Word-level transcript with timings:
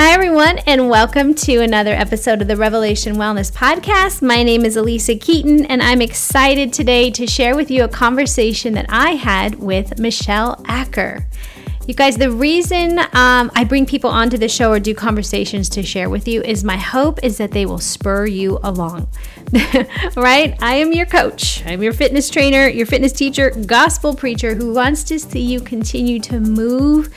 Hi, 0.00 0.12
everyone, 0.12 0.58
and 0.58 0.88
welcome 0.88 1.34
to 1.34 1.56
another 1.56 1.90
episode 1.90 2.40
of 2.40 2.46
the 2.46 2.56
Revelation 2.56 3.16
Wellness 3.16 3.50
Podcast. 3.50 4.22
My 4.22 4.44
name 4.44 4.64
is 4.64 4.76
Alisa 4.76 5.20
Keeton, 5.20 5.66
and 5.66 5.82
I'm 5.82 6.00
excited 6.00 6.72
today 6.72 7.10
to 7.10 7.26
share 7.26 7.56
with 7.56 7.68
you 7.68 7.82
a 7.82 7.88
conversation 7.88 8.74
that 8.74 8.86
I 8.90 9.16
had 9.16 9.56
with 9.56 9.98
Michelle 9.98 10.64
Acker. 10.68 11.26
You 11.88 11.94
guys, 11.94 12.16
the 12.16 12.30
reason 12.30 13.00
um, 13.12 13.50
I 13.56 13.64
bring 13.68 13.86
people 13.86 14.08
onto 14.08 14.38
the 14.38 14.48
show 14.48 14.70
or 14.70 14.78
do 14.78 14.94
conversations 14.94 15.68
to 15.70 15.82
share 15.82 16.08
with 16.08 16.28
you 16.28 16.42
is 16.42 16.62
my 16.62 16.76
hope 16.76 17.18
is 17.24 17.38
that 17.38 17.50
they 17.50 17.66
will 17.66 17.80
spur 17.80 18.24
you 18.24 18.60
along. 18.62 19.08
right? 20.16 20.56
I 20.62 20.74
am 20.74 20.92
your 20.92 21.06
coach. 21.06 21.66
I'm 21.66 21.82
your 21.82 21.92
fitness 21.92 22.30
trainer, 22.30 22.68
your 22.68 22.86
fitness 22.86 23.12
teacher, 23.12 23.50
gospel 23.66 24.14
preacher 24.14 24.54
who 24.54 24.72
wants 24.72 25.02
to 25.04 25.18
see 25.18 25.40
you 25.40 25.58
continue 25.60 26.20
to 26.20 26.38
move 26.38 27.12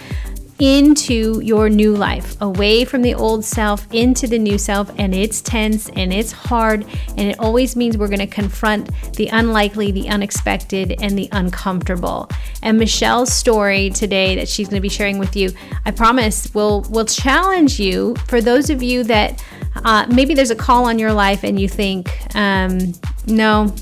into 0.61 1.39
your 1.39 1.69
new 1.69 1.95
life, 1.95 2.39
away 2.39 2.85
from 2.85 3.01
the 3.01 3.15
old 3.15 3.43
self 3.43 3.91
into 3.91 4.27
the 4.27 4.37
new 4.37 4.59
self. 4.59 4.91
And 4.99 5.15
it's 5.15 5.41
tense 5.41 5.89
and 5.89 6.13
it's 6.13 6.31
hard. 6.31 6.85
And 7.17 7.31
it 7.31 7.39
always 7.39 7.75
means 7.75 7.97
we're 7.97 8.07
going 8.07 8.19
to 8.19 8.27
confront 8.27 8.91
the 9.15 9.27
unlikely, 9.29 9.91
the 9.91 10.07
unexpected, 10.07 11.01
and 11.01 11.17
the 11.17 11.27
uncomfortable. 11.31 12.29
And 12.61 12.77
Michelle's 12.77 13.33
story 13.33 13.89
today 13.89 14.35
that 14.35 14.47
she's 14.47 14.67
going 14.67 14.77
to 14.77 14.81
be 14.81 14.89
sharing 14.89 15.17
with 15.17 15.35
you, 15.35 15.49
I 15.85 15.91
promise, 15.91 16.53
will 16.53 16.81
will 16.91 17.05
challenge 17.05 17.79
you. 17.79 18.15
For 18.27 18.39
those 18.39 18.69
of 18.69 18.83
you 18.83 19.03
that 19.05 19.43
uh, 19.83 20.05
maybe 20.13 20.35
there's 20.35 20.51
a 20.51 20.55
call 20.55 20.85
on 20.85 20.99
your 20.99 21.11
life 21.11 21.43
and 21.43 21.59
you 21.59 21.67
think, 21.67 22.11
um, 22.35 22.93
no, 23.25 23.73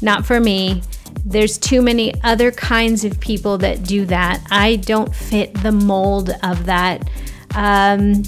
not 0.00 0.24
for 0.24 0.38
me 0.38 0.82
there's 1.24 1.58
too 1.58 1.82
many 1.82 2.14
other 2.22 2.50
kinds 2.50 3.04
of 3.04 3.18
people 3.20 3.58
that 3.58 3.82
do 3.84 4.04
that. 4.06 4.44
I 4.50 4.76
don't 4.76 5.14
fit 5.14 5.54
the 5.62 5.72
mold 5.72 6.30
of 6.42 6.66
that. 6.66 7.08
Um, 7.54 8.22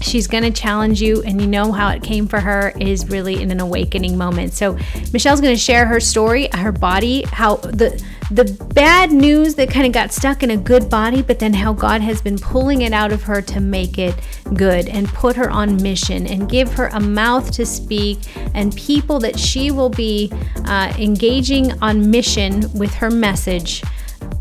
she's 0.00 0.26
going 0.26 0.42
to 0.42 0.50
challenge 0.50 1.00
you 1.00 1.22
and 1.22 1.40
you 1.40 1.46
know 1.46 1.72
how 1.72 1.88
it 1.88 2.02
came 2.02 2.26
for 2.26 2.40
her 2.40 2.72
is 2.80 3.08
really 3.08 3.40
in 3.40 3.50
an 3.50 3.60
awakening 3.60 4.16
moment. 4.16 4.52
So 4.52 4.78
michelle's 5.12 5.40
going 5.40 5.54
to 5.54 5.60
share 5.60 5.86
her 5.86 6.00
story 6.00 6.48
her 6.52 6.72
body 6.72 7.22
how 7.32 7.56
the 7.56 8.02
the 8.30 8.44
bad 8.74 9.12
news 9.12 9.54
that 9.54 9.70
kind 9.70 9.86
of 9.86 9.92
got 9.92 10.12
stuck 10.12 10.42
in 10.42 10.50
a 10.50 10.56
good 10.56 10.90
body 10.90 11.22
but 11.22 11.38
then 11.38 11.54
how 11.54 11.72
god 11.72 12.00
has 12.00 12.20
been 12.20 12.36
pulling 12.38 12.82
it 12.82 12.92
out 12.92 13.12
of 13.12 13.22
her 13.22 13.40
to 13.40 13.60
make 13.60 13.98
it 13.98 14.14
good 14.54 14.88
and 14.88 15.06
put 15.08 15.36
her 15.36 15.48
on 15.48 15.80
mission 15.80 16.26
and 16.26 16.48
give 16.48 16.72
her 16.72 16.88
a 16.88 17.00
mouth 17.00 17.50
to 17.52 17.64
speak 17.64 18.18
and 18.54 18.74
people 18.76 19.20
that 19.20 19.38
she 19.38 19.70
will 19.70 19.90
be 19.90 20.32
uh, 20.66 20.92
engaging 20.98 21.72
on 21.80 22.10
mission 22.10 22.64
with 22.74 22.92
her 22.94 23.10
message 23.10 23.82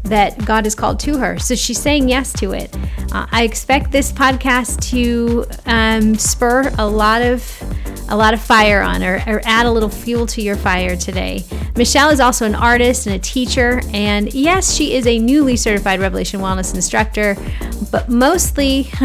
that 0.06 0.46
God 0.46 0.66
has 0.66 0.76
called 0.76 1.00
to 1.02 1.18
her. 1.18 1.38
So 1.40 1.56
she's 1.56 1.82
saying 1.82 2.10
yes 2.10 2.32
to 2.34 2.54
it. 2.54 2.76
Uh, 3.12 3.28
I 3.32 3.44
expect 3.44 3.92
this 3.92 4.12
podcast 4.12 4.82
to 4.90 5.46
um, 5.66 6.16
spur 6.16 6.72
a 6.78 6.88
lot 6.88 7.22
of 7.22 7.44
a 8.08 8.16
lot 8.16 8.36
of 8.36 8.42
fire 8.42 8.82
on 8.82 9.04
or, 9.04 9.16
or 9.26 9.42
add 9.46 9.66
a 9.66 9.72
little 9.72 9.90
fuel 9.90 10.28
to 10.28 10.42
your 10.42 10.56
fire 10.56 10.96
today. 10.96 11.44
Michelle 11.78 12.10
is 12.10 12.22
also 12.22 12.46
an 12.46 12.56
artist 12.56 13.06
and 13.06 13.16
a 13.16 13.20
teacher, 13.20 13.82
and 13.94 14.34
yes, 14.34 14.74
she 14.74 14.94
is 14.94 15.06
a 15.06 15.20
newly 15.20 15.58
certified 15.58 16.00
Revelation 16.00 16.40
Wellness 16.40 16.74
instructor, 16.74 17.36
but 17.92 18.08
mostly 18.08 18.88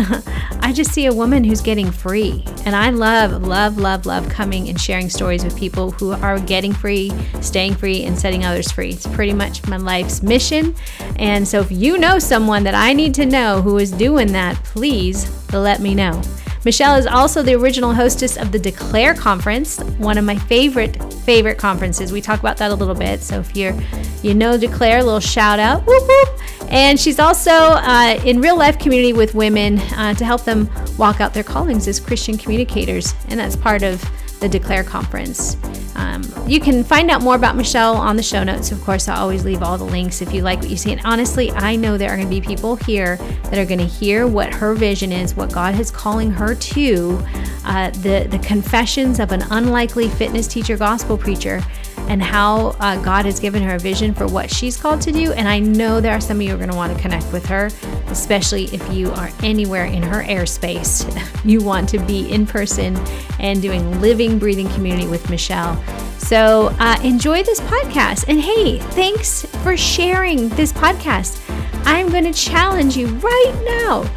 I 0.61 0.73
just 0.73 0.93
see 0.93 1.07
a 1.07 1.13
woman 1.13 1.43
who's 1.43 1.61
getting 1.61 1.91
free. 1.91 2.45
And 2.65 2.77
I 2.77 2.91
love, 2.91 3.43
love, 3.43 3.77
love, 3.77 4.07
love 4.07 4.29
coming 4.29 4.69
and 4.69 4.81
sharing 4.81 5.11
stories 5.11 5.43
with 5.43 5.59
people 5.59 5.91
who 5.91 6.13
are 6.13 6.39
getting 6.39 6.73
free, 6.73 7.11
staying 7.41 7.75
free, 7.75 8.05
and 8.05 8.17
setting 8.17 8.45
others 8.45 8.71
free. 8.71 8.91
It's 8.91 9.07
pretty 9.07 9.33
much 9.33 9.67
my 9.67 9.77
life's 9.77 10.23
mission. 10.23 10.77
And 11.17 11.47
so 11.49 11.61
if 11.61 11.73
you 11.73 11.99
know 11.99 12.21
someone 12.21 12.63
that 12.63 12.77
I 12.77 12.93
need 12.93 13.15
to 13.15 13.27
know 13.27 13.63
who 13.63 13.79
is 13.79 13.91
doing 13.91 14.31
that, 14.33 14.63
please 14.63 15.29
let 15.53 15.81
me 15.81 15.97
know. 15.97 16.23
Michelle 16.65 16.97
is 16.97 17.07
also 17.07 17.43
the 17.43 17.55
original 17.55 17.95
hostess 17.95 18.37
of 18.37 18.53
the 18.53 18.59
Declare 18.59 19.15
Conference, 19.15 19.81
one 19.99 20.19
of 20.19 20.25
my 20.25 20.37
favorite 20.37 21.03
favorite 21.25 21.59
conferences. 21.59 22.13
We 22.13 22.21
talk 22.21 22.41
about 22.41 22.59
that 22.59 22.71
a 22.71 22.75
little 22.75 22.95
bit. 22.95 23.23
So 23.23 23.41
if 23.41 23.57
you're 23.57 23.75
you 24.23 24.35
know 24.35 24.59
Declare, 24.59 24.99
a 24.99 25.05
little 25.05 25.21
shout 25.21 25.59
out. 25.59 25.87
Whoop, 25.87 26.03
whoop. 26.07 26.41
And 26.69 27.01
she's 27.01 27.19
also 27.19 27.51
uh, 27.51 28.21
in 28.25 28.41
real 28.41 28.57
life 28.57 28.79
community 28.79 29.13
with 29.13 29.35
women 29.35 29.79
uh, 29.79 30.15
to 30.15 30.25
help 30.25 30.45
them 30.45 30.69
walk 30.99 31.21
out 31.21 31.35
their 31.35 31.43
callings 31.43 31.89
as 31.89 31.99
Christian 31.99 32.37
communicators, 32.37 33.15
and 33.29 33.41
that's 33.41 33.57
part 33.57 33.83
of 33.83 34.03
the 34.41 34.49
Declare 34.49 34.85
Conference. 34.85 35.57
Um, 35.97 36.25
you 36.47 36.61
can 36.61 36.83
find 36.83 37.11
out 37.11 37.23
more 37.23 37.35
about 37.35 37.57
Michelle 37.57 37.95
on 37.95 38.17
the 38.17 38.23
show 38.23 38.43
notes. 38.43 38.73
Of 38.73 38.81
course, 38.83 39.07
I 39.07 39.17
always 39.17 39.45
leave 39.45 39.63
all 39.63 39.77
the 39.77 39.85
links 39.85 40.23
if 40.23 40.33
you 40.33 40.43
like 40.43 40.61
what 40.61 40.71
you 40.71 40.77
see. 40.77 40.93
And 40.93 41.01
honestly, 41.05 41.51
I 41.53 41.77
know 41.77 41.99
there 41.99 42.11
are 42.11 42.17
going 42.17 42.29
to 42.29 42.31
be 42.31 42.41
people 42.41 42.77
here 42.77 43.17
that 43.17 43.59
are 43.59 43.67
going 43.67 43.81
to 43.81 43.87
hear 43.87 44.27
what 44.27 44.53
her 44.55 44.75
vision 44.75 45.13
is, 45.13 45.35
what 45.35 45.53
God 45.53 45.79
is 45.79 45.91
calling 45.91 46.31
her 46.31 46.55
to, 46.55 47.23
uh, 47.67 47.91
the 47.91 48.27
the 48.31 48.39
confessions 48.39 49.21
of 49.21 49.33
an 49.33 49.43
unlikely 49.51 50.09
fitness 50.09 50.47
teacher, 50.47 50.77
gospel 50.77 51.19
preacher, 51.19 51.61
and 52.11 52.21
how 52.21 52.75
uh, 52.81 53.01
God 53.03 53.25
has 53.25 53.39
given 53.39 53.63
her 53.63 53.77
a 53.77 53.79
vision 53.79 54.13
for 54.13 54.27
what 54.27 54.51
she's 54.51 54.77
called 54.77 55.01
to 55.03 55.13
do. 55.13 55.33
And 55.33 55.47
I 55.47 55.61
know 55.61 56.01
there 56.01 56.13
are 56.13 56.21
some 56.21 56.39
of 56.39 56.43
you 56.43 56.49
who 56.49 56.55
are 56.57 56.59
going 56.59 56.71
to 56.71 56.77
want 56.77 56.93
to 56.93 57.01
connect 57.01 57.33
with 57.33 57.47
her, 57.47 57.71
especially 58.09 58.65
if 58.75 58.93
you 58.93 59.13
are 59.13 59.31
anywhere 59.45 59.85
in 59.85 60.03
her 60.03 60.25
airspace. 60.25 61.07
You 61.43 61.63
want 61.63 61.89
to 61.91 61.99
be 61.99 62.31
in 62.31 62.45
person 62.45 62.99
and 63.39 63.63
doing 63.63 63.99
living, 64.03 64.39
breathing 64.39 64.69
community 64.71 65.07
with 65.09 65.31
Michelle. 65.31 65.83
So 66.19 66.75
uh, 66.79 66.99
enjoy 67.03 67.45
this 67.45 67.61
podcast. 67.61 68.27
And 68.29 68.39
hey, 68.39 68.79
thanks 68.79 69.47
for 69.63 69.75
sharing 69.75 70.51
this 70.51 70.71
podcast. 70.71 71.41
I'm 71.87 72.11
going 72.11 72.25
to 72.25 72.33
challenge 72.33 72.95
you 72.95 73.07
right 73.07 73.63
now. 73.65 74.11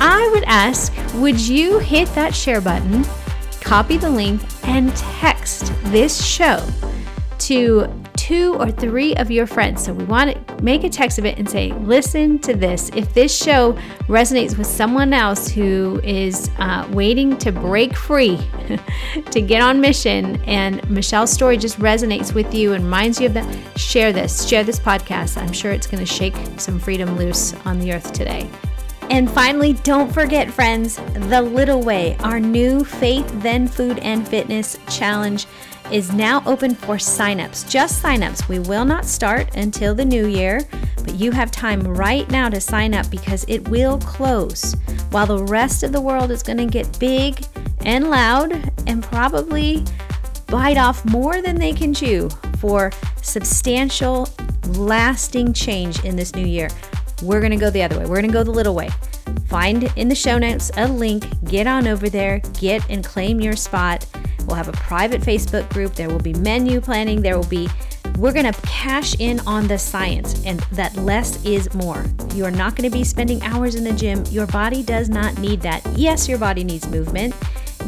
I 0.00 0.28
would 0.34 0.42
ask, 0.44 0.92
would 1.14 1.38
you 1.38 1.78
hit 1.78 2.08
that 2.16 2.34
share 2.34 2.60
button, 2.60 3.04
copy 3.60 3.98
the 3.98 4.10
link, 4.10 4.42
and 4.64 4.94
text 4.96 5.72
this 5.84 6.24
show 6.26 6.66
to 7.40 7.92
two 8.16 8.54
or 8.54 8.70
three 8.70 9.14
of 9.16 9.30
your 9.30 9.46
friends. 9.46 9.84
So 9.84 9.92
we 9.92 10.04
want 10.04 10.46
to 10.48 10.62
make 10.62 10.84
a 10.84 10.88
text 10.88 11.18
of 11.18 11.26
it 11.26 11.38
and 11.38 11.48
say, 11.48 11.72
listen 11.72 12.38
to 12.40 12.54
this. 12.54 12.90
If 12.94 13.12
this 13.12 13.36
show 13.36 13.74
resonates 14.08 14.56
with 14.56 14.66
someone 14.66 15.12
else 15.12 15.48
who 15.48 16.00
is 16.02 16.50
uh, 16.58 16.88
waiting 16.92 17.36
to 17.38 17.52
break 17.52 17.94
free, 17.96 18.38
to 19.30 19.40
get 19.40 19.60
on 19.60 19.80
mission, 19.80 20.42
and 20.44 20.88
Michelle's 20.88 21.32
story 21.32 21.56
just 21.56 21.78
resonates 21.78 22.34
with 22.34 22.54
you 22.54 22.72
and 22.72 22.84
reminds 22.84 23.20
you 23.20 23.26
of 23.26 23.34
that, 23.34 23.78
share 23.78 24.12
this, 24.12 24.48
share 24.48 24.64
this 24.64 24.78
podcast. 24.78 25.36
I'm 25.36 25.52
sure 25.52 25.72
it's 25.72 25.86
going 25.86 26.04
to 26.04 26.10
shake 26.10 26.36
some 26.58 26.78
freedom 26.78 27.16
loose 27.16 27.52
on 27.66 27.78
the 27.78 27.92
earth 27.92 28.12
today. 28.12 28.48
And 29.10 29.30
finally, 29.30 29.74
don't 29.74 30.10
forget, 30.10 30.50
friends, 30.50 30.96
The 31.28 31.42
Little 31.42 31.82
Way, 31.82 32.16
our 32.20 32.40
new 32.40 32.84
Faith, 32.84 33.30
Then 33.42 33.68
Food 33.68 33.98
and 33.98 34.26
Fitness 34.26 34.78
challenge 34.88 35.46
is 35.90 36.12
now 36.12 36.42
open 36.46 36.74
for 36.74 36.96
signups. 36.96 37.68
Just 37.68 38.02
signups. 38.02 38.48
We 38.48 38.58
will 38.58 38.84
not 38.84 39.04
start 39.04 39.56
until 39.56 39.94
the 39.94 40.04
new 40.04 40.26
year, 40.26 40.60
but 40.96 41.14
you 41.14 41.30
have 41.32 41.50
time 41.50 41.82
right 41.82 42.28
now 42.30 42.48
to 42.48 42.60
sign 42.60 42.94
up 42.94 43.10
because 43.10 43.44
it 43.48 43.68
will 43.68 43.98
close 43.98 44.74
while 45.10 45.26
the 45.26 45.44
rest 45.44 45.82
of 45.82 45.92
the 45.92 46.00
world 46.00 46.30
is 46.30 46.42
going 46.42 46.58
to 46.58 46.66
get 46.66 46.98
big 46.98 47.44
and 47.84 48.10
loud 48.10 48.52
and 48.86 49.02
probably 49.02 49.84
bite 50.46 50.78
off 50.78 51.04
more 51.04 51.42
than 51.42 51.56
they 51.56 51.72
can 51.72 51.92
chew 51.92 52.30
for 52.58 52.90
substantial, 53.22 54.28
lasting 54.70 55.52
change 55.52 56.04
in 56.04 56.16
this 56.16 56.34
new 56.34 56.46
year. 56.46 56.68
We're 57.22 57.40
going 57.40 57.52
to 57.52 57.56
go 57.56 57.70
the 57.70 57.82
other 57.82 57.98
way. 57.98 58.04
We're 58.04 58.20
going 58.20 58.28
to 58.28 58.32
go 58.32 58.42
the 58.42 58.50
little 58.50 58.74
way. 58.74 58.90
Find 59.46 59.84
in 59.96 60.08
the 60.08 60.14
show 60.14 60.38
notes 60.38 60.70
a 60.76 60.88
link, 60.88 61.26
get 61.44 61.66
on 61.66 61.86
over 61.86 62.08
there, 62.08 62.40
get 62.58 62.88
and 62.90 63.04
claim 63.04 63.40
your 63.40 63.56
spot 63.56 64.03
We'll 64.54 64.62
have 64.62 64.72
a 64.72 64.78
private 64.78 65.20
Facebook 65.20 65.68
group. 65.70 65.96
There 65.96 66.08
will 66.08 66.20
be 66.20 66.32
menu 66.32 66.80
planning. 66.80 67.20
There 67.20 67.36
will 67.36 67.48
be 67.48 67.68
we're 68.16 68.32
going 68.32 68.52
to 68.52 68.60
cash 68.60 69.18
in 69.18 69.40
on 69.48 69.66
the 69.66 69.76
science 69.76 70.40
and 70.46 70.60
that 70.70 70.94
less 70.94 71.44
is 71.44 71.74
more. 71.74 72.04
You 72.34 72.44
are 72.44 72.52
not 72.52 72.76
going 72.76 72.88
to 72.88 72.96
be 72.96 73.02
spending 73.02 73.42
hours 73.42 73.74
in 73.74 73.82
the 73.82 73.92
gym. 73.92 74.22
Your 74.30 74.46
body 74.46 74.84
does 74.84 75.08
not 75.08 75.36
need 75.38 75.60
that. 75.62 75.84
Yes, 75.96 76.28
your 76.28 76.38
body 76.38 76.62
needs 76.62 76.86
movement. 76.86 77.34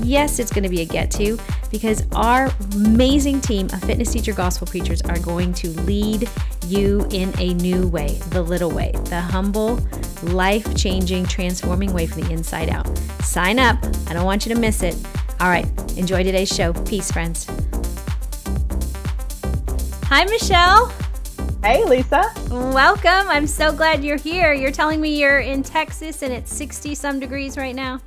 Yes, 0.02 0.40
it's 0.40 0.50
going 0.50 0.64
to 0.64 0.68
be 0.68 0.80
a 0.80 0.84
get 0.84 1.08
to 1.12 1.38
because 1.70 2.04
our 2.16 2.50
amazing 2.74 3.42
team 3.42 3.66
of 3.66 3.80
fitness 3.84 4.12
teacher 4.12 4.32
gospel 4.32 4.66
preachers 4.66 5.00
are 5.02 5.20
going 5.20 5.54
to 5.54 5.69
lead 5.82 6.28
you 6.66 7.06
in 7.12 7.32
a 7.38 7.54
new 7.54 7.86
way, 7.86 8.19
the 8.30 8.42
little 8.42 8.72
way, 8.72 8.90
the 9.04 9.20
humble, 9.20 9.78
life 10.24 10.74
changing, 10.74 11.26
transforming 11.26 11.92
way 11.92 12.08
from 12.08 12.22
the 12.22 12.32
inside 12.32 12.70
out. 12.70 12.88
Sign 13.22 13.60
up. 13.60 13.78
I 14.08 14.14
don't 14.14 14.24
want 14.24 14.46
you 14.46 14.52
to 14.52 14.60
miss 14.60 14.82
it. 14.82 14.96
All 15.38 15.48
right, 15.50 15.66
enjoy 15.98 16.22
today's 16.22 16.48
show. 16.48 16.72
Peace, 16.84 17.10
friends. 17.12 17.46
Hi, 20.04 20.24
Michelle. 20.24 20.90
Hey, 21.62 21.84
Lisa. 21.84 22.32
Welcome. 22.50 23.28
I'm 23.28 23.46
so 23.46 23.70
glad 23.70 24.02
you're 24.02 24.16
here. 24.16 24.54
You're 24.54 24.70
telling 24.70 24.98
me 24.98 25.20
you're 25.20 25.40
in 25.40 25.62
Texas 25.62 26.22
and 26.22 26.32
it's 26.32 26.50
60 26.54 26.94
some 26.94 27.20
degrees 27.20 27.58
right 27.58 27.74
now. 27.74 28.00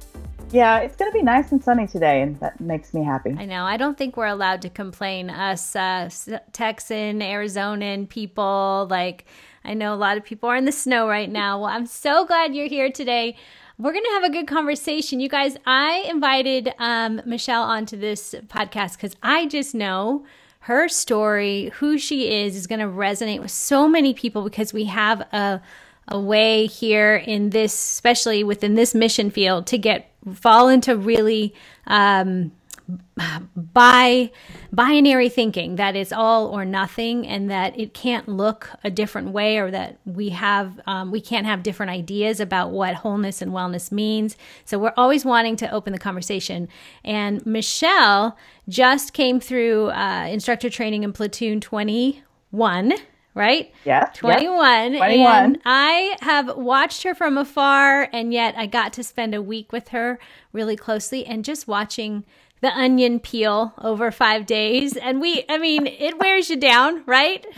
Yeah, 0.49 0.79
it's 0.79 0.95
going 0.95 1.11
to 1.11 1.15
be 1.15 1.21
nice 1.21 1.51
and 1.51 1.63
sunny 1.63 1.85
today, 1.85 2.23
and 2.23 2.39
that 2.39 2.59
makes 2.59 2.95
me 2.95 3.03
happy. 3.03 3.35
I 3.37 3.45
know. 3.45 3.63
I 3.63 3.77
don't 3.77 3.95
think 3.95 4.17
we're 4.17 4.25
allowed 4.25 4.63
to 4.63 4.69
complain, 4.69 5.29
us 5.29 5.75
uh, 5.75 6.09
Texan, 6.51 7.19
Arizonan 7.19 8.09
people. 8.09 8.87
Like, 8.89 9.25
I 9.63 9.75
know 9.75 9.93
a 9.93 9.95
lot 9.95 10.17
of 10.17 10.23
people 10.23 10.49
are 10.49 10.55
in 10.55 10.65
the 10.65 10.71
snow 10.71 11.07
right 11.07 11.29
now. 11.29 11.59
Well, 11.59 11.69
I'm 11.69 11.85
so 11.85 12.25
glad 12.25 12.55
you're 12.55 12.67
here 12.67 12.91
today. 12.91 13.35
We're 13.79 13.93
going 13.93 14.03
to 14.03 14.11
have 14.11 14.25
a 14.25 14.29
good 14.29 14.45
conversation. 14.45 15.21
You 15.21 15.29
guys, 15.29 15.55
I 15.65 16.05
invited 16.09 16.73
um, 16.79 17.21
Michelle 17.25 17.63
onto 17.63 17.95
this 17.95 18.35
podcast 18.47 18.97
because 18.97 19.15
I 19.23 19.45
just 19.45 19.73
know 19.73 20.25
her 20.61 20.89
story, 20.89 21.71
who 21.75 21.97
she 21.97 22.43
is, 22.43 22.57
is 22.57 22.67
going 22.67 22.81
to 22.81 22.87
resonate 22.87 23.39
with 23.39 23.51
so 23.51 23.87
many 23.87 24.13
people 24.13 24.43
because 24.43 24.73
we 24.73 24.83
have 24.85 25.21
a, 25.31 25.61
a 26.09 26.19
way 26.19 26.65
here 26.65 27.15
in 27.15 27.51
this, 27.51 27.73
especially 27.73 28.43
within 28.43 28.75
this 28.75 28.93
mission 28.93 29.31
field, 29.31 29.65
to 29.67 29.77
get 29.77 30.11
fall 30.33 30.67
into 30.67 30.97
really 30.97 31.55
um, 31.87 32.51
by 33.73 34.31
binary 34.71 35.29
thinking 35.29 35.75
that 35.75 35.95
it's 35.95 36.11
all 36.11 36.47
or 36.47 36.65
nothing 36.65 37.27
and 37.27 37.49
that 37.49 37.77
it 37.79 37.93
can't 37.93 38.27
look 38.27 38.71
a 38.83 38.89
different 38.89 39.29
way 39.29 39.57
or 39.57 39.69
that 39.69 39.99
we 40.05 40.29
have 40.29 40.79
um, 40.87 41.11
we 41.11 41.21
can't 41.21 41.45
have 41.45 41.61
different 41.61 41.91
ideas 41.91 42.39
about 42.39 42.71
what 42.71 42.95
wholeness 42.95 43.41
and 43.41 43.51
wellness 43.51 43.91
means 43.91 44.37
so 44.65 44.79
we're 44.79 44.93
always 44.97 45.23
wanting 45.23 45.55
to 45.55 45.69
open 45.71 45.93
the 45.93 45.99
conversation 45.99 46.67
and 47.03 47.45
michelle 47.45 48.37
just 48.67 49.13
came 49.13 49.39
through 49.39 49.89
uh, 49.89 50.27
instructor 50.29 50.69
training 50.69 51.03
in 51.03 51.13
platoon 51.13 51.59
21 51.59 52.93
right? 53.35 53.71
Yeah. 53.85 54.09
21. 54.15 54.93
Yeah. 54.93 54.97
21. 54.97 55.43
And 55.45 55.61
I 55.63 56.17
have 56.21 56.57
watched 56.57 57.03
her 57.03 57.15
from 57.15 57.37
afar, 57.37 58.09
and 58.11 58.33
yet 58.33 58.55
I 58.57 58.65
got 58.65 58.91
to 58.93 59.03
spend 59.03 59.33
a 59.33 59.41
week 59.41 59.71
with 59.71 59.89
her 59.89 60.19
really 60.51 60.75
closely 60.75 61.25
and 61.25 61.45
just 61.45 61.67
watching 61.67 62.25
the 62.61 62.75
onion 62.77 63.19
peel 63.19 63.73
over 63.79 64.11
five 64.11 64.45
days. 64.45 64.97
And 64.97 65.21
we, 65.21 65.45
I 65.49 65.57
mean, 65.57 65.87
it 65.87 66.17
wears 66.19 66.49
you 66.49 66.57
down, 66.57 67.03
right? 67.05 67.45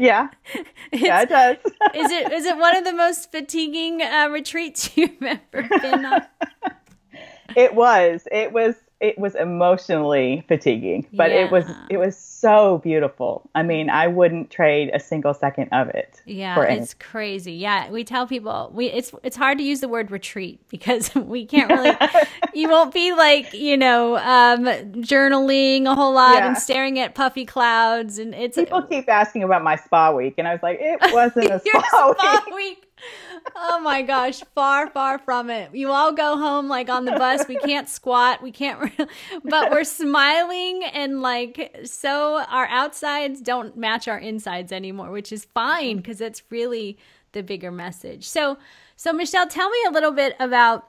Yeah. 0.00 0.30
yeah, 0.92 1.20
it 1.20 1.28
does. 1.28 1.56
is 1.94 2.10
it 2.10 2.32
is 2.32 2.46
it 2.46 2.56
one 2.56 2.74
of 2.74 2.84
the 2.84 2.94
most 2.94 3.30
fatiguing 3.30 4.00
uh, 4.00 4.28
retreats 4.30 4.96
you've 4.96 5.22
ever 5.22 5.68
been 5.82 6.06
on? 6.06 6.22
it 7.54 7.74
was. 7.74 8.26
It 8.32 8.52
was 8.52 8.74
it 9.02 9.18
was 9.18 9.34
emotionally 9.34 10.44
fatiguing, 10.46 11.08
but 11.12 11.32
yeah. 11.32 11.38
it 11.38 11.50
was 11.50 11.66
it 11.90 11.96
was 11.96 12.16
so 12.16 12.78
beautiful. 12.78 13.50
I 13.52 13.64
mean, 13.64 13.90
I 13.90 14.06
wouldn't 14.06 14.48
trade 14.48 14.92
a 14.94 15.00
single 15.00 15.34
second 15.34 15.70
of 15.72 15.88
it. 15.88 16.22
Yeah, 16.24 16.62
it's 16.62 16.94
crazy. 16.94 17.54
Yeah, 17.54 17.90
we 17.90 18.04
tell 18.04 18.28
people 18.28 18.70
we 18.72 18.86
it's 18.86 19.12
it's 19.24 19.36
hard 19.36 19.58
to 19.58 19.64
use 19.64 19.80
the 19.80 19.88
word 19.88 20.12
retreat 20.12 20.60
because 20.68 21.12
we 21.16 21.44
can't 21.52 21.68
really. 21.68 21.96
you 22.54 22.68
won't 22.68 22.94
be 22.94 23.12
like 23.12 23.52
you 23.52 23.76
know 23.76 24.16
um, 24.18 24.64
journaling 25.02 25.86
a 25.86 25.96
whole 25.96 26.14
lot 26.14 26.36
yeah. 26.36 26.46
and 26.46 26.56
staring 26.56 27.00
at 27.00 27.16
puffy 27.16 27.44
clouds, 27.44 28.18
and 28.18 28.32
it's 28.36 28.56
people 28.56 28.82
keep 28.82 29.08
asking 29.08 29.42
about 29.42 29.64
my 29.64 29.74
spa 29.74 30.12
week, 30.12 30.34
and 30.38 30.46
I 30.46 30.52
was 30.52 30.62
like, 30.62 30.78
it 30.80 31.00
wasn't 31.12 31.50
a 31.50 31.58
spa, 31.58 32.14
spa 32.14 32.44
week. 32.46 32.54
week 32.54 32.88
oh 33.56 33.80
my 33.80 34.02
gosh, 34.02 34.42
far, 34.54 34.88
far 34.88 35.18
from 35.18 35.50
it. 35.50 35.74
You 35.74 35.90
all 35.90 36.12
go 36.12 36.36
home 36.36 36.68
like 36.68 36.88
on 36.88 37.04
the 37.04 37.12
bus. 37.12 37.46
We 37.48 37.56
can't 37.56 37.88
squat. 37.88 38.42
We 38.42 38.50
can't, 38.50 38.92
but 39.44 39.70
we're 39.70 39.84
smiling 39.84 40.82
and 40.84 41.20
like 41.20 41.80
so 41.84 42.44
our 42.48 42.66
outsides 42.68 43.40
don't 43.40 43.76
match 43.76 44.08
our 44.08 44.18
insides 44.18 44.72
anymore, 44.72 45.10
which 45.10 45.32
is 45.32 45.44
fine 45.44 45.98
because 45.98 46.20
it's 46.20 46.42
really 46.50 46.98
the 47.32 47.42
bigger 47.42 47.70
message. 47.70 48.28
So, 48.28 48.58
so 48.96 49.12
Michelle, 49.12 49.46
tell 49.46 49.70
me 49.70 49.78
a 49.88 49.90
little 49.90 50.12
bit 50.12 50.36
about 50.38 50.88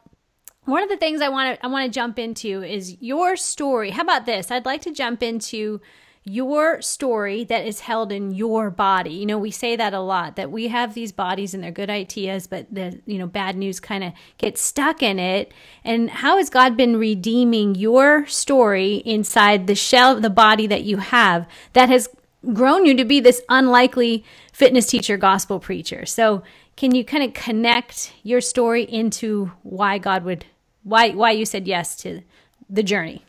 one 0.66 0.84
of 0.84 0.90
the 0.90 0.98
things 0.98 1.22
I 1.22 1.30
want 1.30 1.60
to 1.60 1.66
I 1.66 1.70
want 1.70 1.86
to 1.86 1.92
jump 1.92 2.18
into 2.18 2.64
is 2.64 3.02
your 3.02 3.36
story. 3.36 3.90
How 3.92 4.04
about 4.04 4.26
this? 4.26 4.52
I'd 4.52 4.66
like 4.66 4.82
to 4.84 4.92
jump 4.92 5.22
into 5.22 5.82
your 6.26 6.82
story 6.82 7.44
that 7.44 7.66
is 7.66 7.82
held 7.82 8.12
in 8.12 8.34
your 8.34 8.70
body. 8.70 9.12
You 9.12 9.26
know, 9.26 9.38
we 9.38 9.52
say 9.52 9.76
that 9.76 9.94
a 9.94 10.00
lot 10.00 10.38
that 10.38 10.52
we 10.52 10.70
have 10.70 10.94
these 10.94 11.12
bodies 11.12 11.54
and 11.54 11.64
they're 11.64 11.72
good 11.72 11.90
ideas, 11.90 12.48
but 12.48 12.74
the 12.74 13.02
you 13.06 13.18
know 13.18 13.28
bad 13.28 13.58
news 13.58 13.80
kind 13.80 14.04
of 14.04 14.14
gets 14.38 14.62
stuck 14.62 15.04
in 15.04 15.20
it. 15.20 15.52
And 15.84 16.10
how 16.10 16.38
has 16.38 16.50
God 16.50 16.78
been 16.78 16.98
redeeming 16.98 17.76
your 17.76 18.26
story 18.28 18.96
inside 19.06 19.68
the 19.68 19.76
shell, 19.76 20.20
the 20.20 20.30
body 20.30 20.66
that 20.68 20.84
you 20.84 20.98
have 20.98 21.46
that 21.74 21.90
has 21.90 22.08
grown 22.54 22.86
you 22.86 22.96
to 22.96 23.06
be 23.06 23.20
this 23.20 23.42
unlikely 23.50 24.24
fitness 24.54 24.86
teacher, 24.86 25.18
gospel 25.18 25.60
preacher? 25.60 26.06
So, 26.06 26.42
can 26.78 26.96
you 26.96 27.04
kind 27.04 27.24
of 27.24 27.34
connect 27.34 28.14
your 28.24 28.40
story 28.40 28.84
into 28.84 29.52
why 29.64 29.98
God 29.98 30.24
would 30.24 30.46
why 30.84 31.10
why 31.10 31.32
you 31.32 31.46
said 31.46 31.68
yes 31.68 31.98
to 31.98 32.22
the 32.70 32.84
journey? 32.84 33.26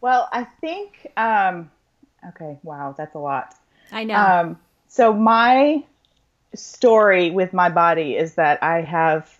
Well, 0.00 0.28
I 0.32 0.44
think. 0.44 1.08
Um 1.16 1.72
Okay, 2.28 2.58
wow, 2.62 2.94
that's 2.96 3.14
a 3.14 3.18
lot. 3.18 3.54
I 3.90 4.04
know. 4.04 4.16
Um, 4.16 4.58
so 4.88 5.12
my 5.12 5.82
story 6.54 7.30
with 7.30 7.52
my 7.52 7.68
body 7.68 8.16
is 8.16 8.34
that 8.34 8.62
I 8.62 8.82
have 8.82 9.38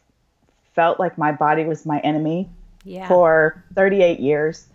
felt 0.75 0.99
like 0.99 1.19
my 1.19 1.33
body 1.33 1.65
was 1.65 1.85
my 1.85 2.01
enemy 2.01 2.49
yeah. 2.85 3.07
for 3.09 3.63
38 3.75 4.21
years. 4.21 4.67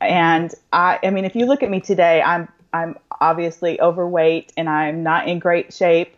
And 0.00 0.52
I 0.72 0.98
I 1.02 1.10
mean 1.10 1.24
if 1.24 1.34
you 1.34 1.46
look 1.46 1.62
at 1.62 1.70
me 1.70 1.80
today, 1.80 2.22
I'm 2.22 2.48
I'm 2.72 2.98
obviously 3.20 3.80
overweight 3.80 4.52
and 4.56 4.68
I'm 4.68 5.02
not 5.02 5.28
in 5.28 5.38
great 5.38 5.72
shape. 5.72 6.14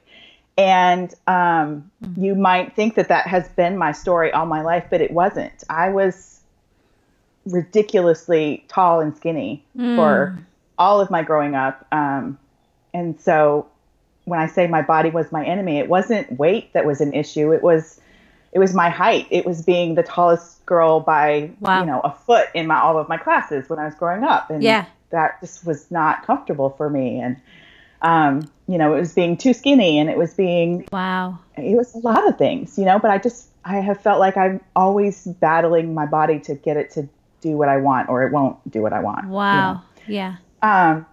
And 0.57 1.15
um, 1.29 1.89
mm-hmm. 2.03 2.25
you 2.25 2.35
might 2.35 2.75
think 2.75 2.97
that 2.97 3.09
that 3.09 3.29
has 3.29 3.49
been 3.51 3.79
my 3.79 3.93
story 3.93 4.33
all 4.33 4.47
my 4.47 4.63
life, 4.63 4.87
but 4.91 5.01
it 5.01 5.13
wasn't. 5.13 5.63
I 5.71 5.91
was 5.91 6.41
ridiculously 7.47 8.65
tall 8.67 9.01
and 9.01 9.17
skinny 9.17 9.65
mm. 9.77 9.95
for 9.95 10.37
all 10.79 11.01
of 11.01 11.11
my 11.11 11.23
growing 11.23 11.55
up. 11.55 11.87
Um, 11.93 12.39
and 12.95 13.21
so 13.21 13.69
when 14.25 14.39
I 14.39 14.47
say 14.47 14.67
my 14.67 14.83
body 14.83 15.11
was 15.11 15.33
my 15.33 15.45
enemy, 15.45 15.79
it 15.79 15.89
wasn't 15.89 16.39
weight 16.39 16.73
that 16.73 16.87
was 16.87 17.01
an 17.01 17.13
issue. 17.15 17.53
It 17.53 17.63
was 17.63 18.01
it 18.53 18.59
was 18.59 18.75
my 18.75 18.89
height. 18.89 19.27
It 19.31 19.45
was 19.45 19.63
being 19.63 19.95
the 19.95 20.03
tallest 20.03 20.65
girl 20.65 21.01
by 21.01 21.51
wow. 21.61 21.81
you 21.81 21.87
know 21.87 22.01
a 22.01 22.13
foot 22.13 22.49
in 22.55 22.67
my 22.67 22.81
all 22.81 22.99
of 22.99 23.09
my 23.09 23.17
classes 23.17 23.69
when 23.69 23.79
I 23.79 23.85
was 23.85 23.95
growing 23.95 24.25
up, 24.25 24.51
and 24.51 24.63
yeah. 24.63 24.87
that 25.11 25.41
just 25.41 25.67
was 25.67 25.91
not 25.91 26.27
comfortable 26.27 26.71
for 26.71 26.89
me. 26.89 27.21
And 27.21 27.37
um, 28.01 28.51
you 28.67 28.79
know, 28.79 28.95
it 28.95 29.01
was 29.01 29.15
being 29.15 29.37
too 29.37 29.53
skinny, 29.53 29.99
and 29.99 30.09
it 30.09 30.17
was 30.17 30.35
being 30.35 30.87
wow. 30.93 31.39
It 31.57 31.77
was 31.77 31.95
a 31.95 31.99
lot 31.99 32.27
of 32.29 32.39
things, 32.39 32.79
you 32.79 32.85
know. 32.85 32.99
But 32.99 33.11
I 33.11 33.19
just 33.19 33.49
I 33.65 33.79
have 33.79 34.01
felt 34.01 34.21
like 34.21 34.37
I'm 34.37 34.61
always 34.77 35.25
battling 35.25 35.95
my 35.95 36.07
body 36.07 36.41
to 36.41 36.55
get 36.55 36.77
it 36.77 36.91
to 36.93 37.09
do 37.41 37.51
what 37.51 37.69
I 37.69 37.77
want, 37.77 38.09
or 38.09 38.27
it 38.27 38.33
won't 38.33 38.59
do 38.71 38.83
what 38.83 38.93
I 38.93 39.01
want. 39.01 39.29
Wow. 39.29 39.83
You 40.07 40.15
know? 40.15 40.15
Yeah. 40.15 40.37
Um, 40.63 41.07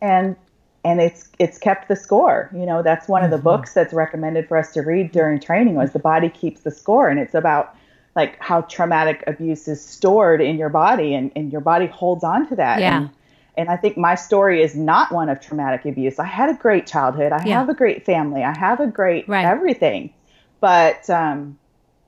and 0.00 0.36
and 0.84 1.00
it's 1.00 1.28
it's 1.40 1.58
kept 1.58 1.88
the 1.88 1.96
score. 1.96 2.48
You 2.54 2.64
know, 2.64 2.82
that's 2.82 3.08
one 3.08 3.24
of 3.24 3.30
the 3.30 3.36
mm-hmm. 3.36 3.44
books 3.44 3.74
that's 3.74 3.92
recommended 3.92 4.46
for 4.46 4.56
us 4.56 4.72
to 4.74 4.82
read 4.82 5.10
during 5.10 5.40
training 5.40 5.74
was 5.74 5.92
The 5.92 5.98
Body 5.98 6.28
Keeps 6.28 6.60
the 6.60 6.70
Score. 6.70 7.08
And 7.08 7.18
it's 7.18 7.34
about 7.34 7.74
like 8.14 8.40
how 8.40 8.62
traumatic 8.62 9.24
abuse 9.26 9.68
is 9.68 9.84
stored 9.84 10.40
in 10.40 10.56
your 10.56 10.68
body 10.68 11.12
and, 11.14 11.32
and 11.36 11.52
your 11.52 11.60
body 11.60 11.86
holds 11.86 12.22
on 12.24 12.48
to 12.48 12.56
that. 12.56 12.80
Yeah. 12.80 12.98
And, 12.98 13.10
and 13.58 13.68
I 13.68 13.76
think 13.76 13.96
my 13.96 14.14
story 14.14 14.62
is 14.62 14.76
not 14.76 15.10
one 15.12 15.28
of 15.28 15.40
traumatic 15.40 15.84
abuse. 15.84 16.18
I 16.18 16.24
had 16.24 16.48
a 16.48 16.54
great 16.54 16.86
childhood. 16.86 17.32
I 17.32 17.44
yeah. 17.44 17.58
have 17.58 17.68
a 17.68 17.74
great 17.74 18.06
family. 18.06 18.44
I 18.44 18.56
have 18.56 18.78
a 18.78 18.86
great 18.86 19.28
right. 19.28 19.44
everything. 19.44 20.14
But 20.60 21.10
um, 21.10 21.58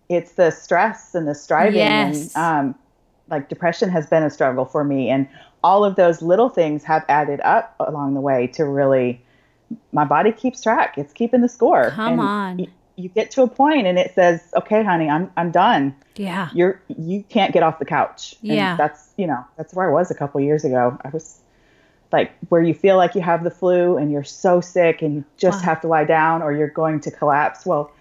it's 0.09 0.33
the 0.33 0.51
stress 0.51 1.15
and 1.15 1.27
the 1.27 1.35
striving 1.35 1.81
yes. 1.81 2.35
and 2.35 2.45
um, 2.45 2.75
like 3.29 3.49
depression 3.49 3.91
has 3.91 4.07
been 4.07 4.23
a 4.23 4.31
struggle 4.31 4.65
for 4.65 4.85
me. 4.85 5.11
And 5.11 5.29
all 5.63 5.85
of 5.85 5.97
those 5.97 6.23
little 6.23 6.49
things 6.49 6.85
have 6.85 7.05
added 7.09 7.41
up 7.41 7.75
along 7.81 8.15
the 8.15 8.21
way 8.21 8.47
to 8.49 8.65
really 8.65 9.21
my 9.93 10.05
body 10.05 10.33
keeps 10.33 10.63
track. 10.63 10.97
It's 10.97 11.13
keeping 11.13 11.41
the 11.41 11.49
score. 11.49 11.91
Come 11.91 12.13
and 12.13 12.21
on. 12.21 12.57
Y- 12.59 12.69
you 12.97 13.09
get 13.09 13.31
to 13.33 13.43
a 13.43 13.49
point 13.49 13.87
and 13.87 13.97
it 13.97 14.13
says, 14.15 14.41
"Okay, 14.57 14.83
honey, 14.83 15.09
I'm 15.09 15.31
I'm 15.37 15.51
done." 15.53 15.95
Yeah. 16.17 16.49
You're 16.53 16.81
you 16.89 17.23
can't 17.29 17.53
get 17.53 17.63
off 17.63 17.79
the 17.79 17.85
couch. 17.85 18.35
Yeah. 18.43 18.71
And 18.71 18.79
that's, 18.79 19.11
you 19.17 19.27
know, 19.27 19.45
that's 19.57 19.73
where 19.73 19.89
I 19.89 19.93
was 19.93 20.11
a 20.11 20.15
couple 20.15 20.41
years 20.41 20.65
ago. 20.65 20.99
I 21.05 21.11
was 21.11 21.39
like 22.11 22.33
where 22.49 22.63
you 22.63 22.75
feel 22.75 22.97
like 22.97 23.15
you 23.15 23.21
have 23.21 23.45
the 23.45 23.51
flu 23.51 23.97
and 23.97 24.11
you're 24.11 24.25
so 24.25 24.61
sick 24.61 25.03
and 25.03 25.15
you 25.15 25.25
just 25.37 25.61
wow. 25.61 25.67
have 25.67 25.81
to 25.83 25.87
lie 25.87 26.05
down 26.05 26.43
or 26.43 26.53
you're 26.53 26.69
going 26.69 27.01
to 27.01 27.11
collapse. 27.11 27.65
Well, 27.65 27.93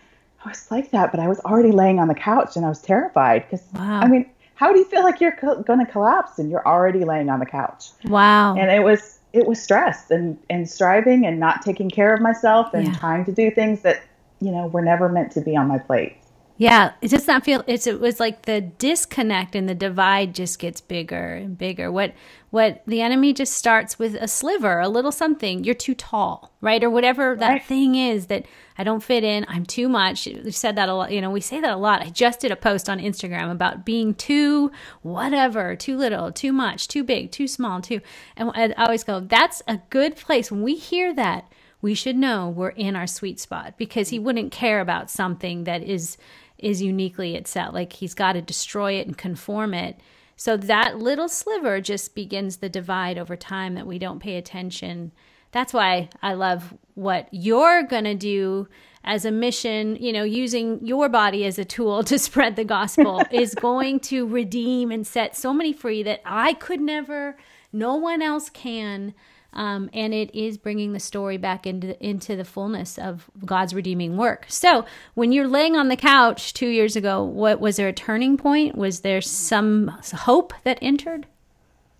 I 0.44 0.50
was 0.50 0.72
like 0.72 0.92
that, 0.92 1.12
but 1.12 1.20
I 1.20 1.28
was 1.28 1.40
already 1.42 1.72
laying 1.72 2.00
on 2.00 2.08
the 2.08 2.16
couch 2.16 2.56
and 2.56 2.66
I 2.66 2.70
was 2.70 2.82
terrified 2.82 3.44
because 3.44 3.66
wow. 3.76 4.02
I 4.02 4.08
mean, 4.08 4.30
how 4.58 4.74
do 4.74 4.80
you 4.80 4.86
feel 4.86 5.04
like 5.04 5.22
you're 5.22 5.36
co- 5.36 5.62
going 5.62 5.86
to 5.86 5.90
collapse 5.90 6.40
and 6.40 6.50
you're 6.50 6.68
already 6.68 7.06
laying 7.06 7.30
on 7.30 7.40
the 7.40 7.46
couch? 7.46 7.90
Wow. 8.06 8.56
And 8.56 8.72
it 8.72 8.84
was 8.84 9.20
it 9.32 9.46
was 9.46 9.62
stress 9.62 10.10
and 10.10 10.38
and 10.50 10.68
striving 10.70 11.26
and 11.26 11.40
not 11.40 11.62
taking 11.62 11.90
care 11.90 12.14
of 12.14 12.22
myself 12.22 12.74
and 12.74 12.88
yeah. 12.88 12.94
trying 12.96 13.24
to 13.26 13.32
do 13.32 13.52
things 13.52 13.82
that 13.82 14.02
you 14.42 14.52
know 14.52 14.66
were 14.68 14.82
never 14.82 15.10
meant 15.10 15.32
to 15.34 15.42
be 15.42 15.56
on 15.56 15.68
my 15.68 15.78
plate. 15.78 16.18
Yeah, 16.60 16.94
it 17.02 17.12
does 17.12 17.28
not 17.28 17.46
feel 17.46 17.64
it's 17.68 17.86
it 17.86 18.00
was 18.00 18.20
like 18.20 18.44
the 18.44 18.62
disconnect 18.62 19.56
and 19.56 19.70
the 19.70 19.76
divide 19.76 20.34
just 20.34 20.58
gets 20.58 20.82
bigger 20.82 21.36
and 21.36 21.56
bigger. 21.56 21.92
What 21.92 22.16
what 22.50 22.82
the 22.88 23.02
enemy 23.02 23.34
just 23.34 23.54
starts 23.54 24.00
with 24.00 24.16
a 24.16 24.28
sliver, 24.28 24.80
a 24.80 24.90
little 24.90 25.12
something. 25.12 25.64
You're 25.64 25.76
too 25.76 25.94
tall, 25.94 26.52
right? 26.60 26.84
Or 26.84 26.90
whatever 26.90 27.32
right. 27.32 27.40
that 27.40 27.66
thing 27.66 27.94
is 27.94 28.26
that 28.28 28.48
I 28.76 28.84
don't 28.84 29.04
fit 29.04 29.24
in. 29.24 29.46
I'm 29.48 29.68
too 29.68 29.88
much. 29.88 30.26
We 30.26 30.50
said 30.50 30.76
that 30.78 30.90
a 30.90 30.96
lot. 30.96 31.12
You 31.12 31.22
know, 31.22 31.30
we 31.30 31.42
say 31.42 31.62
that 31.62 31.74
a 31.74 31.78
lot. 31.78 32.02
I 32.02 32.10
just 32.10 32.40
did 32.40 32.52
a 32.52 32.56
post 32.56 32.90
on 32.90 33.00
Instagram 33.00 33.52
about 33.52 33.86
being 33.86 34.16
too 34.16 34.72
whatever, 35.04 35.76
too 35.76 35.96
little, 35.96 36.32
too 36.32 36.54
much, 36.54 36.88
too 36.88 37.04
big, 37.04 37.32
too 37.32 37.48
small, 37.48 37.82
too. 37.82 38.02
And 38.36 38.50
I 38.56 38.72
always 38.84 39.04
go, 39.04 39.20
that's 39.20 39.62
a 39.68 39.80
good 39.92 40.16
place. 40.16 40.50
When 40.50 40.64
we 40.64 40.76
hear 40.76 41.14
that, 41.14 41.52
we 41.82 41.94
should 41.94 42.16
know 42.16 42.50
we're 42.50 42.70
in 42.70 42.96
our 42.96 43.06
sweet 43.06 43.40
spot 43.40 43.76
because 43.78 44.10
he 44.10 44.18
wouldn't 44.18 44.52
care 44.52 44.80
about 44.80 45.12
something 45.12 45.66
that 45.66 45.84
is 45.84 46.18
is 46.58 46.82
uniquely 46.82 47.36
itself. 47.36 47.74
Like 47.74 47.94
he's 47.94 48.14
got 48.14 48.34
to 48.34 48.42
destroy 48.42 48.94
it 48.94 49.08
and 49.08 49.18
conform 49.18 49.74
it. 49.74 50.00
So 50.36 50.56
that 50.58 51.00
little 51.00 51.28
sliver 51.28 51.82
just 51.82 52.14
begins 52.14 52.58
the 52.58 52.70
divide 52.70 53.18
over 53.18 53.36
time 53.36 53.74
that 53.76 53.88
we 53.88 53.98
don't 53.98 54.20
pay 54.20 54.38
attention. 54.38 55.12
That's 55.52 55.74
why 55.74 56.10
I 56.22 56.34
love 56.34 56.76
what 56.94 57.28
you're 57.32 57.84
going 57.84 58.04
to 58.04 58.16
do 58.16 58.68
as 59.04 59.24
a 59.26 59.32
mission, 59.32 59.96
you 59.96 60.12
know, 60.12 60.24
using 60.24 60.86
your 60.86 61.10
body 61.10 61.46
as 61.46 61.58
a 61.58 61.66
tool 61.66 62.04
to 62.06 62.20
spread 62.20 62.56
the 62.56 62.66
gospel 62.66 63.24
is 63.32 63.56
going 63.56 64.00
to 64.02 64.28
redeem 64.28 64.92
and 64.92 65.08
set 65.08 65.36
so 65.36 65.54
many 65.54 65.74
free 65.74 66.04
that 66.04 66.22
I 66.26 66.54
could 66.54 66.82
never, 66.82 67.38
no 67.72 67.96
one 67.96 68.22
else 68.22 68.50
can. 68.50 69.14
Um, 69.58 69.90
and 69.92 70.14
it 70.14 70.34
is 70.34 70.58
bringing 70.58 70.94
the 70.94 71.00
story 71.00 71.38
back 71.38 71.66
into 71.66 72.02
into 72.04 72.36
the 72.36 72.46
fullness 72.46 72.98
of 72.98 73.30
God's 73.44 73.74
redeeming 73.74 74.16
work. 74.16 74.46
So, 74.48 74.86
when 75.16 75.32
you're 75.32 75.48
laying 75.48 75.76
on 75.76 75.90
the 75.90 75.98
couch 75.98 76.54
two 76.54 76.68
years 76.68 76.96
ago, 76.96 77.24
what 77.24 77.60
was 77.60 77.78
there 77.78 77.88
a 77.88 77.94
turning 77.94 78.38
point? 78.38 78.78
Was 78.78 79.02
there 79.02 79.20
some 79.20 79.88
hope 80.14 80.54
that 80.64 80.78
entered? 80.82 81.26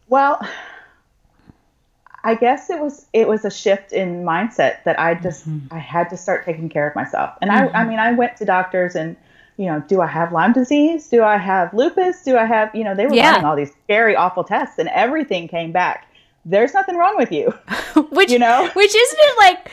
Well, 0.08 0.40
I 2.24 2.36
guess 2.36 2.70
it 2.70 2.80
was 2.80 3.08
it 3.12 3.28
was 3.28 3.44
a 3.44 3.52
shift 3.52 3.92
in 3.92 4.24
mindset 4.24 4.84
that 4.84 5.00
I 5.00 5.16
just 5.16 5.50
mm-hmm. 5.50 5.74
I 5.74 5.80
had 5.80 6.10
to 6.12 6.18
start 6.18 6.46
taking 6.46 6.70
care 6.70 6.88
of 6.88 6.96
myself. 6.96 7.32
And 7.42 7.50
mm-hmm. 7.50 7.76
I 7.76 7.82
I 7.82 7.88
mean 7.88 8.00
I 8.00 8.14
went 8.14 8.38
to 8.38 8.46
doctors 8.46 8.96
and 8.96 9.18
you 9.58 9.66
know, 9.66 9.84
do 9.88 10.02
I 10.02 10.08
have 10.08 10.32
Lyme 10.32 10.54
disease? 10.54 11.08
Do 11.08 11.24
I 11.24 11.38
have 11.38 11.74
lupus? 11.74 12.24
Do 12.24 12.38
I 12.38 12.46
have, 12.46 12.74
you 12.76 12.84
know, 12.84 12.94
they 12.94 13.08
were 13.08 13.16
yeah. 13.16 13.32
running 13.32 13.46
all 13.46 13.56
these 13.56 13.72
scary, 13.84 14.16
awful 14.16 14.44
tests 14.44 14.78
and 14.78 14.88
everything 14.90 15.48
came 15.48 15.72
back. 15.72 16.07
There's 16.50 16.74
nothing 16.74 16.96
wrong 16.96 17.18
with 17.18 17.32
you. 17.32 17.52
which, 18.10 18.32
you 18.32 18.40
know, 18.40 18.70
which 18.74 18.96
isn't 18.96 19.20
it 19.20 19.38
like, 19.38 19.72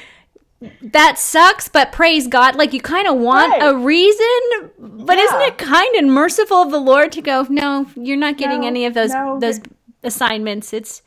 that 0.83 1.19
sucks, 1.19 1.69
but 1.69 1.93
praise 1.93 2.26
God. 2.26 2.57
Like 2.57 2.73
you 2.73 2.81
kind 2.81 3.07
of 3.07 3.16
want 3.16 3.52
right. 3.52 3.62
a 3.62 3.76
reason, 3.76 4.71
but 4.78 5.16
yeah. 5.16 5.25
isn't 5.25 5.40
it 5.43 5.59
kind 5.59 5.95
and 5.95 6.12
merciful 6.12 6.57
of 6.59 6.71
the 6.71 6.81
Lord 6.81 7.12
to 7.12 7.23
go, 7.23 7.47
no, 7.49 7.87
you're 7.95 8.16
not 8.16 8.38
getting 8.38 8.62
no, 8.62 8.66
any 8.66 8.87
of 8.87 8.95
those, 8.95 9.11
no, 9.11 9.38
those 9.38 9.61
assignments. 10.02 10.73
It's, 10.73 11.02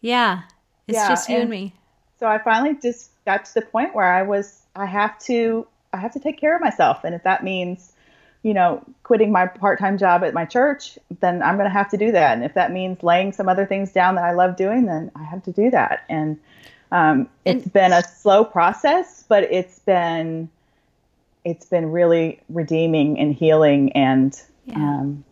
yeah, 0.00 0.42
it's 0.86 0.96
yeah, 0.96 1.08
just 1.08 1.28
you 1.28 1.36
and, 1.36 1.42
and 1.42 1.50
me. 1.50 1.74
So 2.18 2.26
I 2.26 2.38
finally 2.38 2.78
just 2.80 3.10
got 3.24 3.44
to 3.46 3.54
the 3.54 3.62
point 3.62 3.94
where 3.94 4.12
I 4.12 4.22
was, 4.22 4.62
I 4.76 4.86
have 4.86 5.18
to, 5.20 5.66
I 5.92 5.96
have 5.96 6.12
to 6.12 6.20
take 6.20 6.38
care 6.38 6.54
of 6.54 6.60
myself. 6.60 7.02
And 7.02 7.14
if 7.14 7.22
that 7.24 7.42
means, 7.42 7.92
you 8.42 8.54
know, 8.54 8.82
quitting 9.02 9.30
my 9.30 9.46
part-time 9.46 9.98
job 9.98 10.24
at 10.24 10.32
my 10.32 10.44
church, 10.44 10.98
then 11.20 11.42
I'm 11.42 11.56
going 11.56 11.68
to 11.68 11.72
have 11.72 11.90
to 11.90 11.96
do 11.96 12.10
that. 12.12 12.34
And 12.34 12.44
if 12.44 12.54
that 12.54 12.72
means 12.72 13.02
laying 13.02 13.32
some 13.32 13.48
other 13.48 13.66
things 13.66 13.92
down 13.92 14.14
that 14.14 14.24
I 14.24 14.32
love 14.32 14.56
doing, 14.56 14.86
then 14.86 15.10
I 15.14 15.24
have 15.24 15.42
to 15.44 15.52
do 15.52 15.70
that. 15.70 16.04
And 16.08 16.38
um, 16.90 17.28
it's 17.44 17.64
and, 17.64 17.72
been 17.72 17.92
a 17.92 18.02
slow 18.02 18.44
process, 18.44 19.24
but 19.28 19.44
it's 19.44 19.78
been 19.80 20.48
it's 21.44 21.66
been 21.66 21.90
really 21.90 22.40
redeeming 22.48 23.18
and 23.18 23.34
healing, 23.34 23.92
and 23.92 24.40
yeah. 24.66 24.74
um, 24.76 25.24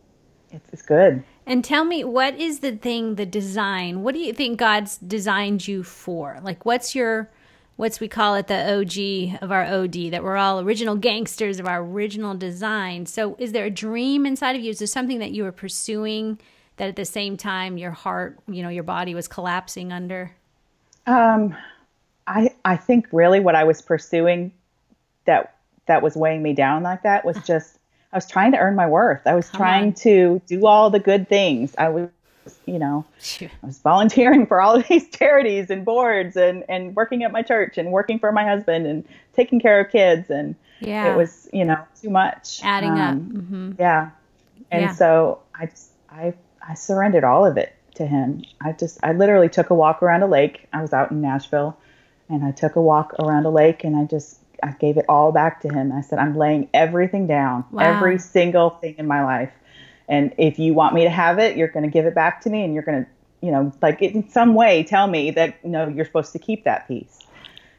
it's, 0.51 0.69
it's 0.73 0.83
good. 0.83 1.23
And 1.47 1.65
tell 1.65 1.85
me, 1.85 2.05
what 2.05 2.35
is 2.39 2.61
the 2.61 2.77
thing, 2.77 3.15
the 3.15 3.27
design? 3.27 4.03
What 4.03 4.15
do 4.15 4.21
you 4.21 4.33
think 4.33 4.59
God's 4.59 4.99
designed 4.99 5.67
you 5.67 5.83
for? 5.83 6.39
Like, 6.43 6.65
what's 6.65 6.95
your, 6.95 7.31
what's 7.79 8.01
we 8.01 8.09
call 8.09 8.35
it, 8.35 8.49
the 8.49 8.75
OG 8.75 9.41
of 9.41 9.53
our 9.53 9.65
OD, 9.65 10.11
that 10.11 10.25
we're 10.25 10.37
all 10.37 10.59
original 10.59 10.97
gangsters 10.97 11.61
of 11.61 11.67
our 11.67 11.81
original 11.81 12.35
design. 12.35 13.07
So, 13.07 13.37
is 13.39 13.53
there 13.53 13.65
a 13.65 13.71
dream 13.71 14.27
inside 14.27 14.57
of 14.57 14.63
you? 14.63 14.71
Is 14.71 14.81
there 14.81 14.89
something 14.89 15.21
that 15.21 15.31
you 15.31 15.45
were 15.45 15.53
pursuing 15.53 16.41
that 16.77 16.89
at 16.89 16.97
the 16.97 17.05
same 17.05 17.37
time 17.37 17.79
your 17.79 17.93
heart, 17.93 18.37
you 18.49 18.65
know, 18.65 18.69
your 18.69 18.83
body 18.83 19.15
was 19.15 19.29
collapsing 19.29 19.93
under? 19.93 20.33
Um, 21.07 21.57
I 22.27 22.51
I 22.65 22.77
think 22.77 23.07
really 23.13 23.39
what 23.39 23.55
I 23.55 23.63
was 23.63 23.81
pursuing 23.81 24.53
that 25.25 25.55
that 25.87 26.03
was 26.03 26.17
weighing 26.17 26.43
me 26.43 26.55
down 26.55 26.83
like 26.83 27.05
that 27.05 27.25
was 27.25 27.39
just 27.47 27.79
I 28.13 28.17
was 28.17 28.27
trying 28.27 28.53
to 28.53 28.59
earn 28.59 28.75
my 28.75 28.89
worth. 28.89 29.23
I 29.25 29.37
was 29.37 29.49
Come 29.51 29.59
trying 29.59 29.87
on. 29.89 29.95
to 29.95 30.43
do 30.49 30.67
all 30.67 30.91
the 30.91 30.99
good 30.99 31.29
things. 31.29 31.77
I 31.79 31.91
was, 31.91 32.09
you 32.67 32.79
know, 32.79 33.05
I 33.63 33.67
was 33.67 33.79
volunteering 33.79 34.47
for 34.47 34.61
all 34.61 34.77
of 34.77 34.87
these 34.89 35.09
charities 35.11 35.71
and 35.71 35.85
boards 35.85 36.37
and, 36.37 36.65
and 36.69 36.95
working 36.95 37.23
at 37.25 37.33
my 37.33 37.43
church 37.43 37.79
and 37.79 37.91
working 37.93 38.19
for 38.19 38.33
my 38.33 38.45
husband 38.45 38.87
and 38.87 39.05
taking 39.35 39.61
care 39.61 39.81
of 39.81 39.91
kids. 39.91 40.31
And 40.31 40.55
yeah. 40.81 41.13
it 41.13 41.17
was, 41.17 41.49
you 41.53 41.65
know, 41.65 41.79
too 42.01 42.11
much. 42.11 42.61
Adding 42.63 42.91
um, 42.91 43.01
up. 43.01 43.17
Mm-hmm. 43.17 43.73
Yeah. 43.79 44.11
And 44.71 44.83
yeah. 44.83 44.93
so 44.93 45.41
I 45.55 45.67
just, 45.67 45.91
I, 46.11 46.35
I 46.67 46.75
surrendered 46.75 47.25
all 47.25 47.47
of 47.47 47.57
it 47.57 47.75
to 47.95 48.07
him. 48.07 48.45
I 48.61 48.73
just, 48.73 48.99
I 49.03 49.13
literally 49.13 49.49
took 49.49 49.71
a 49.71 49.75
walk 49.75 50.03
around 50.03 50.23
a 50.23 50.27
lake. 50.27 50.67
I 50.73 50.83
was 50.83 50.93
out 50.93 51.11
in 51.11 51.21
Nashville 51.21 51.77
and 52.29 52.45
I 52.45 52.51
took 52.51 52.77
a 52.77 52.83
walk 52.83 53.15
around 53.19 53.47
a 53.47 53.51
lake 53.51 53.85
and 53.85 53.97
I 53.97 54.05
just 54.05 54.39
I 54.63 54.73
gave 54.73 54.97
it 54.97 55.05
all 55.09 55.33
back 55.33 55.61
to 55.63 55.69
him. 55.69 55.93
I 55.93 56.01
said, 56.01 56.19
I'm 56.19 56.37
laying 56.37 56.69
everything 56.75 57.27
down, 57.27 57.65
wow. 57.71 57.83
every 57.83 58.19
single 58.19 58.71
thing 58.71 58.97
in 58.99 59.07
my 59.07 59.25
life. 59.25 59.53
And 60.09 60.35
if 60.39 60.59
you 60.59 60.75
want 60.75 60.95
me 60.95 61.05
to 61.05 61.11
have 61.11 61.39
it, 61.39 61.57
you're 61.57 61.69
going 61.69 61.85
to 61.85 61.91
give 61.91 62.07
it 62.07 62.15
back 62.15 62.41
to 62.43 62.51
me 62.51 62.65
and 62.65 62.73
you're 62.75 62.83
going 62.83 63.05
to, 63.05 63.11
you 63.43 63.53
know, 63.53 63.73
like 63.83 64.01
in 64.01 64.29
some 64.29 64.55
way 64.55 64.83
tell 64.83 65.07
me 65.07 65.31
that, 65.33 65.59
you 65.63 65.71
know, 65.71 65.89
you're 65.89 66.05
supposed 66.05 66.33
to 66.33 66.39
keep 66.39 66.65
that 66.65 66.89
piece. 66.89 67.19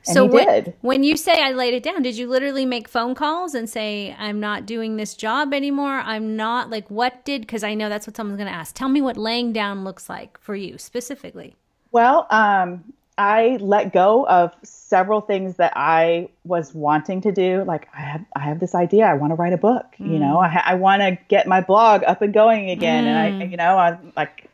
And 0.08 0.14
so 0.14 0.26
when, 0.26 0.74
when 0.82 1.04
you 1.04 1.18
say 1.18 1.34
I 1.34 1.52
laid 1.52 1.74
it 1.74 1.84
down, 1.84 2.02
did 2.02 2.18
you 2.18 2.28
literally 2.28 2.66
make 2.66 2.88
phone 2.88 3.16
calls 3.16 3.54
and 3.54 3.70
say, 3.70 4.16
I'm 4.18 4.40
not 4.40 4.66
doing 4.66 4.96
this 4.96 5.14
job 5.14 5.54
anymore? 5.54 6.02
I'm 6.06 6.36
not 6.38 6.70
like, 6.70 6.90
what 6.90 7.26
did, 7.26 7.42
because 7.42 7.64
I 7.64 7.74
know 7.74 7.90
that's 7.90 8.08
what 8.08 8.16
someone's 8.16 8.38
going 8.38 8.48
to 8.48 8.56
ask. 8.56 8.74
Tell 8.74 8.90
me 8.90 9.02
what 9.02 9.18
laying 9.18 9.52
down 9.52 9.84
looks 9.84 10.08
like 10.08 10.40
for 10.40 10.56
you 10.56 10.78
specifically. 10.78 11.56
Well, 11.92 12.28
um, 12.30 12.86
I 13.20 13.58
let 13.60 13.92
go 13.92 14.26
of 14.26 14.56
several 14.64 15.20
things 15.20 15.58
that 15.58 15.74
I 15.76 16.30
was 16.46 16.74
wanting 16.74 17.20
to 17.22 17.34
do. 17.34 17.66
Like 17.66 17.90
I 17.94 18.00
have, 18.00 18.26
I 18.34 18.40
have 18.40 18.62
this 18.62 18.74
idea. 18.74 19.06
I 19.06 19.16
want 19.16 19.32
to 19.32 19.36
write 19.36 19.52
a 19.52 19.58
book. 19.58 19.86
Mm. 20.00 20.14
You 20.14 20.20
know, 20.20 20.38
mm. 20.38 20.48
I, 20.48 20.72
I 20.72 20.76
want 20.76 21.02
to 21.02 21.18
get 21.28 21.46
my 21.46 21.60
blog 21.60 22.02
up 22.06 22.22
and 22.22 22.34
going 22.34 22.70
again. 22.70 23.04
Mm. 23.04 23.08
And 23.08 23.18
I, 23.18 23.46
mm. 23.46 23.52
you 23.52 23.58
know, 23.58 23.78
I'm 23.78 24.14
like 24.16 24.50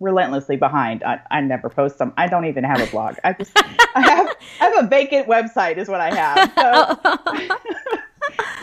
relentlessly 0.00 0.56
behind. 0.56 1.02
I, 1.02 1.18
I 1.30 1.40
never 1.40 1.70
post 1.70 1.96
them. 1.96 2.12
I 2.18 2.26
don't 2.26 2.44
even 2.44 2.62
have 2.62 2.82
a 2.82 2.86
blog. 2.90 3.16
I 3.24 3.32
just, 3.32 3.52
I 3.56 4.02
have, 4.02 4.36
I 4.60 4.64
have 4.66 4.84
a 4.84 4.86
vacant 4.86 5.26
website 5.26 5.78
is 5.78 5.88
what 5.88 6.02
I 6.02 6.14
have. 6.14 6.52
So, 7.34 7.56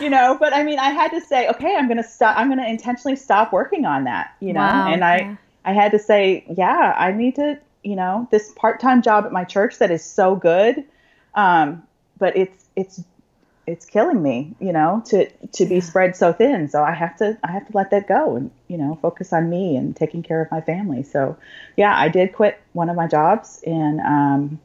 you 0.00 0.08
know, 0.08 0.36
but 0.38 0.54
I 0.54 0.62
mean, 0.62 0.78
I 0.78 0.90
had 0.90 1.10
to 1.10 1.20
say, 1.20 1.48
okay, 1.48 1.74
I'm 1.76 1.88
going 1.88 1.96
to 1.96 2.08
stop. 2.08 2.36
I'm 2.38 2.46
going 2.46 2.60
to 2.60 2.68
intentionally 2.68 3.16
stop 3.16 3.52
working 3.52 3.84
on 3.86 4.04
that. 4.04 4.34
You 4.38 4.52
know, 4.52 4.60
wow. 4.60 4.88
and 4.88 5.04
I, 5.04 5.16
yeah. 5.18 5.36
I 5.64 5.72
had 5.72 5.90
to 5.92 5.98
say, 5.98 6.44
yeah, 6.56 6.94
I 6.96 7.10
need 7.10 7.34
to 7.36 7.58
you 7.82 7.96
know, 7.96 8.28
this 8.30 8.52
part-time 8.56 9.02
job 9.02 9.24
at 9.24 9.32
my 9.32 9.44
church 9.44 9.78
that 9.78 9.90
is 9.90 10.04
so 10.04 10.36
good. 10.36 10.84
Um, 11.34 11.82
but 12.18 12.36
it's, 12.36 12.64
it's, 12.76 13.02
it's 13.66 13.86
killing 13.86 14.22
me, 14.22 14.54
you 14.60 14.72
know, 14.72 15.02
to, 15.06 15.28
to 15.30 15.64
be 15.66 15.80
spread 15.80 16.16
so 16.16 16.32
thin. 16.32 16.68
So 16.68 16.82
I 16.82 16.92
have 16.92 17.16
to, 17.18 17.38
I 17.44 17.52
have 17.52 17.66
to 17.68 17.76
let 17.76 17.90
that 17.90 18.08
go 18.08 18.36
and, 18.36 18.50
you 18.68 18.76
know, 18.76 18.98
focus 19.00 19.32
on 19.32 19.48
me 19.48 19.76
and 19.76 19.94
taking 19.94 20.22
care 20.22 20.42
of 20.42 20.50
my 20.50 20.60
family. 20.60 21.02
So 21.04 21.36
yeah, 21.76 21.96
I 21.96 22.08
did 22.08 22.32
quit 22.32 22.60
one 22.72 22.88
of 22.88 22.96
my 22.96 23.06
jobs 23.06 23.62
and, 23.64 24.00
um, 24.00 24.60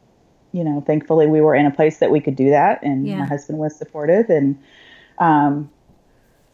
you 0.52 0.64
know, 0.64 0.84
thankfully 0.86 1.28
we 1.28 1.42
were 1.42 1.54
in 1.54 1.68
a 1.68 1.72
place 1.72 2.00
that 2.00 2.10
we 2.10 2.20
could 2.20 2.36
do 2.36 2.50
that 2.50 2.82
and 2.82 3.08
yeah. 3.08 3.20
my 3.20 3.26
husband 3.26 3.60
was 3.60 3.76
supportive 3.76 4.30
and, 4.30 4.58
um, 5.20 5.70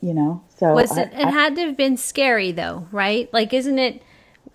you 0.01 0.13
know, 0.13 0.43
so 0.58 0.74
was 0.74 0.98
it, 0.98 1.13
I, 1.15 1.22
it 1.22 1.32
had 1.32 1.55
to 1.55 1.62
have 1.62 1.77
been 1.77 1.96
scary 1.96 2.51
though, 2.51 2.88
right? 2.91 3.34
Like, 3.34 3.53
isn't 3.53 3.79
it, 3.79 4.01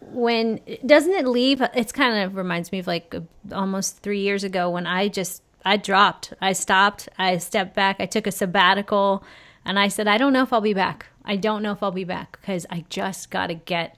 when 0.01 0.61
doesn't 0.87 1.13
it 1.13 1.27
leave 1.27 1.61
it's 1.75 1.93
kind 1.93 2.23
of 2.23 2.37
reminds 2.37 2.73
me 2.73 2.79
of 2.79 2.87
like 2.87 3.15
almost 3.53 3.99
three 3.99 4.21
years 4.21 4.45
ago 4.45 4.71
when 4.71 4.87
i 4.87 5.09
just 5.09 5.43
i 5.65 5.77
dropped 5.77 6.33
i 6.41 6.53
stopped 6.53 7.09
i 7.19 7.37
stepped 7.37 7.75
back 7.75 7.97
i 7.99 8.07
took 8.07 8.27
a 8.27 8.33
sabbatical 8.33 9.25
and 9.65 9.79
i 9.79 9.89
said 9.89 10.07
i 10.09 10.17
don't 10.17 10.33
know 10.33 10.43
if 10.43 10.53
i'll 10.53 10.61
be 10.61 10.75
back. 10.75 11.07
I 11.25 11.37
don't 11.37 11.63
know 11.63 11.73
if 11.73 11.83
i'll 11.83 11.91
be 11.91 12.05
back 12.05 12.41
because 12.41 12.65
i 12.71 12.85
just 12.89 13.31
got 13.31 13.49
to 13.49 13.55
get 13.55 13.97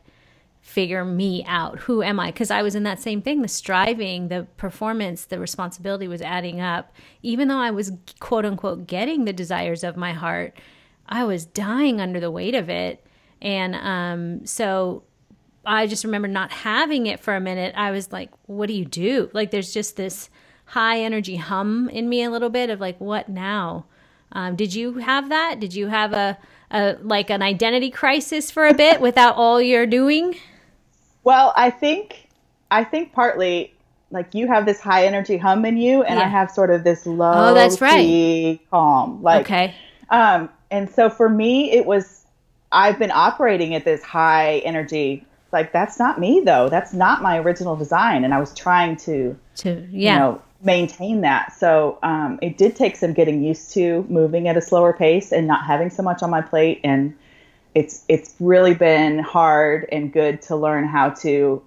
figure 0.60 1.04
me 1.04 1.42
out. 1.46 1.78
Who 1.80 2.02
am 2.02 2.18
i? 2.18 2.26
Because 2.32 2.50
i 2.50 2.62
was 2.62 2.74
in 2.74 2.82
that 2.82 3.00
same 3.00 3.22
thing 3.22 3.42
the 3.42 3.48
striving 3.48 4.28
the 4.28 4.46
performance 4.56 5.24
the 5.24 5.38
responsibility 5.38 6.08
was 6.08 6.22
adding 6.22 6.60
up. 6.60 6.92
Even 7.22 7.48
though 7.48 7.58
i 7.58 7.70
was 7.70 7.92
quote 8.18 8.44
unquote 8.44 8.86
getting 8.86 9.24
the 9.24 9.32
desires 9.32 9.84
of 9.84 9.96
my 9.96 10.12
heart 10.12 10.56
i 11.08 11.24
was 11.24 11.44
dying 11.44 12.00
under 12.00 12.20
the 12.20 12.30
weight 12.30 12.54
of 12.54 12.68
it. 12.68 13.04
And 13.42 13.74
um, 13.76 14.46
so 14.46 15.04
I 15.64 15.86
just 15.86 16.04
remember 16.04 16.28
not 16.28 16.50
having 16.50 17.06
it 17.06 17.20
for 17.20 17.34
a 17.34 17.40
minute. 17.40 17.74
I 17.76 17.90
was 17.90 18.12
like, 18.12 18.30
what 18.46 18.66
do 18.66 18.72
you 18.72 18.84
do? 18.84 19.30
Like, 19.32 19.50
there's 19.50 19.72
just 19.72 19.96
this 19.96 20.30
high 20.64 21.00
energy 21.00 21.36
hum 21.36 21.88
in 21.90 22.08
me 22.08 22.22
a 22.22 22.30
little 22.30 22.50
bit 22.50 22.70
of 22.70 22.80
like, 22.80 23.00
what 23.00 23.28
now? 23.28 23.86
Um, 24.32 24.56
did 24.56 24.74
you 24.74 24.94
have 24.94 25.28
that? 25.28 25.58
Did 25.60 25.74
you 25.74 25.88
have 25.88 26.12
a, 26.12 26.38
a 26.70 26.96
like 27.02 27.30
an 27.30 27.42
identity 27.42 27.90
crisis 27.90 28.50
for 28.50 28.66
a 28.66 28.74
bit 28.74 29.00
without 29.00 29.34
all 29.36 29.60
you're 29.60 29.86
doing? 29.86 30.36
Well, 31.24 31.52
I 31.56 31.70
think 31.70 32.28
I 32.70 32.84
think 32.84 33.12
partly 33.12 33.74
like 34.10 34.34
you 34.34 34.46
have 34.46 34.66
this 34.66 34.80
high 34.80 35.04
energy 35.04 35.36
hum 35.36 35.64
in 35.64 35.76
you, 35.76 36.02
and 36.02 36.18
yeah. 36.18 36.26
I 36.26 36.28
have 36.28 36.50
sort 36.50 36.70
of 36.70 36.84
this 36.84 37.06
low, 37.06 37.50
oh, 37.50 37.54
that's 37.54 37.80
right, 37.80 38.58
calm. 38.70 39.22
Like, 39.22 39.46
okay, 39.46 39.74
um, 40.10 40.48
and 40.70 40.88
so 40.88 41.10
for 41.10 41.28
me, 41.28 41.72
it 41.72 41.84
was 41.84 42.24
I've 42.72 42.98
been 42.98 43.12
operating 43.12 43.74
at 43.74 43.84
this 43.84 44.02
high 44.02 44.58
energy 44.58 45.26
like 45.52 45.72
that's 45.72 45.98
not 45.98 46.20
me 46.20 46.40
though. 46.44 46.68
That's 46.68 46.92
not 46.92 47.22
my 47.22 47.38
original 47.38 47.76
design. 47.76 48.24
And 48.24 48.32
I 48.32 48.40
was 48.40 48.54
trying 48.54 48.96
to, 48.98 49.36
to 49.56 49.86
yeah. 49.90 50.14
you 50.14 50.18
know, 50.18 50.42
maintain 50.62 51.22
that. 51.22 51.52
So 51.56 51.98
um, 52.02 52.38
it 52.42 52.58
did 52.58 52.76
take 52.76 52.96
some 52.96 53.12
getting 53.12 53.42
used 53.42 53.72
to 53.74 54.04
moving 54.08 54.48
at 54.48 54.56
a 54.56 54.62
slower 54.62 54.92
pace 54.92 55.32
and 55.32 55.46
not 55.46 55.64
having 55.64 55.90
so 55.90 56.02
much 56.02 56.22
on 56.22 56.30
my 56.30 56.42
plate. 56.42 56.80
And 56.84 57.16
it's 57.74 58.04
it's 58.08 58.34
really 58.40 58.74
been 58.74 59.18
hard 59.20 59.88
and 59.92 60.12
good 60.12 60.42
to 60.42 60.56
learn 60.56 60.86
how 60.86 61.10
to 61.10 61.62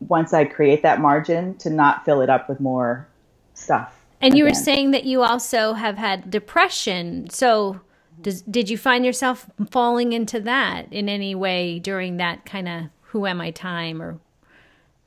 once 0.00 0.32
I 0.32 0.44
create 0.44 0.82
that 0.82 1.00
margin 1.00 1.56
to 1.58 1.70
not 1.70 2.04
fill 2.04 2.20
it 2.20 2.30
up 2.30 2.48
with 2.48 2.60
more 2.60 3.08
stuff. 3.54 3.92
And 4.20 4.32
again. 4.32 4.38
you 4.38 4.44
were 4.44 4.54
saying 4.54 4.90
that 4.90 5.04
you 5.04 5.22
also 5.22 5.74
have 5.74 5.96
had 5.96 6.30
depression. 6.30 7.30
So 7.30 7.80
does, 8.20 8.42
did 8.42 8.70
you 8.70 8.78
find 8.78 9.04
yourself 9.04 9.48
falling 9.70 10.12
into 10.12 10.40
that 10.40 10.90
in 10.92 11.08
any 11.08 11.34
way 11.34 11.78
during 11.78 12.16
that 12.16 12.46
kind 12.46 12.68
of 12.68 12.84
who 13.16 13.24
am 13.24 13.40
I 13.40 13.50
time 13.50 14.02
or 14.02 14.18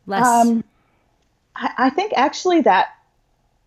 less? 0.07 0.25
Um, 0.25 0.63
I, 1.55 1.73
I 1.77 1.89
think 1.91 2.13
actually 2.15 2.61
that 2.61 2.87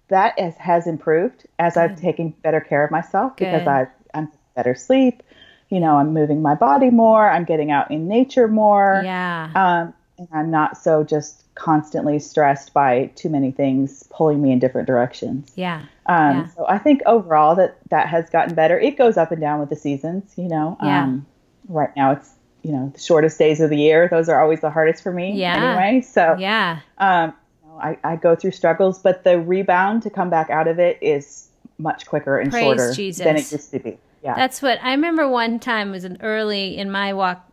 that 0.09 0.37
is, 0.37 0.57
has 0.57 0.89
improved 0.89 1.47
as 1.61 1.75
Good. 1.75 1.81
I've 1.81 2.01
taken 2.01 2.31
better 2.43 2.61
care 2.61 2.85
of 2.85 2.91
myself 2.91 3.37
Good. 3.37 3.45
because 3.45 3.69
I 3.69 3.87
I'm 4.13 4.33
better 4.57 4.75
sleep. 4.75 5.23
You 5.69 5.79
know, 5.79 5.95
I'm 5.95 6.13
moving 6.13 6.43
my 6.43 6.57
body 6.57 6.91
more. 6.91 7.31
I'm 7.31 7.45
getting 7.45 7.71
out 7.71 7.93
in 7.93 8.09
nature 8.09 8.49
more. 8.49 9.01
Yeah. 9.05 9.51
Um, 9.55 9.95
and 10.19 10.29
I'm 10.33 10.51
not 10.51 10.77
so 10.77 11.05
just 11.05 11.45
constantly 11.55 12.19
stressed 12.19 12.75
by 12.75 13.13
too 13.15 13.29
many 13.29 13.53
things 13.53 14.03
pulling 14.11 14.43
me 14.43 14.51
in 14.51 14.59
different 14.59 14.89
directions. 14.89 15.53
Yeah. 15.55 15.83
Um, 16.07 16.37
yeah. 16.37 16.49
So 16.49 16.67
I 16.69 16.79
think 16.79 17.01
overall 17.07 17.55
that 17.55 17.79
that 17.91 18.09
has 18.09 18.29
gotten 18.29 18.57
better. 18.57 18.77
It 18.77 18.99
goes 18.99 19.17
up 19.17 19.31
and 19.31 19.41
down 19.41 19.61
with 19.61 19.71
the 19.71 19.77
seasons, 19.77 20.33
you 20.37 20.49
know. 20.49 20.77
Yeah. 20.83 21.05
Um, 21.05 21.27
right 21.69 21.95
now 21.97 22.11
it's 22.11 22.29
you 22.63 22.73
know 22.73 22.91
the 22.95 23.01
shortest 23.01 23.39
days 23.39 23.61
of 23.61 23.71
the 23.71 23.77
year. 23.77 24.09
Those 24.09 24.29
are 24.29 24.41
always 24.41 24.61
the 24.61 24.71
hardest 24.71 25.03
for 25.03 25.13
me. 25.13 25.33
Yeah. 25.33 25.77
Anyway, 25.79 26.01
so 26.03 26.37
yeah. 26.39 26.81
Um, 26.99 27.35
you 27.63 27.69
know, 27.69 27.79
I, 27.79 27.99
I 28.05 28.17
go 28.17 28.35
through 28.37 28.53
struggles, 28.53 28.99
but 28.99 29.25
the 29.25 29.41
rebound 29.41 30.03
to 30.05 30.11
come 30.11 30.31
back 30.31 30.51
out 30.51 30.69
of 30.69 30.79
it 30.79 30.99
is 31.01 31.49
much 31.79 32.07
quicker 32.07 32.39
and 32.39 32.51
Praise 32.51 32.65
shorter 32.65 32.93
Jesus. 32.95 33.25
than 33.25 33.37
it 33.37 33.51
used 33.51 33.71
to 33.73 33.79
be. 33.79 33.99
Yeah. 34.23 34.35
That's 34.35 34.63
what 34.63 34.79
I 34.83 34.93
remember. 34.93 35.29
One 35.29 35.59
time 35.59 35.91
was 35.91 36.05
an 36.05 36.19
early 36.23 36.79
in 36.79 36.91
my 36.91 37.13
walk, 37.13 37.45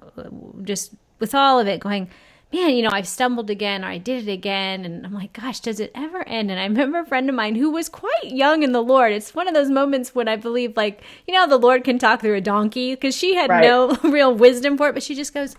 just 0.63 0.91
with 1.19 1.33
all 1.33 1.59
of 1.59 1.67
it 1.67 1.79
going 1.79 2.09
man, 2.51 2.75
you 2.75 2.81
know, 2.81 2.89
I've 2.91 3.07
stumbled 3.07 3.49
again 3.49 3.83
or 3.85 3.89
I 3.89 3.97
did 3.97 4.27
it 4.27 4.31
again. 4.31 4.85
And 4.85 5.05
I'm 5.05 5.13
like, 5.13 5.33
gosh, 5.33 5.59
does 5.59 5.79
it 5.79 5.91
ever 5.93 6.27
end? 6.27 6.49
And 6.49 6.59
I 6.59 6.63
remember 6.67 6.99
a 6.99 7.05
friend 7.05 7.29
of 7.29 7.35
mine 7.35 7.55
who 7.55 7.69
was 7.69 7.89
quite 7.89 8.23
young 8.23 8.63
in 8.63 8.71
the 8.71 8.81
Lord. 8.81 9.11
It's 9.11 9.35
one 9.35 9.47
of 9.47 9.53
those 9.53 9.69
moments 9.69 10.15
when 10.15 10.27
I 10.27 10.35
believe, 10.35 10.75
like, 10.75 11.01
you 11.27 11.33
know, 11.33 11.47
the 11.47 11.57
Lord 11.57 11.83
can 11.83 11.99
talk 11.99 12.21
through 12.21 12.35
a 12.35 12.41
donkey 12.41 12.95
because 12.95 13.15
she 13.15 13.35
had 13.35 13.49
right. 13.49 13.63
no 13.63 13.95
real 14.03 14.33
wisdom 14.33 14.77
for 14.77 14.89
it, 14.89 14.93
but 14.93 15.03
she 15.03 15.15
just 15.15 15.33
goes, 15.33 15.55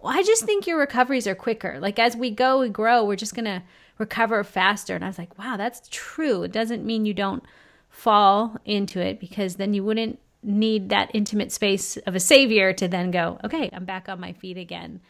well, 0.00 0.12
I 0.12 0.22
just 0.22 0.44
think 0.44 0.66
your 0.66 0.78
recoveries 0.78 1.26
are 1.26 1.34
quicker. 1.34 1.78
Like, 1.80 1.98
as 1.98 2.16
we 2.16 2.30
go, 2.30 2.60
we 2.60 2.68
grow, 2.68 3.04
we're 3.04 3.16
just 3.16 3.34
going 3.34 3.46
to 3.46 3.62
recover 3.98 4.42
faster. 4.44 4.94
And 4.94 5.04
I 5.04 5.08
was 5.08 5.18
like, 5.18 5.38
wow, 5.38 5.56
that's 5.56 5.88
true. 5.90 6.42
It 6.42 6.52
doesn't 6.52 6.84
mean 6.84 7.06
you 7.06 7.14
don't 7.14 7.44
fall 7.88 8.56
into 8.64 9.00
it 9.00 9.20
because 9.20 9.54
then 9.54 9.72
you 9.72 9.84
wouldn't 9.84 10.18
need 10.42 10.90
that 10.90 11.10
intimate 11.14 11.52
space 11.52 11.96
of 11.98 12.14
a 12.14 12.20
savior 12.20 12.72
to 12.72 12.88
then 12.88 13.10
go, 13.10 13.38
okay, 13.44 13.70
I'm 13.72 13.84
back 13.84 14.08
on 14.08 14.20
my 14.20 14.32
feet 14.32 14.58
again. 14.58 15.00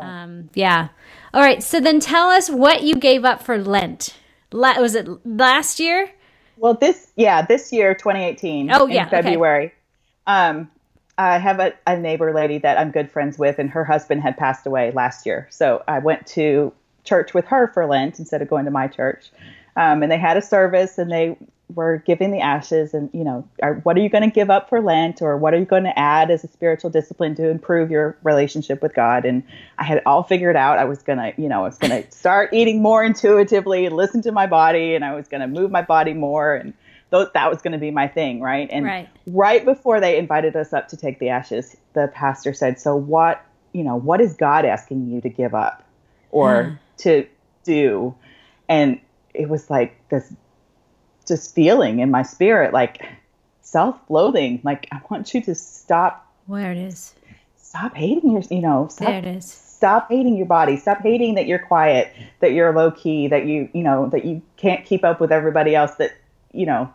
Right. 0.00 0.22
Um, 0.22 0.50
yeah. 0.54 0.88
All 1.32 1.42
right. 1.42 1.62
So 1.62 1.80
then 1.80 2.00
tell 2.00 2.28
us 2.28 2.48
what 2.50 2.82
you 2.82 2.94
gave 2.94 3.24
up 3.24 3.42
for 3.42 3.58
Lent. 3.58 4.16
La- 4.52 4.80
was 4.80 4.94
it 4.94 5.08
last 5.26 5.78
year? 5.80 6.10
Well, 6.56 6.74
this, 6.74 7.12
yeah, 7.16 7.44
this 7.46 7.72
year, 7.72 7.94
2018. 7.94 8.70
Oh, 8.72 8.86
yeah. 8.86 9.08
February. 9.08 9.66
Okay. 9.66 9.74
Um, 10.26 10.70
I 11.16 11.38
have 11.38 11.60
a, 11.60 11.72
a 11.86 11.98
neighbor 11.98 12.32
lady 12.32 12.58
that 12.58 12.78
I'm 12.78 12.90
good 12.90 13.10
friends 13.10 13.38
with, 13.38 13.58
and 13.58 13.70
her 13.70 13.84
husband 13.84 14.22
had 14.22 14.36
passed 14.36 14.66
away 14.66 14.90
last 14.92 15.26
year. 15.26 15.46
So 15.50 15.82
I 15.86 15.98
went 15.98 16.26
to 16.28 16.72
church 17.04 17.34
with 17.34 17.46
her 17.46 17.68
for 17.68 17.86
Lent 17.86 18.18
instead 18.18 18.42
of 18.42 18.48
going 18.48 18.64
to 18.64 18.70
my 18.70 18.88
church. 18.88 19.30
Um, 19.76 20.02
and 20.02 20.10
they 20.10 20.18
had 20.18 20.36
a 20.36 20.42
service 20.42 20.98
and 20.98 21.10
they 21.10 21.36
we're 21.74 21.98
giving 21.98 22.30
the 22.30 22.40
ashes 22.40 22.94
and 22.94 23.10
you 23.12 23.24
know 23.24 23.48
are, 23.62 23.74
what 23.82 23.96
are 23.96 24.00
you 24.00 24.08
going 24.08 24.24
to 24.24 24.30
give 24.30 24.50
up 24.50 24.68
for 24.68 24.80
lent? 24.80 25.22
Or 25.22 25.36
what 25.36 25.54
are 25.54 25.58
you 25.58 25.64
going 25.64 25.84
to 25.84 25.98
add 25.98 26.30
as 26.30 26.44
a 26.44 26.48
spiritual 26.48 26.90
discipline 26.90 27.34
to 27.36 27.48
improve 27.48 27.90
your 27.90 28.16
relationship 28.22 28.82
with 28.82 28.94
god? 28.94 29.24
And 29.24 29.42
i 29.78 29.84
had 29.84 30.02
all 30.06 30.22
figured 30.22 30.56
out. 30.56 30.78
I 30.78 30.84
was 30.84 31.02
going 31.02 31.18
to 31.18 31.32
you 31.40 31.48
know 31.48 31.60
i 31.60 31.66
was 31.66 31.78
going 31.78 32.02
to 32.02 32.10
start 32.10 32.52
eating 32.52 32.82
more 32.82 33.02
intuitively 33.02 33.86
and 33.86 33.96
listen 33.96 34.22
to 34.22 34.32
my 34.32 34.46
body 34.46 34.94
and 34.94 35.04
i 35.04 35.14
was 35.14 35.28
going 35.28 35.40
to 35.40 35.46
move 35.46 35.70
my 35.70 35.82
body 35.82 36.12
more 36.12 36.54
and 36.54 36.72
th- 37.10 37.28
that 37.34 37.50
was 37.50 37.62
going 37.62 37.72
to 37.72 37.78
be 37.78 37.90
my 37.90 38.08
thing 38.08 38.40
right? 38.40 38.68
And 38.70 38.84
right. 38.84 39.08
right 39.26 39.64
before 39.64 40.00
they 40.00 40.18
invited 40.18 40.56
us 40.56 40.72
up 40.72 40.88
to 40.88 40.96
take 40.96 41.18
the 41.18 41.28
ashes 41.28 41.76
the 41.94 42.08
pastor 42.14 42.52
said 42.52 42.80
so 42.80 42.96
what 42.96 43.44
you 43.72 43.84
know 43.84 43.96
what 43.96 44.20
is 44.20 44.34
god 44.34 44.64
asking 44.64 45.08
you 45.08 45.20
to 45.20 45.28
give 45.28 45.54
up 45.54 45.86
or 46.30 46.64
hmm. 46.64 46.74
to 46.98 47.26
do? 47.64 48.14
And 48.68 49.00
it 49.34 49.48
was 49.48 49.70
like 49.70 49.96
this 50.08 50.32
just 51.30 51.54
feeling 51.54 52.00
in 52.00 52.10
my 52.10 52.22
spirit 52.22 52.72
like 52.72 53.06
self-loathing 53.62 54.60
like 54.64 54.88
i 54.92 55.00
want 55.10 55.32
you 55.32 55.40
to 55.40 55.54
stop 55.54 56.26
where 56.50 56.72
it 56.72 56.78
is. 56.78 57.14
Stop 57.56 57.94
hating 57.94 58.32
your 58.32 58.42
you 58.50 58.60
know 58.60 58.88
stop, 58.90 59.06
there 59.06 59.18
it 59.18 59.24
is. 59.24 59.44
stop 59.44 60.10
hating 60.10 60.36
your 60.36 60.46
body. 60.46 60.76
Stop 60.76 60.98
hating 61.02 61.36
that 61.36 61.46
you're 61.46 61.60
quiet 61.60 62.12
that 62.40 62.52
you're 62.52 62.74
low 62.74 62.90
key 62.90 63.28
that 63.28 63.46
you 63.46 63.68
you 63.72 63.84
know 63.84 64.08
that 64.08 64.24
you 64.24 64.42
can't 64.56 64.84
keep 64.84 65.04
up 65.04 65.20
with 65.20 65.30
everybody 65.30 65.76
else 65.76 65.94
that 65.94 66.12
you 66.52 66.66
know 66.66 66.92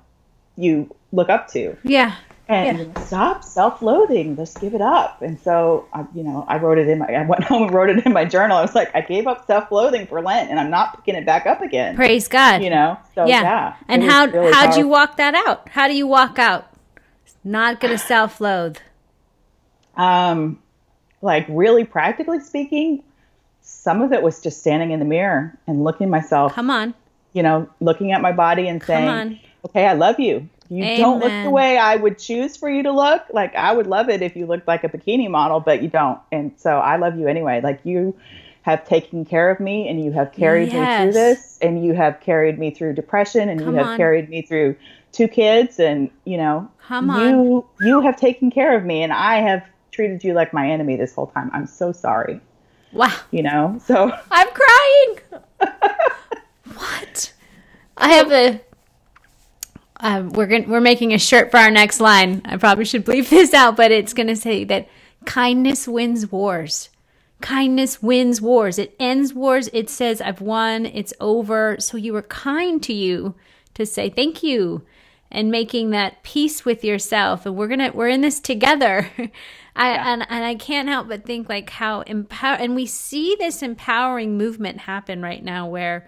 you 0.58 0.94
look 1.14 1.30
up 1.30 1.48
to. 1.54 1.78
Yeah 1.84 2.16
and 2.48 2.78
yeah. 2.78 3.04
stop 3.04 3.44
self-loathing. 3.44 4.36
Just 4.36 4.60
give 4.62 4.74
it 4.74 4.82
up. 4.82 5.22
And 5.22 5.40
so 5.40 5.88
I, 5.94 6.06
you 6.14 6.24
know 6.24 6.46
i 6.48 6.58
wrote 6.58 6.78
it 6.78 6.88
in 6.88 7.00
my 7.00 7.08
i 7.08 7.26
went 7.26 7.44
home 7.46 7.64
and 7.64 7.74
wrote 7.74 7.90
it 7.90 8.06
in 8.06 8.14
my 8.14 8.26
journal. 8.26 8.58
I 8.58 8.62
was 8.62 8.76
like 8.76 8.92
i 8.96 9.02
gave 9.02 9.28
up 9.28 9.46
self-loathing 9.48 10.08
for 10.08 10.22
lent 10.22 10.50
and 10.50 10.60
i'm 10.60 10.70
not 10.70 10.96
picking 10.96 11.16
it 11.16 11.26
back 11.26 11.46
up 11.46 11.62
again. 11.62 11.96
Praise 11.96 12.28
god. 12.28 12.64
You 12.64 12.70
know? 12.70 12.98
So 13.16 13.26
yeah, 13.26 13.42
yeah. 13.42 13.76
And 13.88 14.04
how 14.04 14.26
really 14.26 14.52
how 14.52 14.72
do 14.72 14.80
you 14.80 14.88
walk 14.88 15.18
that 15.18 15.36
out? 15.36 15.70
How 15.70 15.88
do 15.88 15.96
you 15.96 16.08
walk 16.08 16.40
out? 16.40 16.68
Not 17.44 17.80
gonna 17.80 17.98
self-loathe. 17.98 18.78
Um 19.96 20.60
like 21.22 21.46
really 21.50 21.84
practically 21.84 22.40
speaking 22.40 23.04
some 23.62 24.02
of 24.02 24.14
it 24.14 24.22
was 24.22 24.42
just 24.42 24.60
standing 24.60 24.92
in 24.92 25.00
the 25.00 25.06
mirror 25.06 25.58
and 25.66 25.84
looking 25.84 26.10
myself 26.10 26.54
come 26.54 26.70
on. 26.70 26.94
you 27.34 27.42
know 27.42 27.68
looking 27.80 28.12
at 28.12 28.22
my 28.22 28.32
body 28.32 28.68
and 28.68 28.84
saying 28.84 29.40
okay 29.66 29.88
i 29.88 29.94
love 29.94 30.20
you 30.20 30.48
you 30.70 30.84
Amen. 30.84 31.00
don't 31.00 31.20
look 31.20 31.44
the 31.44 31.50
way 31.50 31.78
I 31.78 31.96
would 31.96 32.18
choose 32.18 32.58
for 32.58 32.70
you 32.70 32.84
to 32.84 32.92
look. 32.92 33.24
Like 33.32 33.56
I 33.56 33.74
would 33.74 33.88
love 33.88 34.10
it 34.10 34.22
if 34.22 34.36
you 34.36 34.46
looked 34.46 34.68
like 34.68 34.84
a 34.84 34.90
bikini 34.90 35.30
model, 35.30 35.60
but 35.60 35.82
you 35.84 35.90
don't. 35.90 36.20
And 36.32 36.52
so 36.58 36.78
I 36.78 36.98
love 36.98 37.18
you 37.18 37.28
anyway. 37.28 37.62
Like 37.62 37.82
you 37.84 38.16
have 38.64 38.84
taken 38.88 39.26
care 39.26 39.52
of 39.52 39.60
me 39.60 39.88
and 39.88 40.04
you 40.04 40.12
have 40.12 40.32
carried 40.32 40.72
yes. 40.72 41.06
me 41.06 41.12
through 41.12 41.14
this 41.14 41.60
and 41.62 41.86
you 41.86 41.94
have 41.94 42.20
carried 42.20 42.58
me 42.58 42.72
through 42.72 42.94
depression 42.94 43.48
and 43.48 43.60
Come 43.60 43.70
you 43.70 43.76
have 43.76 43.88
on. 43.88 43.98
carried 43.98 44.28
me 44.28 44.42
through 44.42 44.76
two 45.12 45.28
kids 45.28 45.80
and 45.80 46.10
you 46.26 46.36
know 46.36 46.70
Come 46.80 47.10
you 47.10 47.14
on. 47.80 47.88
you 47.88 48.02
have 48.02 48.18
taken 48.18 48.50
care 48.50 48.76
of 48.76 48.84
me 48.84 49.04
and 49.04 49.14
I 49.14 49.36
have 49.36 49.64
treated 49.92 50.24
you 50.24 50.34
like 50.34 50.52
my 50.52 50.70
enemy 50.70 50.96
this 50.96 51.14
whole 51.14 51.28
time. 51.28 51.52
I'm 51.54 51.68
so 51.68 51.92
sorry. 51.92 52.42
Wow. 52.92 53.16
You 53.30 53.44
know. 53.44 53.80
So 53.86 54.12
I'm 54.32 54.48
crying. 54.50 55.20
what? 56.76 57.34
I 57.98 58.10
have 58.14 58.32
a 58.32 58.60
um, 60.06 60.30
we're 60.34 60.46
going 60.46 60.70
we're 60.70 60.82
making 60.82 61.16
a 61.16 61.18
shirt 61.18 61.50
for 61.50 61.58
our 61.58 61.72
next 61.72 62.00
line. 62.00 62.44
I 62.46 62.58
probably 62.58 62.86
should 62.86 63.04
bleep 63.04 63.28
this 63.30 63.56
out, 63.56 63.76
but 63.76 63.92
it's 63.92 64.14
going 64.14 64.28
to 64.28 64.36
say 64.36 64.64
that 64.66 64.88
kindness 65.26 65.88
wins 65.88 66.32
wars. 66.32 66.90
Kindness 67.42 68.04
wins 68.04 68.40
wars. 68.40 68.78
It 68.78 68.96
ends 69.00 69.34
wars. 69.34 69.68
It 69.74 69.90
says, 69.90 70.22
I've 70.22 70.42
won. 70.42 70.86
It's 70.86 71.14
over. 71.20 71.78
So 71.80 71.98
you 71.98 72.14
were 72.14 72.22
kind 72.22 72.84
to 72.84 72.94
you 72.94 73.34
to 73.74 73.84
say 73.84 74.10
thank 74.10 74.44
you 74.44 74.84
and 75.32 75.50
making 75.50 75.90
that 75.90 76.22
peace 76.22 76.64
with 76.64 76.84
yourself. 76.84 77.48
And 77.48 77.56
we're 77.56 77.76
to, 77.76 77.90
we're 77.90 78.08
in 78.08 78.22
this 78.22 78.40
together. 78.40 79.10
I, 79.76 79.94
yeah. 79.94 80.14
and, 80.14 80.26
and 80.30 80.46
I 80.46 80.54
can't 80.54 80.88
help 80.88 81.08
but 81.08 81.26
think 81.26 81.50
like 81.50 81.72
how 81.72 82.02
empower, 82.02 82.58
and 82.58 82.76
we 82.76 82.86
see 82.86 83.36
this 83.40 83.64
empowering 83.64 84.38
movement 84.38 84.82
happen 84.82 85.24
right 85.24 85.44
now 85.44 85.68
where, 85.68 86.08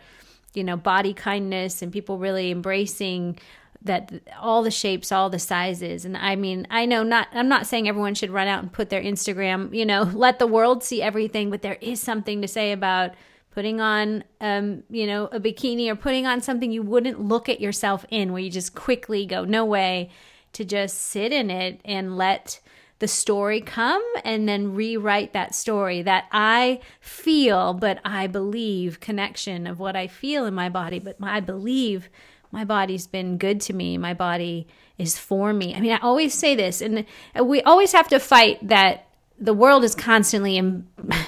you 0.54 0.64
know, 0.64 0.78
body 0.78 1.16
kindness 1.16 1.82
and 1.82 1.92
people 1.92 2.20
really 2.20 2.52
embracing 2.52 3.40
that 3.82 4.12
all 4.40 4.64
the 4.64 4.72
shapes, 4.72 5.12
all 5.12 5.30
the 5.30 5.40
sizes. 5.40 6.06
And 6.06 6.18
I 6.18 6.36
mean, 6.36 6.68
I 6.70 6.86
know 6.86 7.04
not, 7.04 7.28
I'm 7.34 7.48
not 7.48 7.68
saying 7.68 7.88
everyone 7.88 8.16
should 8.16 8.32
run 8.32 8.48
out 8.48 8.62
and 8.62 8.72
put 8.72 8.90
their 8.90 9.02
Instagram, 9.02 9.74
you 9.74 9.86
know, 9.86 10.04
let 10.14 10.40
the 10.40 10.48
world 10.48 10.84
see 10.84 11.02
everything, 11.02 11.50
but 11.50 11.62
there 11.62 11.78
is 11.82 12.02
something 12.02 12.42
to 12.42 12.48
say 12.48 12.72
about 12.72 13.12
putting 13.52 13.82
on, 13.82 14.24
um, 14.40 14.84
you 14.90 15.08
know, 15.08 15.26
a 15.32 15.40
bikini 15.40 15.90
or 15.90 15.96
putting 15.96 16.28
on 16.28 16.42
something 16.42 16.72
you 16.72 16.84
wouldn't 16.84 17.20
look 17.20 17.50
at 17.50 17.60
yourself 17.60 18.06
in, 18.10 18.32
where 18.32 18.42
you 18.42 18.52
just 18.52 18.76
quickly 18.76 19.26
go, 19.26 19.46
no 19.46 19.66
way, 19.66 20.12
to 20.54 20.64
just 20.64 21.02
sit 21.02 21.32
in 21.32 21.50
it 21.50 21.82
and 21.84 22.18
let 22.18 22.60
the 23.00 23.08
story 23.08 23.62
come 23.62 24.04
and 24.24 24.48
then 24.50 24.74
rewrite 24.74 25.34
that 25.34 25.54
story 25.54 26.02
that 26.02 26.26
I 26.32 26.80
feel, 27.00 27.74
but 27.74 28.00
I 28.04 28.28
believe 28.28 29.00
connection 29.00 29.68
of 29.68 29.80
what 29.80 29.96
I 29.96 30.08
feel 30.08 30.46
in 30.46 30.54
my 30.54 30.70
body, 30.70 31.00
but 31.00 31.16
I 31.22 31.40
believe 31.40 32.10
my 32.58 32.66
body's 32.66 33.06
been 33.06 33.38
good 33.38 33.62
to 33.62 33.72
me. 33.72 34.00
My 34.00 34.16
body 34.16 34.66
is 34.98 35.16
for 35.16 35.54
me. 35.54 35.76
I 35.76 35.80
mean, 35.80 35.92
I 35.92 36.00
always 36.00 36.34
say 36.34 36.56
this, 36.56 36.82
and 36.82 37.06
we 37.40 37.62
always 37.62 37.92
have 37.92 38.08
to 38.08 38.20
fight 38.20 38.68
that 38.68 39.10
the 39.40 39.54
world 39.54 39.84
is 39.84 39.94
constantly 39.94 40.60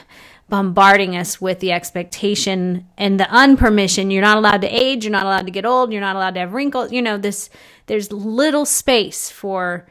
bombarding 0.50 1.16
us 1.16 1.40
with 1.40 1.60
the 1.60 1.72
expectation 1.72 2.88
and 2.98 3.20
the 3.20 3.26
unpermission. 3.26 4.12
You're 4.12 4.24
not 4.24 4.38
allowed 4.38 4.62
to 4.62 4.68
age. 4.68 5.06
You're 5.06 5.12
not 5.12 5.26
allowed 5.28 5.46
to 5.46 5.52
get 5.52 5.68
old. 5.68 5.92
You're 5.92 6.02
not 6.02 6.16
allowed 6.16 6.34
to 6.34 6.40
have 6.40 6.54
wrinkles. 6.54 6.92
You 6.92 7.04
know, 7.04 7.20
this, 7.20 7.52
there's 7.86 8.12
little 8.12 8.66
space 8.66 9.30
for 9.30 9.88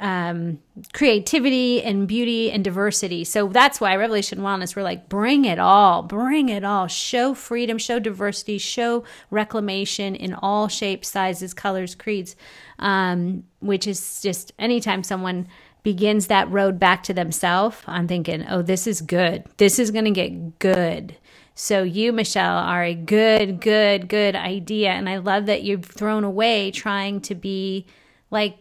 um, 0.00 0.60
creativity 0.92 1.82
and 1.82 2.06
beauty 2.06 2.50
and 2.50 2.62
diversity. 2.62 3.24
So 3.24 3.48
that's 3.48 3.80
why 3.80 3.96
Revelation 3.96 4.40
Wellness, 4.40 4.76
we're 4.76 4.82
like, 4.82 5.08
bring 5.08 5.44
it 5.44 5.58
all, 5.58 6.02
bring 6.02 6.48
it 6.48 6.64
all. 6.64 6.86
Show 6.86 7.34
freedom, 7.34 7.78
show 7.78 7.98
diversity, 7.98 8.58
show 8.58 9.04
reclamation 9.30 10.14
in 10.14 10.34
all 10.34 10.68
shapes, 10.68 11.08
sizes, 11.08 11.52
colors, 11.54 11.94
creeds, 11.94 12.36
um, 12.78 13.44
which 13.60 13.86
is 13.86 14.20
just 14.22 14.52
anytime 14.58 15.02
someone 15.02 15.48
begins 15.82 16.26
that 16.28 16.50
road 16.50 16.78
back 16.78 17.02
to 17.04 17.14
themselves, 17.14 17.78
I'm 17.86 18.06
thinking, 18.06 18.44
oh, 18.48 18.62
this 18.62 18.86
is 18.86 19.00
good. 19.00 19.44
This 19.56 19.78
is 19.78 19.90
going 19.90 20.04
to 20.04 20.10
get 20.10 20.58
good. 20.58 21.16
So 21.54 21.82
you, 21.82 22.12
Michelle, 22.12 22.58
are 22.58 22.84
a 22.84 22.94
good, 22.94 23.60
good, 23.60 24.08
good 24.08 24.36
idea. 24.36 24.90
And 24.90 25.08
I 25.08 25.16
love 25.16 25.46
that 25.46 25.62
you've 25.62 25.84
thrown 25.84 26.22
away 26.22 26.70
trying 26.70 27.20
to 27.22 27.34
be 27.34 27.86
like 28.30 28.58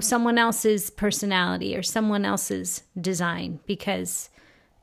someone 0.00 0.38
else's 0.38 0.90
personality 0.90 1.76
or 1.76 1.82
someone 1.82 2.24
else's 2.24 2.82
design 3.00 3.60
because 3.66 4.30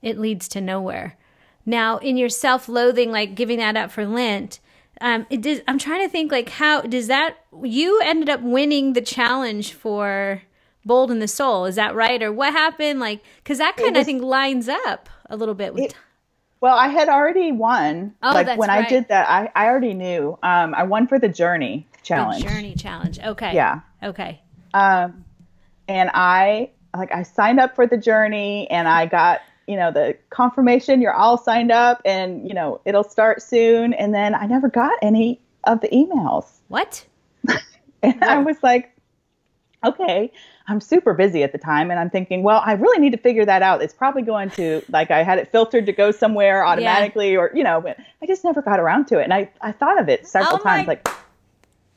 it 0.02 0.18
leads 0.18 0.48
to 0.50 0.62
nowhere. 0.62 1.18
Now, 1.66 1.98
in 1.98 2.18
your 2.18 2.30
self-loathing, 2.30 3.12
like 3.12 3.36
giving 3.36 3.60
that 3.60 3.78
up 3.78 3.92
for 3.92 4.06
Lent, 4.06 4.60
um, 5.00 5.26
it 5.30 5.42
does, 5.42 5.62
I'm 5.68 5.80
trying 5.80 6.06
to 6.06 6.10
think 6.10 6.32
like 6.32 6.50
how 6.50 6.82
does 6.82 7.08
that 7.08 7.38
you 7.64 8.00
ended 8.04 8.30
up 8.30 8.42
winning 8.42 8.94
the 8.94 9.02
challenge 9.02 9.74
for 9.74 10.42
Bold 10.86 11.12
in 11.12 11.20
the 11.20 11.28
Soul? 11.28 11.66
Is 11.66 11.76
that 11.76 11.96
right, 11.96 12.22
or 12.22 12.32
what 12.32 12.54
happened? 12.54 13.00
Like, 13.00 13.24
because 13.38 13.60
that 13.60 13.78
kind 13.78 13.96
of 13.96 14.02
I 14.02 14.04
think 14.04 14.24
lines 14.24 14.68
up 14.68 15.10
a 15.30 15.36
little 15.36 15.56
bit 15.56 15.74
with. 15.74 15.84
It, 15.84 15.96
well, 16.60 16.76
I 16.76 16.88
had 16.88 17.10
already 17.10 17.52
won. 17.52 18.14
Oh, 18.22 18.32
like 18.32 18.46
that's 18.46 18.60
when 18.60 18.70
right. 18.70 18.86
I 18.86 18.90
did 18.90 19.08
that, 19.10 19.30
I, 19.30 19.52
I 19.56 19.68
already 19.68 19.94
knew. 19.94 20.38
Um, 20.44 20.76
I 20.76 20.84
won 20.84 21.08
for 21.08 21.18
the 21.18 21.30
Journey 21.30 21.88
challenge. 22.04 22.44
The 22.44 22.50
journey 22.50 22.76
challenge. 22.76 23.20
Okay. 23.20 23.54
Yeah. 23.54 23.82
Okay. 24.04 24.42
Um, 24.74 25.26
and 25.88 26.10
I 26.14 26.70
like 26.96 27.14
I 27.14 27.24
signed 27.24 27.60
up 27.60 27.76
for 27.76 27.88
the 27.88 27.98
journey, 27.98 28.70
and 28.70 28.88
I 28.88 29.06
got 29.06 29.42
you 29.68 29.76
know 29.76 29.92
the 29.92 30.18
confirmation 30.30 31.02
you're 31.02 31.14
all 31.14 31.38
signed 31.38 31.72
up, 31.72 32.02
and 32.06 32.48
you 32.48 32.54
know 32.54 32.82
it'll 32.86 33.04
start 33.04 33.42
soon. 33.42 33.94
And 33.94 34.14
then 34.14 34.36
I 34.36 34.46
never 34.46 34.70
got 34.70 34.94
any 35.02 35.40
of 35.66 35.82
the 35.82 35.88
emails, 35.90 36.46
What? 36.70 37.06
and 38.04 38.24
I 38.24 38.40
was 38.40 38.58
like, 38.64 38.92
okay. 39.86 40.32
I'm 40.68 40.80
super 40.80 41.14
busy 41.14 41.44
at 41.44 41.52
the 41.52 41.58
time, 41.58 41.92
and 41.92 42.00
I'm 42.00 42.10
thinking, 42.10 42.44
well, 42.44 42.62
I 42.64 42.74
really 42.74 43.00
need 43.00 43.12
to 43.12 43.18
figure 43.18 43.44
that 43.46 43.62
out. 43.62 43.82
It's 43.82 43.94
probably 43.96 44.22
going 44.22 44.52
to 44.52 44.82
like 44.90 45.12
I 45.12 45.24
had 45.24 45.38
it 45.38 45.52
filtered 45.52 45.86
to 45.88 45.92
go 45.92 46.12
somewhere 46.12 46.64
automatically, 46.66 47.36
or 47.36 47.52
you 47.54 47.64
know, 47.64 47.82
but 47.82 47.98
I 48.22 48.26
just 48.26 48.44
never 48.46 48.62
got 48.62 48.80
around 48.80 49.06
to 49.08 49.20
it. 49.20 49.24
And 49.24 49.34
I 49.34 49.50
I 49.60 49.72
thought 49.74 50.00
of 50.00 50.08
it 50.08 50.28
several 50.28 50.60
Oh 50.62 50.62
my- 50.64 50.78
times, 50.78 50.88
like 50.88 51.08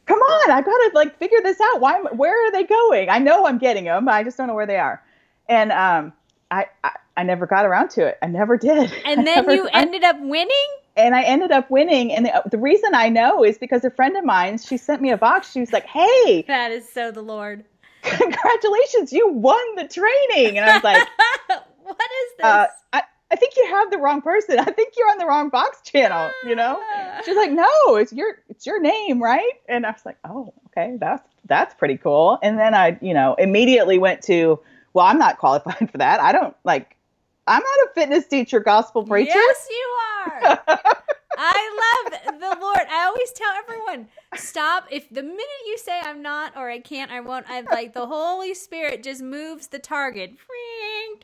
come 0.06 0.18
on, 0.18 0.50
I've 0.50 0.64
gotta 0.64 0.90
like 0.94 1.18
figure 1.18 1.38
this 1.42 1.58
out. 1.60 1.80
Why? 1.80 1.94
am- 1.96 2.16
Where 2.16 2.46
are 2.46 2.50
they 2.52 2.64
going? 2.64 3.08
I 3.10 3.18
know 3.18 3.46
I'm 3.46 3.58
getting 3.58 3.84
them, 3.84 4.04
but 4.06 4.14
I 4.14 4.22
just 4.24 4.36
don't 4.36 4.46
know 4.48 4.54
where 4.54 4.66
they 4.66 4.78
are. 4.78 5.02
And 5.48 5.72
um, 5.72 6.12
I 6.50 6.66
I, 6.82 6.90
I 7.16 7.22
never 7.22 7.46
got 7.46 7.64
around 7.66 7.90
to 7.90 8.06
it. 8.06 8.18
I 8.22 8.26
never 8.26 8.56
did. 8.56 8.92
And 9.04 9.18
then 9.18 9.24
never- 9.46 9.54
you 9.54 9.68
I- 9.72 9.82
ended 9.82 10.04
up 10.04 10.16
winning? 10.20 10.66
and 10.96 11.14
I 11.16 11.22
ended 11.22 11.50
up 11.50 11.68
winning. 11.72 12.12
And 12.12 12.26
the, 12.26 12.42
the 12.50 12.58
reason 12.58 12.94
I 12.94 13.08
know 13.08 13.42
is 13.44 13.58
because 13.58 13.84
a 13.84 13.90
friend 13.90 14.16
of 14.16 14.24
mine, 14.24 14.58
she 14.58 14.76
sent 14.76 15.02
me 15.02 15.10
a 15.10 15.16
box. 15.16 15.50
She 15.50 15.58
was 15.60 15.72
like, 15.72 15.86
"Hey, 15.86 16.42
That 16.48 16.70
is 16.70 16.88
so 16.88 17.10
the 17.10 17.22
Lord. 17.22 17.64
congratulations, 18.02 19.12
you 19.12 19.28
won 19.28 19.74
the 19.76 19.88
training!" 19.88 20.58
And 20.58 20.68
I 20.70 20.74
was 20.74 20.84
like, 20.84 21.08
what 21.82 21.96
is 22.00 22.36
this? 22.38 22.44
uh, 22.44 22.66
I, 22.92 23.02
I 23.34 23.36
think 23.36 23.56
you 23.56 23.66
have 23.66 23.90
the 23.90 23.98
wrong 23.98 24.22
person. 24.22 24.60
I 24.60 24.64
think 24.64 24.94
you're 24.96 25.10
on 25.10 25.18
the 25.18 25.26
wrong 25.26 25.48
box 25.48 25.80
channel. 25.82 26.30
You 26.46 26.54
know? 26.54 26.80
She's 27.24 27.34
like, 27.34 27.50
no, 27.50 27.96
it's 27.96 28.12
your 28.12 28.36
it's 28.48 28.64
your 28.64 28.80
name, 28.80 29.20
right? 29.20 29.54
And 29.68 29.84
I 29.84 29.90
was 29.90 30.06
like, 30.06 30.18
oh, 30.24 30.54
okay, 30.68 30.96
that's 31.00 31.28
that's 31.46 31.74
pretty 31.74 31.96
cool. 31.96 32.38
And 32.44 32.60
then 32.60 32.74
I, 32.74 32.96
you 33.02 33.12
know, 33.12 33.34
immediately 33.34 33.98
went 33.98 34.22
to, 34.22 34.60
well, 34.92 35.04
I'm 35.04 35.18
not 35.18 35.38
qualified 35.38 35.90
for 35.90 35.98
that. 35.98 36.20
I 36.20 36.30
don't 36.30 36.54
like, 36.62 36.96
I'm 37.48 37.60
not 37.60 37.78
a 37.86 37.88
fitness 37.92 38.28
teacher, 38.28 38.60
gospel 38.60 39.02
preacher. 39.02 39.32
Yes, 39.34 39.68
you 39.68 39.96
are. 40.26 40.58
I 41.36 42.08
love 42.12 42.40
the 42.40 42.60
Lord. 42.60 42.86
I 42.90 43.04
always 43.06 43.32
tell 43.32 43.52
everyone, 43.58 44.08
stop. 44.34 44.86
If 44.90 45.08
the 45.10 45.22
minute 45.22 45.64
you 45.66 45.78
say 45.78 46.00
I'm 46.04 46.22
not 46.22 46.56
or 46.56 46.70
I 46.70 46.80
can't, 46.80 47.10
I 47.10 47.20
won't, 47.20 47.46
I 47.48 47.62
like 47.62 47.94
the 47.94 48.06
Holy 48.06 48.54
Spirit 48.54 49.02
just 49.02 49.22
moves 49.22 49.68
the 49.68 49.78
target, 49.80 50.34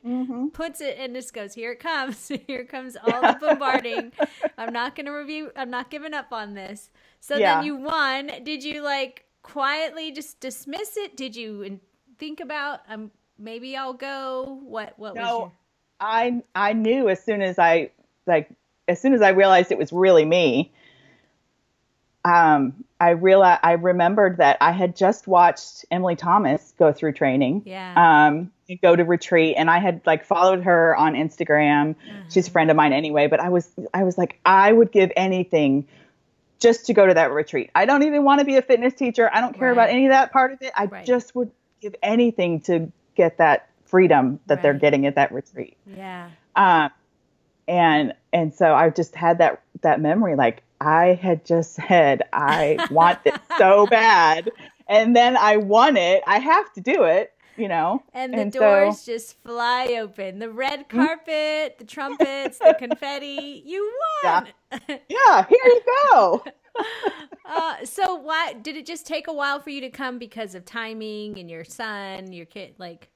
hmm 0.02 0.48
puts 0.52 0.80
it, 0.80 0.96
and 0.98 1.14
just 1.14 1.34
goes, 1.34 1.54
here 1.54 1.72
it 1.72 1.80
comes. 1.80 2.28
Here 2.46 2.64
comes 2.64 2.96
all 3.02 3.24
the 3.24 3.34
bombarding. 3.34 4.12
I'm 4.58 4.72
not 4.72 4.96
going 4.96 5.06
to 5.06 5.12
review, 5.12 5.50
I'm 5.56 5.70
not 5.70 5.90
giving 5.90 6.14
up 6.14 6.32
on 6.32 6.54
this. 6.54 6.90
So 7.20 7.38
Yeah. 7.38 7.60
then 7.60 7.62
you 7.62 7.76
won. 7.76 8.30
Did 8.44 8.64
you 8.64 8.82
like 8.82 9.24
quietly 9.42 10.12
just 10.12 10.40
dismiss 10.40 10.96
it? 10.96 11.16
Did 11.16 11.36
you 11.36 11.80
think 12.18 12.40
about, 12.40 12.80
um, 12.88 13.10
maybe 13.38 13.76
I'll 13.76 13.94
go? 13.94 14.60
What, 14.64 14.94
what 14.98 15.16
was 15.16 15.38
No, 15.38 15.38
your. 15.38 15.52
I 16.00 16.42
I 16.54 16.72
knew 16.72 17.08
as 17.08 17.22
soon 17.24 17.42
as 17.42 17.58
I 17.58 17.90
like 18.26 18.50
as 18.90 19.00
soon 19.00 19.14
as 19.14 19.22
I 19.22 19.30
realized 19.30 19.70
it 19.72 19.78
was 19.78 19.92
really 19.92 20.24
me. 20.24 20.72
Um, 22.22 22.84
I 23.00 23.10
realized 23.10 23.60
I 23.62 23.72
remembered 23.72 24.36
that 24.38 24.58
I 24.60 24.72
had 24.72 24.94
just 24.94 25.26
watched 25.26 25.86
Emily 25.90 26.16
Thomas 26.16 26.74
go 26.78 26.92
through 26.92 27.12
training. 27.12 27.62
Yeah. 27.64 28.26
Um, 28.28 28.52
go 28.82 28.94
to 28.94 29.04
retreat, 29.04 29.54
and 29.56 29.70
I 29.70 29.78
had 29.78 30.02
like 30.04 30.24
followed 30.26 30.62
her 30.64 30.94
on 30.96 31.14
Instagram. 31.14 31.94
She's 32.28 32.46
a 32.48 32.50
friend 32.50 32.70
of 32.70 32.76
mine 32.76 32.92
anyway, 32.92 33.26
but 33.26 33.40
I 33.40 33.48
was 33.48 33.68
I 33.94 34.04
was 34.04 34.18
like 34.18 34.38
I 34.44 34.70
would 34.70 34.92
give 34.92 35.10
anything 35.16 35.88
just 36.60 36.86
to 36.86 36.94
go 36.94 37.06
to 37.06 37.14
that 37.14 37.32
retreat. 37.32 37.70
I 37.74 37.86
don't 37.86 38.02
even 38.02 38.22
want 38.22 38.40
to 38.40 38.44
be 38.44 38.56
a 38.56 38.62
fitness 38.62 38.92
teacher. 38.92 39.30
I 39.32 39.40
don't 39.40 39.54
care 39.58 39.72
about 39.72 39.88
any 39.88 40.04
of 40.06 40.10
that 40.10 40.30
part 40.30 40.52
of 40.52 40.60
it. 40.60 40.72
I 40.76 40.84
Right. 40.84 41.06
just 41.06 41.34
would 41.34 41.50
give 41.80 41.94
anything 42.02 42.60
to 42.62 42.92
get 43.16 43.38
that 43.38 43.70
freedom 43.86 44.38
that 44.46 44.60
they're 44.62 44.74
getting 44.74 45.06
at 45.06 45.14
that 45.14 45.32
retreat. 45.32 45.76
Yeah. 45.86 46.28
Um, 46.54 46.90
and 47.66 48.12
and 48.32 48.54
so 48.54 48.74
I 48.74 48.90
just 48.90 49.14
had 49.14 49.38
that 49.38 49.62
that 49.82 50.00
memory, 50.00 50.36
like 50.36 50.62
I 50.80 51.18
had 51.20 51.44
just 51.44 51.74
said, 51.74 52.22
I 52.32 52.86
want 52.90 53.22
this 53.24 53.38
so 53.58 53.86
bad, 53.86 54.50
and 54.88 55.14
then 55.14 55.36
I 55.36 55.56
won 55.56 55.96
it. 55.96 56.22
I 56.26 56.38
have 56.38 56.72
to 56.74 56.80
do 56.80 57.04
it, 57.04 57.32
you 57.56 57.68
know. 57.68 58.02
And 58.14 58.32
the 58.32 58.50
so- 58.52 58.60
doors 58.60 59.04
just 59.04 59.40
fly 59.42 59.96
open. 60.00 60.38
The 60.38 60.50
red 60.50 60.88
carpet, 60.88 61.76
the 61.78 61.84
trumpets, 61.84 62.58
the 62.58 62.74
confetti. 62.78 63.62
You 63.64 63.92
won. 64.24 64.46
yeah, 64.88 65.46
here 65.46 65.64
you 65.64 65.82
go. 66.10 66.44
uh, 67.46 67.84
so 67.84 68.14
why 68.14 68.54
did 68.54 68.76
it 68.76 68.86
just 68.86 69.06
take 69.06 69.26
a 69.28 69.32
while 69.32 69.60
for 69.60 69.70
you 69.70 69.80
to 69.82 69.90
come 69.90 70.18
because 70.18 70.54
of 70.54 70.64
timing 70.64 71.38
and 71.38 71.50
your 71.50 71.64
son, 71.64 72.32
your 72.32 72.46
kid? 72.46 72.74
Like, 72.78 73.10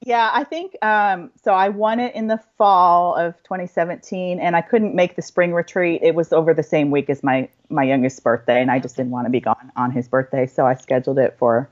Yeah, 0.00 0.30
I 0.32 0.44
think 0.44 0.76
um, 0.80 1.30
so. 1.42 1.52
I 1.52 1.70
won 1.70 1.98
it 1.98 2.14
in 2.14 2.28
the 2.28 2.38
fall 2.56 3.16
of 3.16 3.34
2017, 3.42 4.38
and 4.38 4.54
I 4.54 4.60
couldn't 4.60 4.94
make 4.94 5.16
the 5.16 5.22
spring 5.22 5.52
retreat. 5.52 6.00
It 6.04 6.14
was 6.14 6.32
over 6.32 6.54
the 6.54 6.62
same 6.62 6.90
week 6.90 7.10
as 7.10 7.24
my 7.24 7.48
my 7.68 7.82
youngest 7.82 8.22
birthday, 8.22 8.62
and 8.62 8.70
I 8.70 8.78
just 8.78 8.96
didn't 8.96 9.10
want 9.10 9.26
to 9.26 9.30
be 9.30 9.40
gone 9.40 9.72
on 9.76 9.90
his 9.90 10.06
birthday, 10.06 10.46
so 10.46 10.66
I 10.66 10.74
scheduled 10.74 11.18
it 11.18 11.36
for 11.38 11.68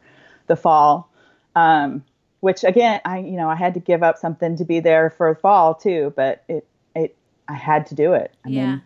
the 0.49 0.57
fall. 0.57 1.09
Um, 1.55 2.05
which 2.41 2.65
again, 2.65 3.01
I 3.05 3.19
you 3.19 3.37
know 3.37 3.49
I 3.49 3.55
had 3.55 3.75
to 3.75 3.81
give 3.81 4.03
up 4.03 4.19
something 4.19 4.57
to 4.57 4.65
be 4.65 4.81
there 4.81 5.11
for 5.11 5.33
fall 5.37 5.75
too, 5.77 6.13
but 6.17 6.43
it 6.49 6.67
it 6.97 7.17
I 7.47 7.55
had 7.55 7.87
to 7.87 7.95
do 7.95 8.13
it. 8.13 8.35
I 8.45 8.49
yeah. 8.49 8.67
mean, 8.67 8.83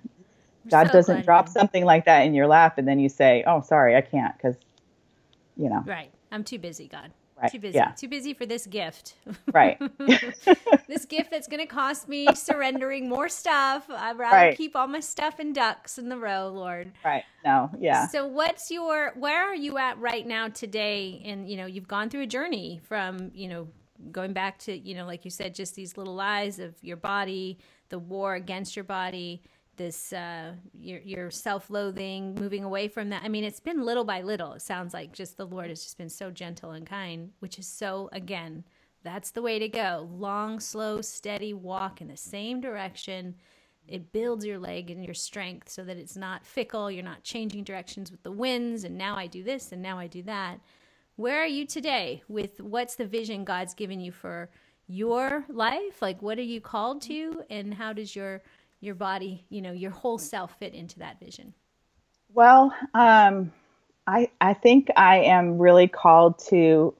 We're 0.66 0.70
God 0.70 0.86
so 0.88 0.92
doesn't 0.92 1.24
drop 1.24 1.46
you- 1.46 1.52
something 1.52 1.86
like 1.86 2.04
that 2.04 2.26
in 2.26 2.34
your 2.34 2.46
lap, 2.46 2.76
and 2.76 2.86
then 2.86 2.98
you 3.00 3.08
say, 3.08 3.42
"Oh, 3.46 3.62
sorry, 3.62 3.96
I 3.96 4.02
can't," 4.02 4.36
because 4.36 4.56
you 5.56 5.70
know, 5.70 5.82
Right. 5.86 6.10
I'm 6.30 6.44
too 6.44 6.58
busy, 6.58 6.88
God. 6.88 7.10
Right, 7.40 7.50
Too 7.52 7.58
busy. 7.58 7.76
yeah. 7.76 7.92
Too 7.92 8.08
busy 8.08 8.34
for 8.34 8.46
this 8.46 8.66
gift. 8.66 9.14
right. 9.52 9.80
this 10.88 11.04
gift 11.06 11.30
that's 11.30 11.48
going 11.48 11.60
to 11.60 11.66
cost 11.66 12.08
me 12.08 12.34
surrendering 12.34 13.08
more 13.08 13.28
stuff. 13.28 13.84
I'd 13.88 14.18
rather 14.18 14.36
Right. 14.36 14.56
keep 14.56 14.76
all 14.76 14.86
my 14.86 15.00
stuff 15.00 15.40
in 15.40 15.52
ducks 15.52 15.98
in 15.98 16.08
the 16.08 16.16
row, 16.18 16.48
Lord. 16.48 16.92
right. 17.04 17.24
No, 17.44 17.70
yeah. 17.78 18.06
So 18.08 18.26
what's 18.26 18.70
your 18.70 19.12
where 19.16 19.42
are 19.48 19.54
you 19.54 19.78
at 19.78 19.98
right 19.98 20.26
now 20.26 20.48
today? 20.48 21.22
And 21.24 21.48
you 21.48 21.56
know, 21.56 21.66
you've 21.66 21.88
gone 21.88 22.10
through 22.10 22.22
a 22.22 22.26
journey 22.26 22.80
from, 22.84 23.30
you 23.34 23.48
know, 23.48 23.68
going 24.12 24.32
back 24.34 24.58
to, 24.58 24.76
you 24.76 24.94
know, 24.94 25.06
like 25.06 25.24
you 25.24 25.30
said, 25.30 25.54
just 25.54 25.74
these 25.74 25.96
little 25.96 26.14
lies 26.14 26.58
of 26.58 26.74
your 26.82 26.96
body, 26.98 27.58
the 27.88 27.98
war 27.98 28.34
against 28.34 28.76
your 28.76 28.84
body, 28.84 29.42
this 29.80 30.12
uh 30.12 30.52
your 30.78 31.00
your 31.00 31.30
self-loathing, 31.30 32.34
moving 32.34 32.64
away 32.64 32.86
from 32.88 33.08
that. 33.08 33.22
I 33.24 33.28
mean, 33.28 33.44
it's 33.44 33.60
been 33.60 33.82
little 33.82 34.04
by 34.04 34.20
little. 34.20 34.52
It 34.52 34.62
sounds 34.62 34.92
like 34.92 35.12
just 35.12 35.38
the 35.38 35.46
Lord 35.46 35.70
has 35.70 35.82
just 35.82 35.96
been 35.96 36.10
so 36.10 36.30
gentle 36.30 36.72
and 36.72 36.86
kind, 36.86 37.30
which 37.40 37.58
is 37.58 37.66
so 37.66 38.10
again, 38.12 38.64
that's 39.02 39.30
the 39.30 39.42
way 39.42 39.58
to 39.58 39.68
go. 39.68 40.08
Long, 40.12 40.60
slow, 40.60 41.00
steady 41.00 41.54
walk 41.54 42.02
in 42.02 42.08
the 42.08 42.16
same 42.16 42.60
direction 42.60 43.36
it 43.88 44.12
builds 44.12 44.44
your 44.44 44.58
leg 44.58 44.90
and 44.90 45.04
your 45.04 45.14
strength 45.14 45.68
so 45.68 45.82
that 45.84 45.96
it's 45.96 46.16
not 46.16 46.46
fickle 46.46 46.90
you're 46.90 47.02
not 47.02 47.24
changing 47.24 47.64
directions 47.64 48.10
with 48.10 48.22
the 48.22 48.30
winds 48.30 48.84
and 48.84 48.96
now 48.96 49.16
i 49.16 49.26
do 49.26 49.42
this 49.42 49.72
and 49.72 49.82
now 49.82 49.98
i 49.98 50.06
do 50.06 50.22
that 50.22 50.60
where 51.16 51.42
are 51.42 51.46
you 51.46 51.66
today 51.66 52.22
with 52.28 52.60
what's 52.60 52.94
the 52.94 53.06
vision 53.06 53.44
god's 53.44 53.74
given 53.74 54.00
you 54.00 54.12
for 54.12 54.48
your 54.86 55.44
life 55.48 56.00
like 56.00 56.20
what 56.22 56.38
are 56.38 56.42
you 56.42 56.60
called 56.60 57.02
to 57.02 57.42
and 57.50 57.74
how 57.74 57.92
does 57.92 58.14
your 58.14 58.42
your 58.80 58.94
body, 58.94 59.44
you 59.48 59.62
know, 59.62 59.72
your 59.72 59.90
whole 59.90 60.18
self 60.18 60.58
fit 60.58 60.74
into 60.74 60.98
that 60.98 61.20
vision? 61.20 61.54
Well, 62.32 62.74
um, 62.94 63.52
I 64.06 64.30
I 64.40 64.54
think 64.54 64.88
I 64.96 65.18
am 65.18 65.58
really 65.58 65.88
called 65.88 66.38
to 66.48 66.94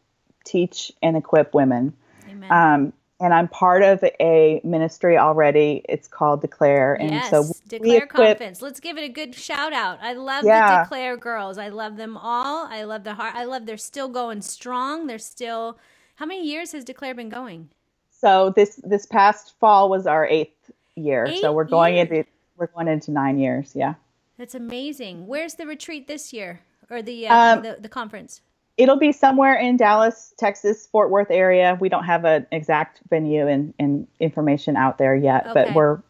teach 0.45 0.93
and 1.03 1.17
equip 1.17 1.55
women. 1.55 1.95
Amen. 2.29 2.53
Um, 2.53 2.93
and 3.23 3.35
I'm 3.35 3.49
part 3.49 3.83
of 3.83 4.03
a 4.19 4.63
ministry 4.65 5.19
already. 5.19 5.83
It's 5.89 6.09
called 6.09 6.41
Declare, 6.41 6.95
and 6.95 7.11
yes, 7.11 7.31
so 7.31 7.45
Declare 7.69 8.05
equip, 8.05 8.39
Conference. 8.39 8.63
Let's 8.63 8.81
give 8.81 8.97
it 8.97 9.05
a 9.05 9.09
good 9.09 9.35
shout 9.35 9.75
out. 9.75 9.99
I 10.01 10.15
love 10.15 10.45
yeah. 10.45 10.79
the 10.79 10.85
Declare 10.85 11.19
girls. 11.19 11.59
I 11.59 11.69
love 11.69 11.97
them 11.97 12.17
all. 12.17 12.67
I 12.67 12.85
love 12.85 13.05
the 13.05 13.15
heart. 13.15 13.35
I 13.35 13.45
love 13.45 13.67
they're 13.67 13.77
still 13.77 14.09
going 14.09 14.43
strong. 14.43 15.07
They're 15.07 15.19
still. 15.19 15.79
How 16.15 16.27
many 16.27 16.47
years 16.47 16.73
has 16.73 16.85
Declare 16.85 17.15
been 17.15 17.29
going? 17.29 17.69
So 18.11 18.53
this 18.57 18.81
this 18.85 19.07
past 19.07 19.55
fall 19.61 19.91
was 19.91 20.07
our 20.07 20.27
eighth 20.27 20.71
year. 20.97 21.27
Eight 21.27 21.41
so 21.41 21.53
we're 21.53 21.65
going 21.65 21.95
years. 21.95 22.09
into 22.11 22.25
we're 22.57 22.69
going 22.69 22.89
into 22.89 23.11
nine 23.11 23.39
years. 23.39 23.73
Yeah. 23.75 23.95
That's 24.39 24.55
amazing. 24.55 25.27
Where's 25.27 25.55
the 25.55 25.67
retreat 25.67 26.09
this 26.09 26.33
year 26.33 26.61
or 26.91 27.03
the 27.03 27.29
uh, 27.29 27.57
um, 27.57 27.63
the, 27.63 27.79
the 27.81 27.89
conference? 27.89 28.41
It'll 28.77 28.99
be 28.99 29.13
somewhere 29.13 29.57
in 29.57 29.77
Dallas, 29.77 30.33
Texas, 30.39 30.87
Fort 30.87 31.11
Worth 31.11 31.31
area. 31.31 31.77
We 31.79 31.91
don't 31.91 32.05
have 32.05 32.25
an 32.25 32.47
exact 32.51 33.01
venue 33.11 33.47
and, 33.47 33.75
and 33.79 34.07
information 34.19 34.77
out 34.77 34.97
there 34.97 35.15
yet, 35.15 35.47
okay. 35.47 35.53
but 35.53 35.75
we're 35.75 36.01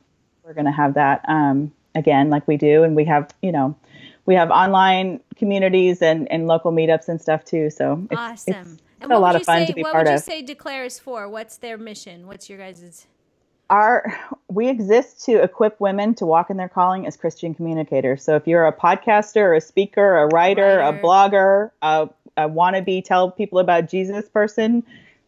we're 0.45 0.55
going 0.55 0.67
to 0.67 0.73
have 0.73 0.95
that 0.95 1.25
um, 1.29 1.73
again, 1.95 2.31
like 2.31 2.47
we 2.47 2.57
do, 2.57 2.83
and 2.85 2.95
we 2.95 3.05
have 3.05 3.35
you 3.43 3.53
know 3.53 3.77
we 4.27 4.35
have 4.35 4.51
online 4.51 5.21
communities 5.37 6.03
and, 6.03 6.31
and 6.31 6.47
local 6.47 6.71
meetups 6.71 7.09
and 7.09 7.21
stuff 7.21 7.45
too. 7.45 7.71
So 7.71 8.07
it's, 8.11 8.21
awesome. 8.21 8.55
It's, 8.55 8.83
it's 9.01 9.11
a 9.11 9.19
lot 9.19 9.35
of 9.35 9.43
fun 9.43 9.63
say, 9.63 9.67
to 9.67 9.73
be 9.73 9.83
part 9.83 9.95
of. 9.95 9.99
What 9.99 10.07
would 10.07 10.13
you 10.13 10.19
say 10.19 10.43
Declare 10.43 10.85
is 10.85 10.99
for? 10.99 11.29
What's 11.29 11.57
their 11.57 11.79
mission? 11.79 12.27
What's 12.27 12.49
your 12.49 12.59
guys's? 12.59 13.07
Our 13.71 14.13
we 14.49 14.69
exist 14.69 15.25
to 15.25 15.43
equip 15.43 15.81
women 15.81 16.15
to 16.17 16.27
walk 16.27 16.51
in 16.51 16.57
their 16.59 16.69
calling 16.69 17.07
as 17.07 17.17
Christian 17.17 17.55
communicators. 17.55 18.23
So 18.23 18.37
if 18.37 18.47
you're 18.47 18.67
a 18.67 18.73
podcaster, 18.73 19.57
a 19.57 19.61
speaker, 19.61 20.19
a 20.19 20.27
writer, 20.27 20.81
a 20.81 20.93
blogger, 20.93 21.71
a 21.81 22.11
a 22.37 22.49
wannabe 22.49 23.05
tell 23.05 23.31
people 23.31 23.59
about 23.59 23.89
Jesus 23.89 24.29
person, 24.29 24.83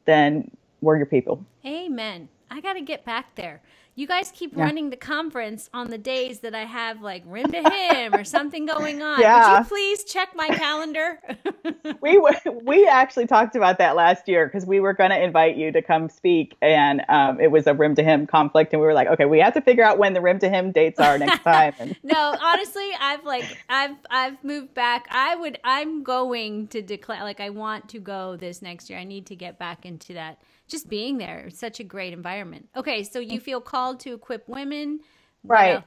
then 0.05 0.51
we're 0.81 0.97
your 0.97 1.07
people. 1.07 1.45
Amen. 1.65 2.29
I 2.51 2.61
got 2.61 2.75
to 2.75 2.83
get 2.83 3.05
back 3.05 3.35
there 3.35 3.61
you 3.95 4.07
guys 4.07 4.33
keep 4.35 4.57
yeah. 4.57 4.65
running 4.65 4.89
the 4.89 4.97
conference 4.97 5.69
on 5.75 5.91
the 5.91 5.99
days 5.99 6.41
that 6.41 6.55
I 6.55 6.65
have 6.65 7.03
like 7.03 7.23
rim 7.27 7.53
to 7.53 7.61
rim 7.61 8.15
or 8.15 8.25
something 8.25 8.65
going 8.65 9.03
on. 9.03 9.21
Yeah. 9.21 9.59
Would 9.59 9.59
you 9.59 9.69
please 9.69 10.05
check 10.05 10.35
my 10.35 10.49
calendar? 10.49 11.21
we 12.01 12.21
we 12.65 12.87
actually 12.87 13.27
talked 13.27 13.55
about 13.55 13.79
that 13.79 13.95
last 13.95 14.29
year 14.29 14.47
because 14.47 14.65
we 14.65 14.81
were 14.81 14.95
going 14.95 15.11
to 15.11 15.23
invite 15.23 15.57
you 15.57 15.73
to 15.73 15.83
come 15.83 16.09
speak, 16.09 16.57
and 16.63 17.03
um, 17.09 17.39
it 17.39 17.51
was 17.51 17.67
a 17.67 17.75
rim 17.75 17.95
to 17.97 18.03
rim 18.03 18.27
conflict, 18.27 18.73
and 18.73 18.81
we 18.81 18.87
were 18.87 18.95
like, 18.95 19.09
okay, 19.09 19.27
we 19.27 19.41
have 19.41 19.55
to 19.55 19.61
figure 19.61 19.85
out 19.85 19.99
when 19.99 20.15
the 20.15 20.21
rim 20.21 20.39
to 20.39 20.49
rim 20.49 20.73
dates 20.73 20.99
are 20.99 21.19
next 21.19 21.39
time. 21.45 21.75
And- 21.79 21.97
no, 22.03 22.35
honestly, 22.41 22.91
I've 22.99 23.25
like 23.25 23.45
I've 23.69 23.97
I've 24.11 24.43
moved 24.43 24.73
back. 24.73 25.07
I 25.11 25.37
would 25.37 25.59
I'm 25.65 26.03
going 26.03 26.69
to 26.69 26.81
declare 26.81 27.23
like 27.23 27.41
I 27.41 27.51
want 27.51 27.91
to 27.91 27.99
go 27.99 28.37
this 28.37 28.63
next 28.63 28.89
year. 28.89 28.99
I 28.99 29.05
need 29.05 29.27
to 29.27 29.37
get 29.37 29.59
back 29.59 29.85
into 29.85 30.15
that 30.15 30.41
just 30.73 30.89
being 30.89 31.19
there. 31.19 31.45
It's 31.47 31.61
such 31.61 31.79
a 31.79 31.85
great 31.85 32.13
environment. 32.13 32.69
Okay, 32.75 33.05
so 33.05 33.21
you 33.21 33.39
feel 33.39 33.61
called 33.61 34.01
to 34.01 34.15
equip 34.15 34.49
women, 34.49 35.01
right? 35.45 35.85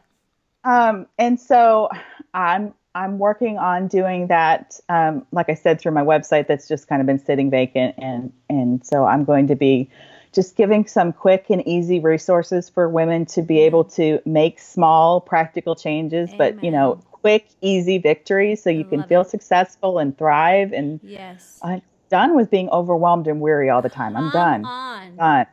Um, 0.64 1.08
and 1.18 1.38
so 1.40 1.90
I'm 2.34 2.74
I'm 2.96 3.20
working 3.20 3.58
on 3.58 3.90
doing 3.90 4.28
that. 4.28 4.80
Um, 4.88 5.28
like 5.34 5.50
I 5.50 5.56
said, 5.56 5.82
through 5.82 5.92
my 5.92 6.04
website 6.04 6.48
that's 6.48 6.68
just 6.70 6.88
kind 6.88 7.02
of 7.02 7.06
been 7.06 7.20
sitting 7.20 7.50
vacant, 7.50 7.96
and 7.98 8.32
and 8.50 8.86
so 8.86 9.06
I'm 9.06 9.26
going 9.26 9.48
to 9.48 9.56
be 9.56 9.90
just 10.34 10.56
giving 10.56 10.86
some 10.86 11.14
quick 11.14 11.46
and 11.50 11.66
easy 11.68 12.00
resources 12.00 12.70
for 12.70 12.90
women 12.90 13.26
to 13.26 13.42
be 13.42 13.60
able 13.60 13.86
to 13.86 14.22
make 14.26 14.60
small 14.60 15.22
practical 15.22 15.76
changes, 15.76 16.30
Amen. 16.34 16.56
but 16.56 16.64
you 16.64 16.72
know, 16.72 17.00
quick, 17.12 17.48
easy 17.62 17.98
victories 17.98 18.62
so 18.62 18.70
you 18.70 18.84
can 18.84 19.04
feel 19.04 19.22
it. 19.22 19.30
successful 19.30 19.98
and 19.98 20.18
thrive. 20.18 20.74
And 20.74 21.00
yes, 21.02 21.60
I, 21.64 21.82
done 22.16 22.34
with 22.34 22.50
being 22.50 22.70
overwhelmed 22.70 23.28
and 23.28 23.42
weary 23.42 23.70
all 23.70 23.82
the 23.82 23.90
time. 23.90 24.16
I'm 24.16 24.32
Come 24.32 24.42
done. 24.42 24.66
On. 24.66 25.16
Done. 25.18 25.46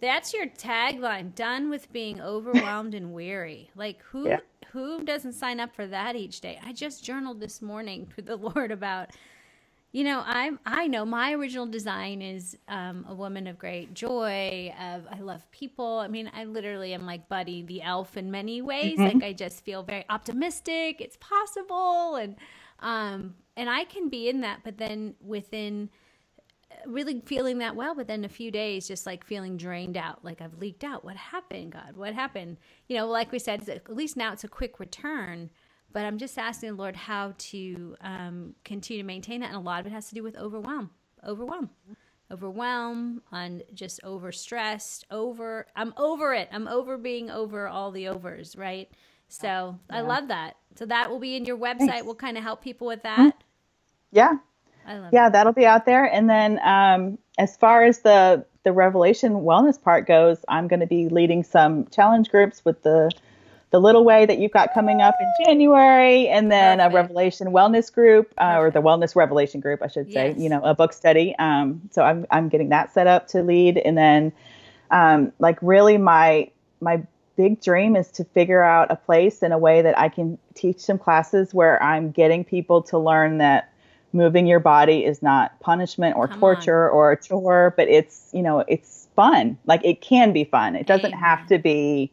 That's 0.00 0.32
your 0.32 0.46
tagline. 0.46 1.34
Done 1.34 1.68
with 1.68 1.92
being 1.92 2.22
overwhelmed 2.22 2.94
and 2.94 3.12
weary. 3.12 3.70
Like 3.76 4.00
who 4.02 4.28
yeah. 4.28 4.38
who 4.72 5.04
doesn't 5.04 5.34
sign 5.34 5.60
up 5.60 5.74
for 5.74 5.86
that 5.86 6.16
each 6.16 6.40
day? 6.40 6.58
I 6.64 6.72
just 6.72 7.04
journaled 7.04 7.40
this 7.40 7.60
morning 7.60 8.10
to 8.16 8.22
the 8.22 8.36
Lord 8.36 8.72
about 8.72 9.10
you 9.92 10.04
know, 10.04 10.22
I'm 10.26 10.58
I 10.64 10.86
know 10.88 11.04
my 11.04 11.32
original 11.32 11.66
design 11.66 12.22
is 12.22 12.56
um, 12.66 13.04
a 13.08 13.14
woman 13.14 13.46
of 13.46 13.58
great 13.58 13.92
joy. 13.92 14.72
Of 14.80 15.02
I 15.10 15.20
love 15.20 15.50
people. 15.50 15.98
I 15.98 16.08
mean, 16.08 16.30
I 16.34 16.44
literally 16.44 16.94
am 16.94 17.04
like 17.04 17.28
Buddy 17.28 17.62
the 17.62 17.82
elf 17.82 18.16
in 18.16 18.30
many 18.30 18.62
ways. 18.62 18.98
Mm-hmm. 18.98 19.18
Like 19.20 19.24
I 19.24 19.32
just 19.34 19.64
feel 19.64 19.82
very 19.82 20.04
optimistic. 20.08 21.00
It's 21.00 21.16
possible, 21.20 22.16
and 22.16 22.36
um, 22.80 23.34
and 23.56 23.70
I 23.70 23.84
can 23.84 24.08
be 24.08 24.28
in 24.28 24.40
that, 24.42 24.60
but 24.64 24.78
then 24.78 25.14
within 25.20 25.88
really 26.86 27.20
feeling 27.24 27.58
that 27.58 27.76
well, 27.76 27.94
but 27.94 28.08
then 28.08 28.24
a 28.24 28.28
few 28.28 28.50
days 28.50 28.88
just 28.88 29.06
like 29.06 29.24
feeling 29.24 29.56
drained 29.56 29.96
out, 29.96 30.24
like 30.24 30.40
I've 30.40 30.58
leaked 30.58 30.84
out. 30.84 31.04
What 31.04 31.16
happened, 31.16 31.72
God? 31.72 31.96
What 31.96 32.14
happened? 32.14 32.58
You 32.88 32.96
know, 32.98 33.06
like 33.06 33.32
we 33.32 33.38
said, 33.38 33.68
at 33.68 33.94
least 33.94 34.16
now 34.16 34.32
it's 34.32 34.44
a 34.44 34.48
quick 34.48 34.80
return. 34.80 35.50
But 35.92 36.04
I'm 36.04 36.18
just 36.18 36.38
asking 36.38 36.70
the 36.70 36.76
Lord 36.76 36.96
how 36.96 37.34
to 37.38 37.96
um, 38.02 38.54
continue 38.64 39.02
to 39.02 39.06
maintain 39.06 39.40
that, 39.40 39.48
and 39.48 39.56
a 39.56 39.60
lot 39.60 39.80
of 39.80 39.86
it 39.86 39.92
has 39.92 40.08
to 40.08 40.14
do 40.14 40.22
with 40.22 40.36
overwhelm, 40.36 40.90
overwhelm, 41.26 41.70
overwhelm, 42.30 43.22
and 43.32 43.62
just 43.72 44.02
overstressed. 44.02 45.04
Over, 45.10 45.66
I'm 45.74 45.94
over 45.96 46.34
it. 46.34 46.48
I'm 46.52 46.68
over 46.68 46.98
being 46.98 47.30
over 47.30 47.68
all 47.68 47.92
the 47.92 48.08
overs, 48.08 48.56
right? 48.56 48.90
So 49.28 49.78
yeah. 49.90 49.96
I 49.98 50.00
love 50.02 50.28
that. 50.28 50.56
So 50.76 50.86
that 50.86 51.10
will 51.10 51.20
be 51.20 51.36
in 51.36 51.46
your 51.46 51.56
website. 51.56 51.86
Thanks. 51.88 52.04
We'll 52.04 52.14
kind 52.16 52.36
of 52.36 52.42
help 52.42 52.62
people 52.62 52.86
with 52.86 53.02
that. 53.04 53.34
Mm-hmm. 54.86 55.02
Yeah. 55.02 55.08
yeah, 55.12 55.28
that'll 55.30 55.52
be 55.52 55.66
out 55.66 55.86
there. 55.86 56.04
And 56.04 56.28
then 56.28 56.60
um, 56.62 57.18
as 57.38 57.56
far 57.56 57.84
as 57.84 58.00
the 58.00 58.44
the 58.62 58.72
Revelation 58.72 59.42
wellness 59.42 59.80
part 59.80 60.08
goes, 60.08 60.38
I'm 60.48 60.66
going 60.66 60.80
to 60.80 60.86
be 60.86 61.08
leading 61.08 61.44
some 61.44 61.86
challenge 61.86 62.30
groups 62.30 62.64
with 62.64 62.82
the 62.82 63.10
the 63.70 63.80
little 63.80 64.04
way 64.04 64.24
that 64.24 64.38
you've 64.38 64.52
got 64.52 64.72
coming 64.72 65.00
up 65.00 65.14
in 65.20 65.44
January, 65.44 66.28
and 66.28 66.50
then 66.50 66.78
Perfect. 66.78 66.92
a 66.92 66.96
Revelation 66.96 67.46
wellness 67.48 67.92
group 67.92 68.32
uh, 68.38 68.56
or 68.58 68.70
the 68.70 68.80
wellness 68.80 69.16
Revelation 69.16 69.60
group, 69.60 69.82
I 69.82 69.88
should 69.88 70.12
say. 70.12 70.30
Yes. 70.30 70.38
You 70.38 70.48
know, 70.48 70.62
a 70.62 70.74
book 70.74 70.92
study. 70.92 71.34
Um, 71.38 71.82
so 71.92 72.02
I'm 72.02 72.26
I'm 72.30 72.48
getting 72.48 72.70
that 72.70 72.92
set 72.92 73.06
up 73.06 73.28
to 73.28 73.42
lead, 73.42 73.78
and 73.78 73.96
then 73.96 74.32
um, 74.90 75.32
like 75.38 75.58
really 75.62 75.98
my 75.98 76.50
my 76.80 77.02
big 77.36 77.60
dream 77.60 77.96
is 77.96 78.10
to 78.12 78.24
figure 78.24 78.62
out 78.62 78.90
a 78.90 78.96
place 78.96 79.42
in 79.42 79.52
a 79.52 79.58
way 79.58 79.82
that 79.82 79.98
I 79.98 80.08
can 80.08 80.38
teach 80.54 80.80
some 80.80 80.98
classes 80.98 81.52
where 81.52 81.80
I'm 81.82 82.10
getting 82.10 82.44
people 82.44 82.82
to 82.84 82.98
learn 82.98 83.38
that 83.38 83.72
moving 84.16 84.46
your 84.46 84.60
body 84.60 85.04
is 85.04 85.22
not 85.22 85.58
punishment 85.60 86.16
or 86.16 86.28
Come 86.28 86.40
torture 86.40 86.90
on. 86.90 86.96
or 86.96 87.12
a 87.12 87.20
chore, 87.20 87.74
but 87.76 87.88
it's, 87.88 88.30
you 88.32 88.42
know, 88.42 88.64
it's 88.66 89.08
fun. 89.14 89.58
Like 89.66 89.84
it 89.84 90.00
can 90.00 90.32
be 90.32 90.44
fun. 90.44 90.74
It 90.74 90.86
doesn't 90.86 91.06
Amen. 91.06 91.20
have 91.20 91.46
to 91.48 91.58
be, 91.58 92.10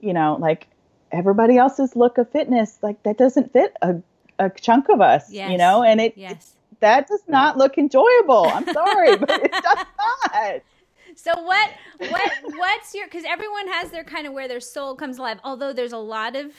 you 0.00 0.12
know, 0.12 0.36
like 0.40 0.66
everybody 1.12 1.56
else's 1.56 1.96
look 1.96 2.18
of 2.18 2.30
fitness. 2.30 2.78
Like 2.82 3.02
that 3.04 3.18
doesn't 3.18 3.52
fit 3.52 3.76
a, 3.82 3.96
a 4.38 4.50
chunk 4.50 4.88
of 4.88 5.00
us, 5.00 5.30
yes. 5.30 5.50
you 5.50 5.58
know, 5.58 5.82
and 5.82 6.00
it, 6.00 6.14
yes. 6.16 6.32
it, 6.32 6.46
that 6.80 7.08
does 7.08 7.22
not 7.28 7.56
look 7.56 7.78
enjoyable. 7.78 8.46
I'm 8.46 8.70
sorry, 8.72 9.16
but 9.16 9.30
it 9.30 9.52
does 9.62 9.86
not. 10.34 10.62
So 11.14 11.32
what 11.42 11.70
what 11.98 12.32
what's 12.56 12.94
your 12.94 13.06
because 13.06 13.24
everyone 13.26 13.68
has 13.68 13.90
their 13.90 14.04
kind 14.04 14.26
of 14.26 14.34
where 14.34 14.48
their 14.48 14.60
soul 14.60 14.94
comes 14.94 15.16
alive. 15.16 15.38
Although 15.42 15.72
there's 15.72 15.94
a 15.94 15.98
lot 15.98 16.36
of 16.36 16.52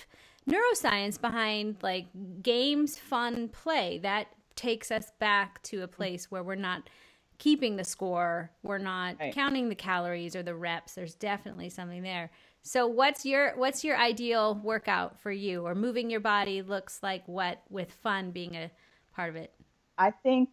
neuroscience 0.49 1.21
behind 1.21 1.77
like 1.83 2.07
games, 2.41 2.97
fun, 2.97 3.49
play 3.49 3.99
that 3.99 4.27
takes 4.57 4.91
us 4.91 5.11
back 5.19 5.61
to 5.63 5.83
a 5.83 5.87
place 5.87 6.29
where 6.29 6.43
we're 6.43 6.55
not 6.55 6.89
keeping 7.37 7.75
the 7.75 7.83
score, 7.83 8.51
we're 8.63 8.77
not 8.77 9.15
right. 9.19 9.33
counting 9.33 9.69
the 9.69 9.75
calories 9.75 10.35
or 10.35 10.43
the 10.43 10.55
reps. 10.55 10.93
There's 10.93 11.15
definitely 11.15 11.69
something 11.69 12.01
there. 12.01 12.31
So 12.63 12.85
what's 12.87 13.25
your 13.25 13.53
what's 13.55 13.83
your 13.85 13.97
ideal 13.97 14.59
workout 14.61 15.19
for 15.21 15.31
you 15.31 15.65
or 15.65 15.73
moving 15.73 16.09
your 16.09 16.19
body 16.19 16.61
looks 16.61 16.99
like 17.01 17.25
what 17.27 17.61
with 17.69 17.91
fun 17.91 18.31
being 18.31 18.55
a 18.55 18.69
part 19.15 19.29
of 19.29 19.35
it? 19.37 19.53
I 19.97 20.11
think 20.11 20.49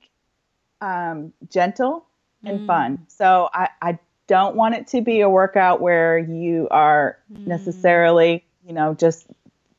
um, 0.81 1.33
gentle 1.51 2.07
and 2.45 2.61
mm. 2.61 2.67
fun. 2.67 3.07
So 3.09 3.49
I, 3.53 3.69
I 3.83 3.99
don't 4.27 4.55
want 4.55 4.75
it 4.75 4.87
to 4.88 5.01
be 5.01 5.21
a 5.23 5.29
workout 5.29 5.81
where 5.81 6.19
you 6.19 6.69
are 6.71 7.19
mm. 7.33 7.47
necessarily, 7.47 8.45
you 8.67 8.73
know, 8.75 8.95
just 8.95 9.27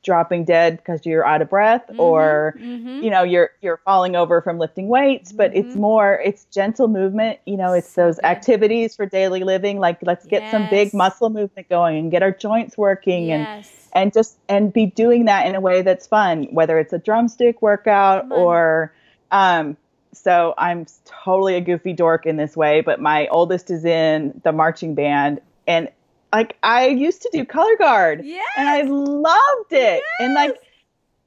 dropping 0.06 0.46
dead 0.46 0.78
because 0.78 1.06
you're 1.06 1.26
out 1.26 1.42
of 1.42 1.50
breath 1.50 1.84
mm-hmm, 1.90 2.00
or 2.00 2.56
mm-hmm. 2.58 3.04
you 3.04 3.10
know 3.10 3.24
you're 3.24 3.50
you're 3.62 3.82
falling 3.84 4.16
over 4.16 4.42
from 4.42 4.60
lifting 4.60 4.88
weights 4.88 5.32
but 5.32 5.52
mm-hmm. 5.52 5.68
it's 5.68 5.76
more 5.76 6.22
it's 6.24 6.46
gentle 6.46 6.88
movement 6.88 7.40
you 7.46 7.58
know 7.58 7.74
it's 7.74 7.94
those 7.94 8.20
activities 8.20 8.96
for 8.96 9.06
daily 9.06 9.44
living 9.44 9.80
like 9.80 9.98
let's 10.04 10.26
get 10.26 10.44
yes. 10.44 10.52
some 10.52 10.70
big 10.70 10.94
muscle 10.94 11.30
movement 11.30 11.68
going 11.68 11.98
and 11.98 12.12
get 12.12 12.24
our 12.24 12.32
joints 12.32 12.78
working 12.78 13.28
yes. 13.28 13.68
and 13.94 14.06
and 14.06 14.14
just 14.14 14.38
and 14.48 14.72
be 14.72 14.86
doing 14.86 15.26
that 15.26 15.48
in 15.48 15.56
a 15.56 15.60
way 15.60 15.82
that's 15.82 16.08
fun 16.08 16.44
whether 16.52 16.80
it's 16.80 16.94
a 16.94 17.00
drumstick 17.00 17.62
workout 17.62 18.32
or 18.32 18.94
um 19.32 19.76
so 20.14 20.54
I'm 20.58 20.86
totally 21.04 21.56
a 21.56 21.62
goofy 21.62 21.92
dork 21.92 22.26
in 22.26 22.38
this 22.38 22.56
way, 22.56 22.80
but 22.80 23.02
my 23.02 23.28
oldest 23.28 23.70
is 23.70 23.84
in 23.84 24.40
the 24.46 24.54
marching 24.54 24.96
band 24.96 25.42
and 25.68 25.90
like 26.34 26.58
I 26.64 26.88
used 26.88 27.22
to 27.24 27.30
do 27.32 27.46
color 27.46 27.76
guard. 27.78 28.22
Yes. 28.24 28.46
And 28.58 28.68
I 28.68 28.82
loved 28.82 29.72
it. 29.72 30.04
And 30.20 30.34
like 30.34 30.58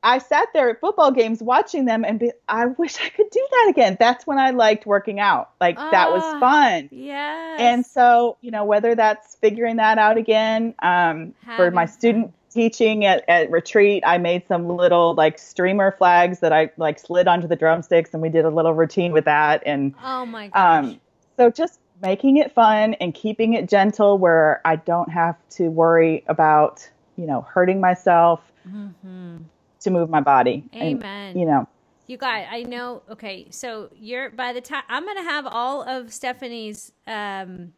I 0.03 0.19
sat 0.19 0.47
there 0.55 0.71
at 0.71 0.81
football 0.81 1.11
games 1.11 1.43
watching 1.43 1.85
them 1.85 2.05
and 2.05 2.21
be, 2.21 2.31
I 2.49 2.67
wish 2.67 2.97
I 3.05 3.09
could 3.09 3.29
do 3.31 3.47
that 3.51 3.67
again. 3.71 3.97
That's 3.99 4.27
when 4.27 4.39
I 4.39 4.51
liked 4.51 4.87
working 4.87 5.19
out. 5.19 5.51
Like 5.61 5.77
that 5.77 6.13
was 6.13 6.23
Ah, 6.25 6.39
fun. 6.41 6.89
Yeah. 6.93 7.57
And 7.59 7.85
so, 7.85 8.37
you 8.41 8.51
know, 8.51 8.65
whether 8.65 8.95
that's 8.95 9.35
figuring 9.37 9.77
that 9.77 9.99
out 9.99 10.17
again, 10.17 10.75
um, 10.83 11.35
for 11.57 11.71
my 11.71 11.85
student 11.87 12.33
teaching 12.51 13.05
at, 13.05 13.25
at 13.29 13.51
retreat, 13.51 14.03
I 14.07 14.19
made 14.19 14.47
some 14.47 14.69
little 14.69 15.15
like 15.15 15.39
streamer 15.39 15.91
flags 15.91 16.39
that 16.41 16.53
I 16.53 16.71
like 16.77 16.99
slid 16.99 17.27
onto 17.27 17.49
the 17.49 17.57
drumsticks 17.57 18.13
and 18.13 18.23
we 18.23 18.29
did 18.29 18.45
a 18.45 18.51
little 18.51 18.75
routine 18.75 19.13
with 19.13 19.25
that. 19.25 19.63
And 19.67 19.95
oh 20.05 20.25
my 20.27 20.49
gosh. 20.49 20.85
um, 20.85 21.01
so 21.37 21.51
just 21.51 21.81
making 22.03 22.37
it 22.37 22.53
fun 22.53 22.95
and 22.95 23.15
keeping 23.15 23.55
it 23.55 23.69
gentle 23.69 24.19
where 24.19 24.61
I 24.65 24.77
don't 24.77 25.11
have 25.11 25.37
to 25.51 25.69
worry 25.69 26.25
about, 26.29 26.89
you 27.17 27.27
know, 27.27 27.43
hurting 27.43 27.81
myself 27.81 28.41
Mhm. 28.69 29.45
to 29.81 29.91
move 29.91 30.11
my 30.11 30.21
body. 30.21 30.65
And, 30.73 31.03
Amen. 31.03 31.39
you 31.39 31.47
know, 31.47 31.67
You 32.07 32.17
guys, 32.17 32.47
I 32.51 32.63
know. 32.63 33.03
Okay, 33.11 33.49
so 33.51 33.91
you're 33.95 34.31
by 34.31 34.53
the 34.55 34.63
time 34.63 34.83
I'm 34.89 35.05
gonna 35.05 35.23
have 35.25 35.47
all 35.47 35.83
of 35.83 36.11
Stephanie's 36.11 36.93
um, 37.07 37.75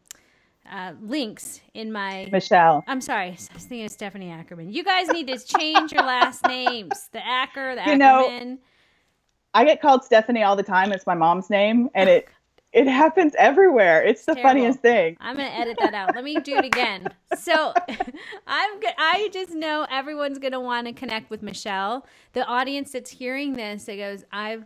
uh, 0.71 0.93
links 1.01 1.59
in 1.73 1.91
my. 1.91 2.29
Michelle. 2.31 2.83
I'm 2.87 3.01
sorry, 3.01 3.27
I 3.27 3.31
was 3.31 3.65
thinking 3.65 3.85
of 3.85 3.91
Stephanie 3.91 4.31
Ackerman. 4.31 4.71
You 4.71 4.83
guys 4.85 5.09
need 5.09 5.27
to 5.27 5.37
change 5.37 5.91
your 5.91 6.03
last 6.03 6.45
names. 6.45 7.09
The 7.11 7.25
Acker, 7.25 7.75
the 7.75 7.89
You 7.91 7.97
know, 7.97 8.57
I 9.53 9.65
get 9.65 9.81
called 9.81 10.05
Stephanie 10.05 10.43
all 10.43 10.55
the 10.55 10.63
time. 10.63 10.93
It's 10.93 11.05
my 11.05 11.15
mom's 11.15 11.49
name, 11.49 11.89
and 11.93 12.09
it 12.09 12.29
it 12.73 12.87
happens 12.87 13.33
everywhere. 13.37 14.01
It's 14.03 14.25
the 14.25 14.33
Terrible. 14.33 14.49
funniest 14.49 14.79
thing. 14.79 15.17
I'm 15.19 15.35
gonna 15.35 15.49
edit 15.49 15.77
that 15.81 15.93
out. 15.93 16.15
Let 16.15 16.23
me 16.23 16.39
do 16.39 16.55
it 16.57 16.65
again. 16.65 17.07
So, 17.37 17.73
I'm. 18.47 18.79
go- 18.79 18.87
I 18.97 19.29
just 19.33 19.51
know 19.53 19.85
everyone's 19.89 20.37
gonna 20.39 20.59
want 20.61 20.87
to 20.87 20.93
connect 20.93 21.29
with 21.29 21.41
Michelle. 21.41 22.05
The 22.33 22.45
audience 22.45 22.91
that's 22.91 23.09
hearing 23.11 23.53
this, 23.53 23.87
it 23.87 23.97
goes, 23.97 24.23
I've, 24.31 24.65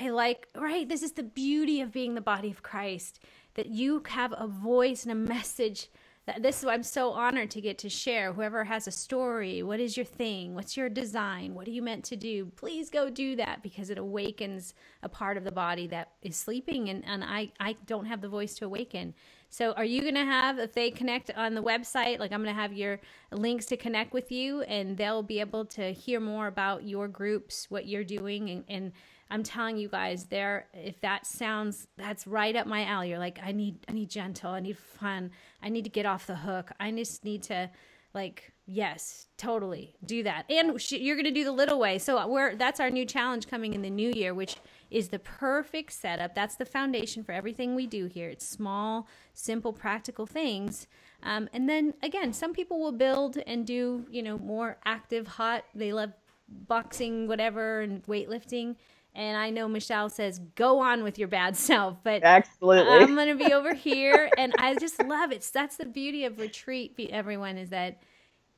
I 0.00 0.10
like. 0.10 0.48
Right. 0.54 0.88
This 0.88 1.02
is 1.02 1.12
the 1.12 1.22
beauty 1.22 1.80
of 1.80 1.92
being 1.92 2.14
the 2.14 2.20
body 2.20 2.50
of 2.50 2.62
Christ. 2.62 3.20
That 3.54 3.66
you 3.66 4.02
have 4.08 4.32
a 4.36 4.46
voice 4.46 5.04
and 5.04 5.12
a 5.12 5.14
message. 5.14 5.88
This 6.38 6.58
is. 6.58 6.64
Why 6.64 6.74
I'm 6.74 6.82
so 6.82 7.12
honored 7.12 7.50
to 7.52 7.60
get 7.60 7.78
to 7.78 7.88
share. 7.88 8.32
Whoever 8.32 8.64
has 8.64 8.86
a 8.86 8.90
story, 8.90 9.62
what 9.62 9.80
is 9.80 9.96
your 9.96 10.06
thing? 10.06 10.54
What's 10.54 10.76
your 10.76 10.88
design? 10.88 11.54
What 11.54 11.66
are 11.66 11.70
you 11.70 11.82
meant 11.82 12.04
to 12.06 12.16
do? 12.16 12.46
Please 12.56 12.90
go 12.90 13.08
do 13.08 13.36
that 13.36 13.62
because 13.62 13.90
it 13.90 13.98
awakens 13.98 14.74
a 15.02 15.08
part 15.08 15.36
of 15.36 15.44
the 15.44 15.52
body 15.52 15.86
that 15.88 16.12
is 16.22 16.36
sleeping, 16.36 16.88
and 16.90 17.04
and 17.06 17.24
I 17.24 17.52
I 17.58 17.76
don't 17.86 18.06
have 18.06 18.20
the 18.20 18.28
voice 18.28 18.54
to 18.56 18.66
awaken. 18.66 19.14
So, 19.50 19.72
are 19.72 19.84
you 19.84 20.02
going 20.02 20.14
to 20.14 20.24
have, 20.26 20.58
if 20.58 20.74
they 20.74 20.90
connect 20.90 21.30
on 21.30 21.54
the 21.54 21.62
website, 21.62 22.18
like 22.18 22.32
I'm 22.32 22.42
going 22.42 22.54
to 22.54 22.60
have 22.60 22.74
your 22.74 23.00
links 23.32 23.64
to 23.66 23.78
connect 23.78 24.12
with 24.12 24.30
you 24.30 24.60
and 24.62 24.96
they'll 24.96 25.22
be 25.22 25.40
able 25.40 25.64
to 25.66 25.92
hear 25.92 26.20
more 26.20 26.48
about 26.48 26.84
your 26.84 27.08
groups, 27.08 27.70
what 27.70 27.86
you're 27.86 28.04
doing. 28.04 28.50
And, 28.50 28.64
and 28.68 28.92
I'm 29.30 29.42
telling 29.42 29.76
you 29.76 29.88
guys, 29.88 30.26
there, 30.26 30.66
if 30.72 31.00
that 31.00 31.26
sounds, 31.26 31.86
that's 31.96 32.26
right 32.26 32.54
up 32.56 32.66
my 32.66 32.84
alley. 32.84 33.10
You're 33.10 33.18
like, 33.18 33.38
I 33.42 33.52
need, 33.52 33.76
I 33.88 33.92
need 33.92 34.08
gentle, 34.10 34.50
I 34.50 34.60
need 34.60 34.78
fun, 34.78 35.30
I 35.62 35.68
need 35.68 35.84
to 35.84 35.90
get 35.90 36.06
off 36.06 36.26
the 36.26 36.36
hook. 36.36 36.72
I 36.80 36.90
just 36.90 37.24
need 37.24 37.42
to, 37.44 37.70
like, 38.14 38.52
yes, 38.66 39.26
totally 39.36 39.94
do 40.04 40.22
that. 40.22 40.50
And 40.50 40.80
sh- 40.80 40.92
you're 40.92 41.16
going 41.16 41.26
to 41.26 41.30
do 41.30 41.44
the 41.44 41.52
little 41.52 41.78
way. 41.78 41.98
So, 41.98 42.26
we're, 42.26 42.56
that's 42.56 42.80
our 42.80 42.90
new 42.90 43.04
challenge 43.04 43.48
coming 43.48 43.74
in 43.74 43.82
the 43.82 43.90
new 43.90 44.10
year, 44.10 44.32
which 44.32 44.56
is 44.90 45.08
the 45.08 45.18
perfect 45.18 45.92
setup. 45.92 46.34
That's 46.34 46.56
the 46.56 46.64
foundation 46.64 47.22
for 47.22 47.32
everything 47.32 47.74
we 47.74 47.86
do 47.86 48.06
here. 48.06 48.28
It's 48.30 48.48
small, 48.48 49.06
simple, 49.34 49.72
practical 49.72 50.26
things. 50.26 50.86
Um, 51.22 51.48
and 51.52 51.68
then 51.68 51.94
again, 52.02 52.32
some 52.32 52.52
people 52.52 52.80
will 52.80 52.92
build 52.92 53.38
and 53.46 53.66
do, 53.66 54.06
you 54.10 54.22
know, 54.22 54.38
more 54.38 54.78
active, 54.84 55.26
hot. 55.26 55.64
They 55.74 55.92
love 55.92 56.12
boxing, 56.48 57.28
whatever, 57.28 57.80
and 57.80 58.02
weightlifting. 58.04 58.76
And 59.14 59.36
I 59.36 59.50
know 59.50 59.68
Michelle 59.68 60.10
says, 60.10 60.40
go 60.56 60.80
on 60.80 61.02
with 61.04 61.18
your 61.18 61.28
bad 61.28 61.56
self. 61.58 61.98
But 62.04 62.24
Absolutely. 62.24 63.06
I'm 63.06 63.14
going 63.14 63.36
to 63.36 63.44
be 63.44 63.52
over 63.54 63.74
here. 63.74 64.30
And 64.38 64.54
I 64.58 64.76
just 64.76 65.02
love 65.02 65.32
it. 65.32 65.48
That's 65.52 65.76
the 65.76 65.86
beauty 65.86 66.24
of 66.24 66.38
retreat, 66.38 66.94
everyone, 67.10 67.58
is 67.58 67.70
that 67.70 68.02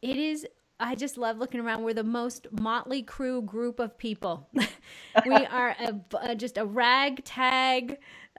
it 0.02 0.16
is 0.18 0.46
I 0.80 0.94
just 0.94 1.18
love 1.18 1.38
looking 1.38 1.60
around. 1.60 1.84
We're 1.84 1.94
the 1.94 2.04
most 2.04 2.48
motley 2.52 3.02
crew 3.02 3.42
group 3.42 3.80
of 3.80 3.98
people. 3.98 4.48
we 5.26 5.34
are 5.46 5.76
a, 5.80 5.94
a, 6.22 6.34
just 6.36 6.58
a 6.58 6.64
ragtag, 6.66 7.98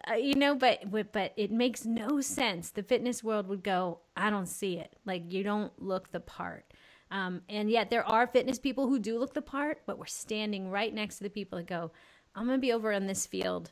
uh, 0.09 0.15
you 0.15 0.35
know. 0.35 0.55
But 0.55 0.91
but 1.11 1.33
it 1.37 1.51
makes 1.51 1.85
no 1.85 2.21
sense. 2.21 2.71
The 2.71 2.83
fitness 2.83 3.23
world 3.23 3.47
would 3.47 3.63
go, 3.63 3.99
I 4.17 4.29
don't 4.29 4.47
see 4.47 4.77
it. 4.77 4.95
Like 5.05 5.31
you 5.31 5.43
don't 5.43 5.71
look 5.81 6.11
the 6.11 6.19
part. 6.19 6.70
Um, 7.11 7.41
and 7.49 7.69
yet 7.69 7.89
there 7.89 8.07
are 8.07 8.25
fitness 8.25 8.57
people 8.57 8.87
who 8.87 8.97
do 8.97 9.19
look 9.19 9.33
the 9.33 9.41
part, 9.41 9.81
but 9.85 9.99
we're 9.99 10.05
standing 10.05 10.71
right 10.71 10.93
next 10.93 11.17
to 11.17 11.23
the 11.23 11.29
people 11.29 11.57
that 11.57 11.67
go, 11.67 11.91
I'm 12.33 12.45
gonna 12.45 12.57
be 12.57 12.71
over 12.71 12.93
on 12.93 13.05
this 13.05 13.27
field 13.27 13.71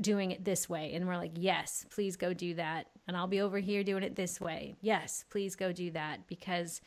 doing 0.00 0.30
it 0.30 0.44
this 0.44 0.68
way. 0.68 0.92
And 0.94 1.06
we're 1.06 1.16
like 1.16 1.32
yes 1.36 1.86
please 1.90 2.16
go 2.16 2.32
do 2.32 2.54
that. 2.54 2.86
And 3.06 3.16
i'll 3.16 3.26
be 3.26 3.40
over 3.40 3.58
here 3.58 3.82
doing 3.82 4.02
it 4.02 4.16
this 4.16 4.40
way. 4.40 4.76
Yes 4.80 5.24
please 5.30 5.56
go 5.56 5.72
do 5.72 5.90
that. 5.92 6.26
Because 6.26 6.80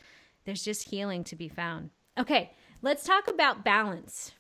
there's 0.46 0.64
just 0.64 0.90
healing 0.90 1.24
to 1.26 1.36
be 1.36 1.48
found. 1.48 1.90
Okay 2.20 2.52
let's 2.82 3.04
talk 3.04 3.28
about 3.28 3.64
balance 3.64 4.34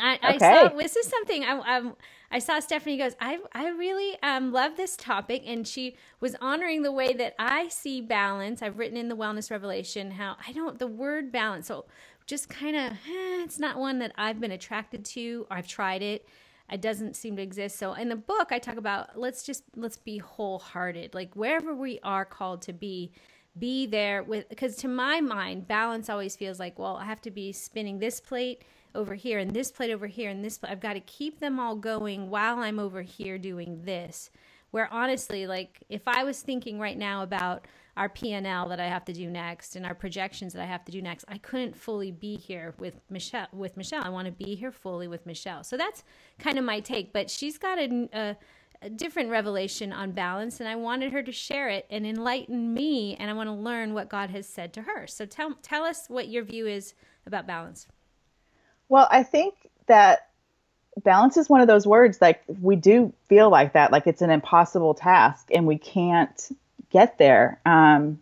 I, 0.00 0.18
I 0.22 0.38
saw 0.38 0.70
this 0.70 0.96
is 0.96 1.06
something 1.08 1.44
I, 1.44 1.58
I 1.78 1.92
I 2.30 2.40
saw 2.40 2.60
Stephanie 2.60 2.98
goes 2.98 3.14
I 3.20 3.38
I 3.54 3.68
really 3.70 4.18
um 4.22 4.52
love 4.52 4.76
this 4.76 4.96
topic 4.96 5.44
and 5.46 5.66
she 5.66 5.96
was 6.20 6.36
honoring 6.40 6.82
the 6.82 6.92
way 6.92 7.14
that 7.14 7.34
I 7.38 7.68
see 7.68 8.00
balance. 8.02 8.62
I've 8.62 8.78
written 8.78 8.98
in 8.98 9.08
the 9.08 9.16
Wellness 9.16 9.50
Revelation 9.50 10.12
how 10.12 10.36
I 10.46 10.52
don't 10.52 10.78
the 10.78 10.88
word 10.88 11.32
balance 11.32 11.68
so 11.68 11.86
just 12.26 12.50
kind 12.50 12.76
of 12.76 12.92
eh, 12.92 13.44
it's 13.44 13.58
not 13.60 13.78
one 13.78 14.00
that 14.00 14.12
I've 14.18 14.40
been 14.40 14.52
attracted 14.52 15.04
to 15.06 15.46
or 15.50 15.58
I've 15.58 15.68
tried 15.68 16.02
it. 16.02 16.26
It 16.70 16.82
doesn't 16.82 17.16
seem 17.16 17.36
to 17.36 17.42
exist. 17.42 17.78
So 17.78 17.94
in 17.94 18.10
the 18.10 18.16
book 18.16 18.48
I 18.52 18.58
talk 18.60 18.76
about 18.76 19.18
let's 19.18 19.42
just 19.44 19.64
let's 19.76 19.98
be 19.98 20.18
wholehearted. 20.18 21.14
Like 21.14 21.34
wherever 21.36 21.74
we 21.74 22.00
are 22.04 22.26
called 22.26 22.62
to 22.62 22.74
be 22.74 23.12
be 23.58 23.86
there 23.86 24.22
with 24.22 24.48
because 24.50 24.76
to 24.76 24.88
my 24.88 25.20
mind 25.20 25.68
balance 25.68 26.10
always 26.10 26.36
feels 26.36 26.60
like 26.60 26.78
well 26.78 26.96
i 26.98 27.04
have 27.04 27.20
to 27.22 27.32
be 27.32 27.52
spinning 27.52 27.98
this 27.98 28.20
plate 28.20 28.62
over 28.98 29.14
here 29.14 29.38
and 29.38 29.52
this 29.52 29.70
plate 29.70 29.90
over 29.90 30.08
here 30.08 30.28
and 30.28 30.44
this 30.44 30.58
plate. 30.58 30.72
i've 30.72 30.80
got 30.80 30.94
to 30.94 31.00
keep 31.00 31.38
them 31.38 31.60
all 31.60 31.76
going 31.76 32.28
while 32.28 32.58
i'm 32.58 32.80
over 32.80 33.00
here 33.00 33.38
doing 33.38 33.80
this 33.84 34.30
where 34.72 34.92
honestly 34.92 35.46
like 35.46 35.82
if 35.88 36.02
i 36.06 36.24
was 36.24 36.42
thinking 36.42 36.80
right 36.80 36.98
now 36.98 37.22
about 37.22 37.64
our 37.96 38.08
p&l 38.08 38.68
that 38.68 38.80
i 38.80 38.86
have 38.86 39.04
to 39.04 39.12
do 39.12 39.30
next 39.30 39.76
and 39.76 39.86
our 39.86 39.94
projections 39.94 40.52
that 40.52 40.62
i 40.62 40.66
have 40.66 40.84
to 40.84 40.90
do 40.90 41.00
next 41.00 41.24
i 41.28 41.38
couldn't 41.38 41.76
fully 41.76 42.10
be 42.10 42.36
here 42.36 42.74
with 42.78 43.00
michelle 43.08 43.46
with 43.52 43.76
michelle 43.76 44.02
i 44.04 44.08
want 44.08 44.26
to 44.26 44.32
be 44.32 44.56
here 44.56 44.72
fully 44.72 45.06
with 45.06 45.24
michelle 45.24 45.62
so 45.62 45.76
that's 45.76 46.02
kind 46.40 46.58
of 46.58 46.64
my 46.64 46.80
take 46.80 47.12
but 47.12 47.30
she's 47.30 47.56
got 47.56 47.78
a, 47.78 48.08
a 48.12 48.36
a 48.82 48.88
different 48.88 49.30
revelation 49.30 49.92
on 49.92 50.12
balance 50.12 50.60
and 50.60 50.68
I 50.68 50.76
wanted 50.76 51.12
her 51.12 51.22
to 51.22 51.32
share 51.32 51.68
it 51.68 51.84
and 51.90 52.06
enlighten 52.06 52.72
me 52.72 53.16
and 53.16 53.28
I 53.28 53.32
want 53.32 53.48
to 53.48 53.52
learn 53.52 53.92
what 53.92 54.08
God 54.08 54.30
has 54.30 54.48
said 54.48 54.72
to 54.74 54.82
her. 54.82 55.06
So 55.06 55.26
tell 55.26 55.54
tell 55.62 55.82
us 55.82 56.06
what 56.06 56.28
your 56.28 56.44
view 56.44 56.66
is 56.66 56.94
about 57.26 57.44
balance. 57.46 57.88
Well, 58.88 59.08
I 59.10 59.22
think 59.22 59.54
that 59.86 60.28
balance 61.04 61.36
is 61.36 61.48
one 61.48 61.60
of 61.60 61.68
those 61.68 61.86
words 61.86 62.20
like 62.20 62.42
we 62.60 62.76
do 62.76 63.12
feel 63.28 63.50
like 63.50 63.72
that, 63.74 63.92
like 63.92 64.06
it's 64.06 64.22
an 64.22 64.30
impossible 64.30 64.94
task 64.94 65.48
and 65.52 65.66
we 65.66 65.78
can't 65.78 66.48
get 66.90 67.18
there. 67.18 67.60
Um, 67.66 68.20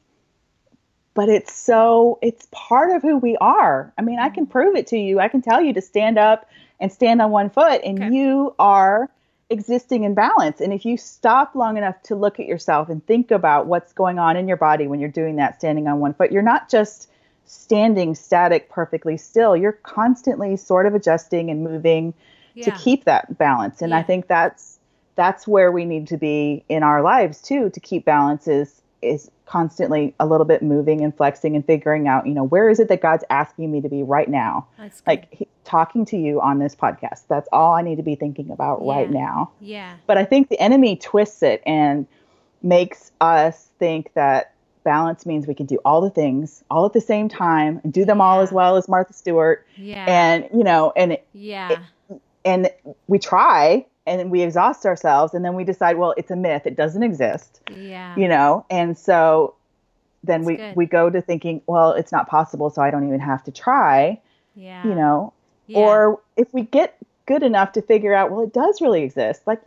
but 1.15 1.29
it's 1.31 1.55
so, 1.55 2.19
it's 2.21 2.47
part 2.51 2.95
of 2.95 3.03
who 3.03 3.17
we 3.17 3.37
are. 3.39 3.93
I 3.97 4.03
mean, 4.03 4.19
I 4.19 4.29
can 4.29 4.47
prove 4.47 4.77
it 4.77 4.89
to 4.89 4.99
you. 4.99 5.19
I 5.19 5.29
can 5.29 5.41
tell 5.41 5.63
you 5.63 5.73
to 5.73 5.81
stand 5.81 6.19
up 6.19 6.49
and 6.79 6.93
stand 6.93 7.23
on 7.23 7.31
one 7.31 7.49
foot, 7.49 7.81
and 7.83 7.99
Okay. 8.03 8.15
you 8.15 8.55
are 8.59 9.09
existing 9.49 10.05
in 10.05 10.13
balance. 10.13 10.61
And 10.61 10.75
if 10.75 10.85
you 10.85 10.99
stop 10.99 11.55
long 11.55 11.79
enough 11.79 12.03
to 12.03 12.15
look 12.15 12.39
at 12.39 12.45
yourself 12.45 12.91
and 12.91 13.05
think 13.07 13.31
about 13.31 13.67
what's 13.67 13.95
going 13.95 14.19
on 14.19 14.37
in 14.37 14.47
your 14.47 14.59
body 14.59 14.87
when 14.87 15.01
you're 15.01 15.09
doing 15.09 15.37
that, 15.37 15.59
standing 15.59 15.89
on 15.89 16.01
one 16.01 16.13
foot, 16.13 16.33
you're 16.33 16.43
not 16.43 16.69
just 16.69 17.09
standing 17.47 18.15
static 18.15 18.69
perfectly 18.69 19.17
still. 19.17 19.57
You're 19.57 19.73
constantly 19.73 20.57
sort 20.57 20.87
of 20.87 20.95
adjusting 20.95 21.51
and 21.51 21.63
moving 21.63 22.15
to 22.63 22.71
keep 22.73 23.05
that 23.05 23.39
balance. 23.39 23.83
And 23.83 23.95
I 23.95 24.03
think 24.03 24.29
that's 24.29 24.79
that's 25.15 25.47
where 25.47 25.73
we 25.73 25.85
need 25.85 26.07
to 26.09 26.17
be 26.17 26.65
in 26.69 26.83
our 26.83 27.03
lives 27.03 27.41
too 27.41 27.71
to 27.71 27.81
keep 27.81 28.05
balance 28.05 28.47
is 28.47 28.83
is 29.03 29.31
constantly 29.47 30.15
a 30.19 30.27
little 30.27 30.45
bit 30.47 30.63
moving 30.63 31.03
and 31.03 31.17
flexing 31.17 31.55
and 31.55 31.65
figuring 31.65 32.09
out, 32.09 32.27
you 32.27 32.35
know, 32.35 32.45
where 32.45 32.69
is 32.69 32.81
it 32.81 32.89
that 32.89 33.01
God's 33.01 33.25
asking 33.31 33.71
me 33.71 33.81
to 33.81 33.89
be 33.89 34.03
right 34.03 34.29
now? 34.29 34.67
Like 35.07 35.29
he, 35.31 35.47
talking 35.65 36.05
to 36.07 36.17
you 36.17 36.41
on 36.41 36.59
this 36.59 36.75
podcast. 36.75 37.23
That's 37.29 37.49
all 37.53 37.75
I 37.75 37.83
need 37.83 37.97
to 37.97 38.03
be 38.03 38.15
thinking 38.15 38.51
about 38.51 38.85
right 38.85 39.11
now. 39.11 39.51
yeah. 39.61 39.97
But 40.07 40.19
I 40.19 40.25
think 40.25 40.49
the 40.49 40.59
enemy 40.59 40.97
twists 40.97 41.43
it 41.43 41.63
and 41.67 42.07
makes 42.63 43.13
us 43.21 43.69
think 43.79 44.13
that 44.15 44.53
balance 44.87 45.27
means 45.27 45.47
we 45.47 45.55
can 45.55 45.67
do 45.67 45.79
all 45.85 46.01
the 46.01 46.09
things 46.09 46.65
all 46.71 46.87
at 46.87 46.95
the 46.95 47.01
same 47.01 47.29
time 47.29 47.81
and 47.85 47.93
do 47.93 48.07
them 48.07 48.23
all 48.23 48.41
as 48.41 48.51
well 48.51 48.79
as 48.79 48.89
Martha 48.89 49.13
Stewart. 49.13 49.67
Yeah. 49.77 50.07
And, 50.09 50.49
you 50.55 50.65
know, 50.65 50.93
and 50.97 51.13
it, 51.13 51.27
yeah. 51.35 51.81
and 52.45 52.71
we 53.07 53.19
try 53.19 53.85
and 54.07 54.31
we 54.31 54.41
exhaust 54.41 54.87
ourselves 54.87 55.35
and 55.35 55.45
then 55.45 55.55
we 55.55 55.65
decide 55.65 55.99
well 55.99 56.15
it's 56.17 56.31
a 56.31 56.37
myth 56.37 56.63
it 56.65 56.77
doesn't 56.77 57.03
exist 57.03 57.61
yeah. 57.75 58.15
you 58.17 58.29
know 58.29 58.65
and 58.71 58.97
so 58.97 59.57
then 60.27 60.45
we 60.45 60.57
good. 60.57 60.77
we 60.77 60.87
go 60.87 61.09
to 61.09 61.23
thinking, 61.23 61.63
well, 61.67 61.93
it's 61.93 62.13
not 62.13 62.29
possible, 62.29 62.71
so 62.71 62.83
I 62.83 62.91
don't 62.91 63.07
even 63.07 63.21
have 63.21 63.43
to 63.45 63.51
try. 63.51 64.21
Yeah. 64.55 64.87
You 64.87 64.95
know, 64.95 65.33
yeah. 65.67 65.79
or 65.79 66.21
if 66.37 66.53
we 66.53 66.63
get 66.63 66.97
good 67.27 67.43
enough 67.43 67.73
to 67.73 67.83
figure 67.83 68.15
out, 68.15 68.31
well, 68.31 68.43
it 68.43 68.53
does 68.53 68.81
really 68.81 69.03
exist. 69.03 69.43
Like 69.47 69.61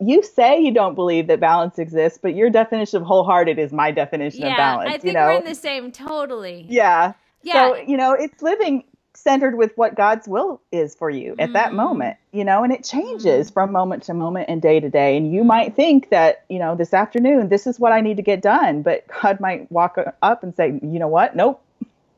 you 0.00 0.22
say 0.22 0.60
you 0.60 0.72
don't 0.72 0.94
believe 0.94 1.26
that 1.26 1.40
balance 1.40 1.78
exists, 1.78 2.18
but 2.20 2.34
your 2.34 2.50
definition 2.50 2.98
of 2.98 3.02
wholehearted 3.02 3.58
is 3.58 3.72
my 3.72 3.90
definition 3.90 4.42
yeah, 4.42 4.52
of 4.52 4.56
balance. 4.56 4.88
I 4.88 4.92
think 4.92 5.04
you 5.04 5.12
know? 5.12 5.26
we're 5.26 5.38
in 5.38 5.44
the 5.44 5.54
same 5.54 5.92
totally. 5.92 6.66
Yeah. 6.68 7.12
Yeah. 7.42 7.52
So, 7.52 7.76
you 7.76 7.96
know, 7.96 8.12
it's 8.12 8.42
living 8.42 8.84
centered 9.14 9.56
with 9.56 9.72
what 9.76 9.94
God's 9.94 10.26
will 10.26 10.60
is 10.72 10.94
for 10.94 11.10
you 11.10 11.34
at 11.38 11.50
mm. 11.50 11.52
that 11.52 11.74
moment, 11.74 12.16
you 12.32 12.44
know, 12.44 12.64
and 12.64 12.72
it 12.72 12.84
changes 12.84 13.50
mm. 13.50 13.54
from 13.54 13.72
moment 13.72 14.04
to 14.04 14.14
moment 14.14 14.46
and 14.48 14.62
day 14.62 14.80
to 14.80 14.88
day. 14.88 15.16
And 15.16 15.32
you 15.32 15.44
might 15.44 15.76
think 15.76 16.10
that, 16.10 16.44
you 16.48 16.58
know, 16.58 16.74
this 16.74 16.94
afternoon, 16.94 17.48
this 17.48 17.66
is 17.66 17.78
what 17.78 17.92
I 17.92 18.00
need 18.00 18.16
to 18.16 18.22
get 18.22 18.40
done. 18.40 18.82
But 18.82 19.06
God 19.22 19.40
might 19.40 19.70
walk 19.70 19.98
up 20.22 20.42
and 20.42 20.54
say, 20.54 20.78
you 20.82 20.98
know 20.98 21.08
what? 21.08 21.36
Nope. 21.36 21.62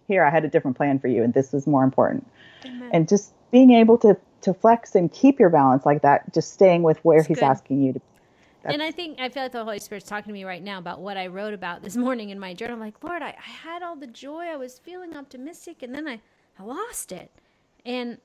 Here, 0.09 0.25
I 0.25 0.31
had 0.31 0.45
a 0.45 0.49
different 0.49 0.77
plan 0.77 0.99
for 0.99 1.09
you, 1.09 1.23
and 1.23 1.33
this 1.33 1.55
is 1.55 1.67
more 1.67 1.85
important. 1.85 2.27
And 2.93 3.09
just 3.09 3.33
being 3.51 3.71
able 3.73 3.97
to 3.99 4.17
to 4.43 4.55
flex 4.55 4.95
and 4.95 5.13
keep 5.13 5.41
your 5.41 5.51
balance 5.51 5.87
like 5.87 6.03
that, 6.03 6.33
just 6.33 6.53
staying 6.53 6.83
with 6.83 6.99
where 7.05 7.19
That's 7.19 7.29
He's 7.29 7.39
good. 7.39 7.45
asking 7.45 7.83
you 7.83 7.93
to. 7.95 8.01
That's, 8.63 8.75
and 8.75 8.83
I 8.83 8.93
think 8.93 9.21
I 9.21 9.29
feel 9.29 9.43
like 9.43 9.53
the 9.53 9.65
Holy 9.65 9.79
Spirit's 9.81 10.09
talking 10.09 10.29
to 10.29 10.33
me 10.33 10.45
right 10.45 10.63
now 10.63 10.79
about 10.79 11.01
what 11.01 11.17
I 11.17 11.27
wrote 11.27 11.55
about 11.55 11.83
this 11.83 11.97
morning 11.97 12.31
in 12.31 12.39
my 12.39 12.55
journal. 12.55 12.75
I'm 12.75 12.81
like, 12.81 13.03
Lord, 13.03 13.23
I, 13.23 13.31
I 13.31 13.51
had 13.51 13.83
all 13.83 13.97
the 13.97 14.07
joy, 14.07 14.45
I 14.45 14.57
was 14.57 14.79
feeling 14.79 15.17
optimistic, 15.17 15.83
and 15.83 15.95
then 15.95 16.07
I, 16.07 16.21
I 16.59 16.63
lost 16.63 17.11
it. 17.11 17.33
And 17.85 18.19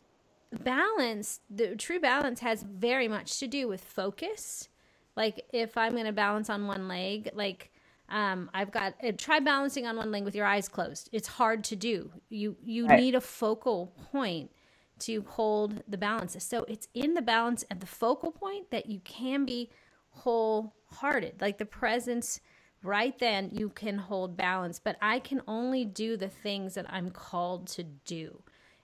balance, 0.52 1.40
the 1.50 1.76
true 1.76 2.00
balance, 2.00 2.42
has 2.42 2.64
very 2.64 3.08
much 3.08 3.40
to 3.40 3.48
do 3.48 3.68
with 3.68 3.82
focus. 3.82 4.70
Like 5.16 5.46
if 5.52 5.78
I'm 5.78 5.94
going 5.94 6.06
to 6.06 6.12
balance 6.12 6.50
on 6.50 6.68
one 6.68 6.88
leg, 6.88 7.32
like 7.34 7.72
um, 8.10 8.50
I've 8.54 8.72
got 8.72 8.94
uh, 9.04 9.12
try 9.18 9.40
balancing 9.40 9.86
on 9.88 9.98
one 9.98 10.12
leg 10.12 10.24
with 10.24 10.36
your 10.36 10.46
eyes 10.46 10.70
closed. 10.70 11.10
It's 11.12 11.28
hard 11.28 11.64
to 11.66 11.76
do. 11.76 12.12
You 12.30 12.56
you 12.64 12.88
right. 12.88 13.00
need 13.00 13.16
a 13.16 13.22
focal 13.22 13.94
point 14.12 14.52
to 15.00 15.24
hold 15.28 15.84
the 15.88 15.98
balance. 15.98 16.36
So 16.44 16.66
it's 16.68 16.88
in 16.94 17.14
the 17.14 17.22
balance 17.22 17.64
at 17.70 17.80
the 17.80 17.86
focal 17.88 18.32
point 18.32 18.72
that 18.72 18.88
you 18.88 19.00
can 19.02 19.46
be 19.46 19.70
wholehearted. 20.10 21.42
Like 21.42 21.58
the 21.58 21.66
presence 21.66 22.40
right 22.84 23.18
then, 23.20 23.50
you 23.52 23.70
can 23.70 23.98
hold 23.98 24.38
balance. 24.38 24.80
But 24.80 24.98
I 25.02 25.20
can 25.20 25.42
only 25.48 25.86
do 25.86 26.18
the 26.18 26.30
things 26.30 26.76
that 26.76 26.86
I'm 26.90 27.12
called 27.12 27.68
to 27.70 27.84
do. 27.84 28.42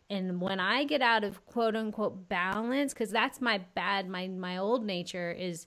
And 0.09 0.41
when 0.41 0.59
I 0.59 0.83
get 0.83 1.01
out 1.01 1.23
of 1.23 1.45
quote 1.45 1.75
unquote 1.75 2.27
balance, 2.29 2.93
because 2.93 3.09
that's 3.09 3.41
my 3.41 3.59
bad, 3.73 4.07
my 4.07 4.27
my 4.27 4.57
old 4.57 4.85
nature 4.85 5.31
is, 5.31 5.65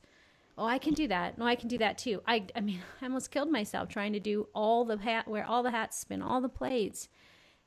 oh, 0.57 0.67
I 0.67 0.79
can 0.79 0.95
do 0.95 1.09
that. 1.09 1.39
No, 1.39 1.47
I 1.47 1.57
can 1.57 1.69
do 1.69 1.79
that 1.79 1.99
too. 1.99 2.23
I 2.27 2.47
I 2.55 2.61
mean, 2.61 2.81
I 3.03 3.07
almost 3.07 3.31
killed 3.31 3.51
myself 3.51 3.89
trying 3.89 4.13
to 4.13 4.21
do 4.21 4.47
all 4.55 4.85
the 4.85 4.99
hat, 4.99 5.27
wear 5.27 5.45
all 5.45 5.63
the 5.63 5.71
hats, 5.71 5.99
spin 5.99 6.23
all 6.23 6.41
the 6.41 6.49
plates, 6.49 7.09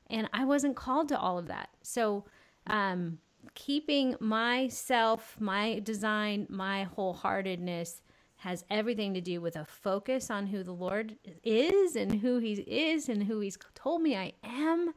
and 0.08 0.28
I 0.32 0.44
wasn't 0.44 0.76
called 0.76 1.08
to 1.08 1.18
all 1.18 1.38
of 1.38 1.48
that. 1.48 1.70
So 1.82 2.24
um, 2.66 3.18
keeping 3.54 4.16
myself, 4.20 5.36
my 5.40 5.80
design, 5.80 6.46
my 6.48 6.88
wholeheartedness 6.96 8.00
has 8.36 8.64
everything 8.70 9.12
to 9.14 9.20
do 9.20 9.40
with 9.40 9.56
a 9.56 9.64
focus 9.64 10.30
on 10.30 10.46
who 10.46 10.62
the 10.62 10.72
Lord 10.72 11.16
is 11.44 11.94
and 11.94 12.20
who 12.20 12.38
He 12.38 12.52
is 12.52 13.08
and 13.08 13.24
who 13.24 13.40
He's 13.40 13.58
told 13.74 14.02
me 14.02 14.16
I 14.16 14.32
am. 14.42 14.92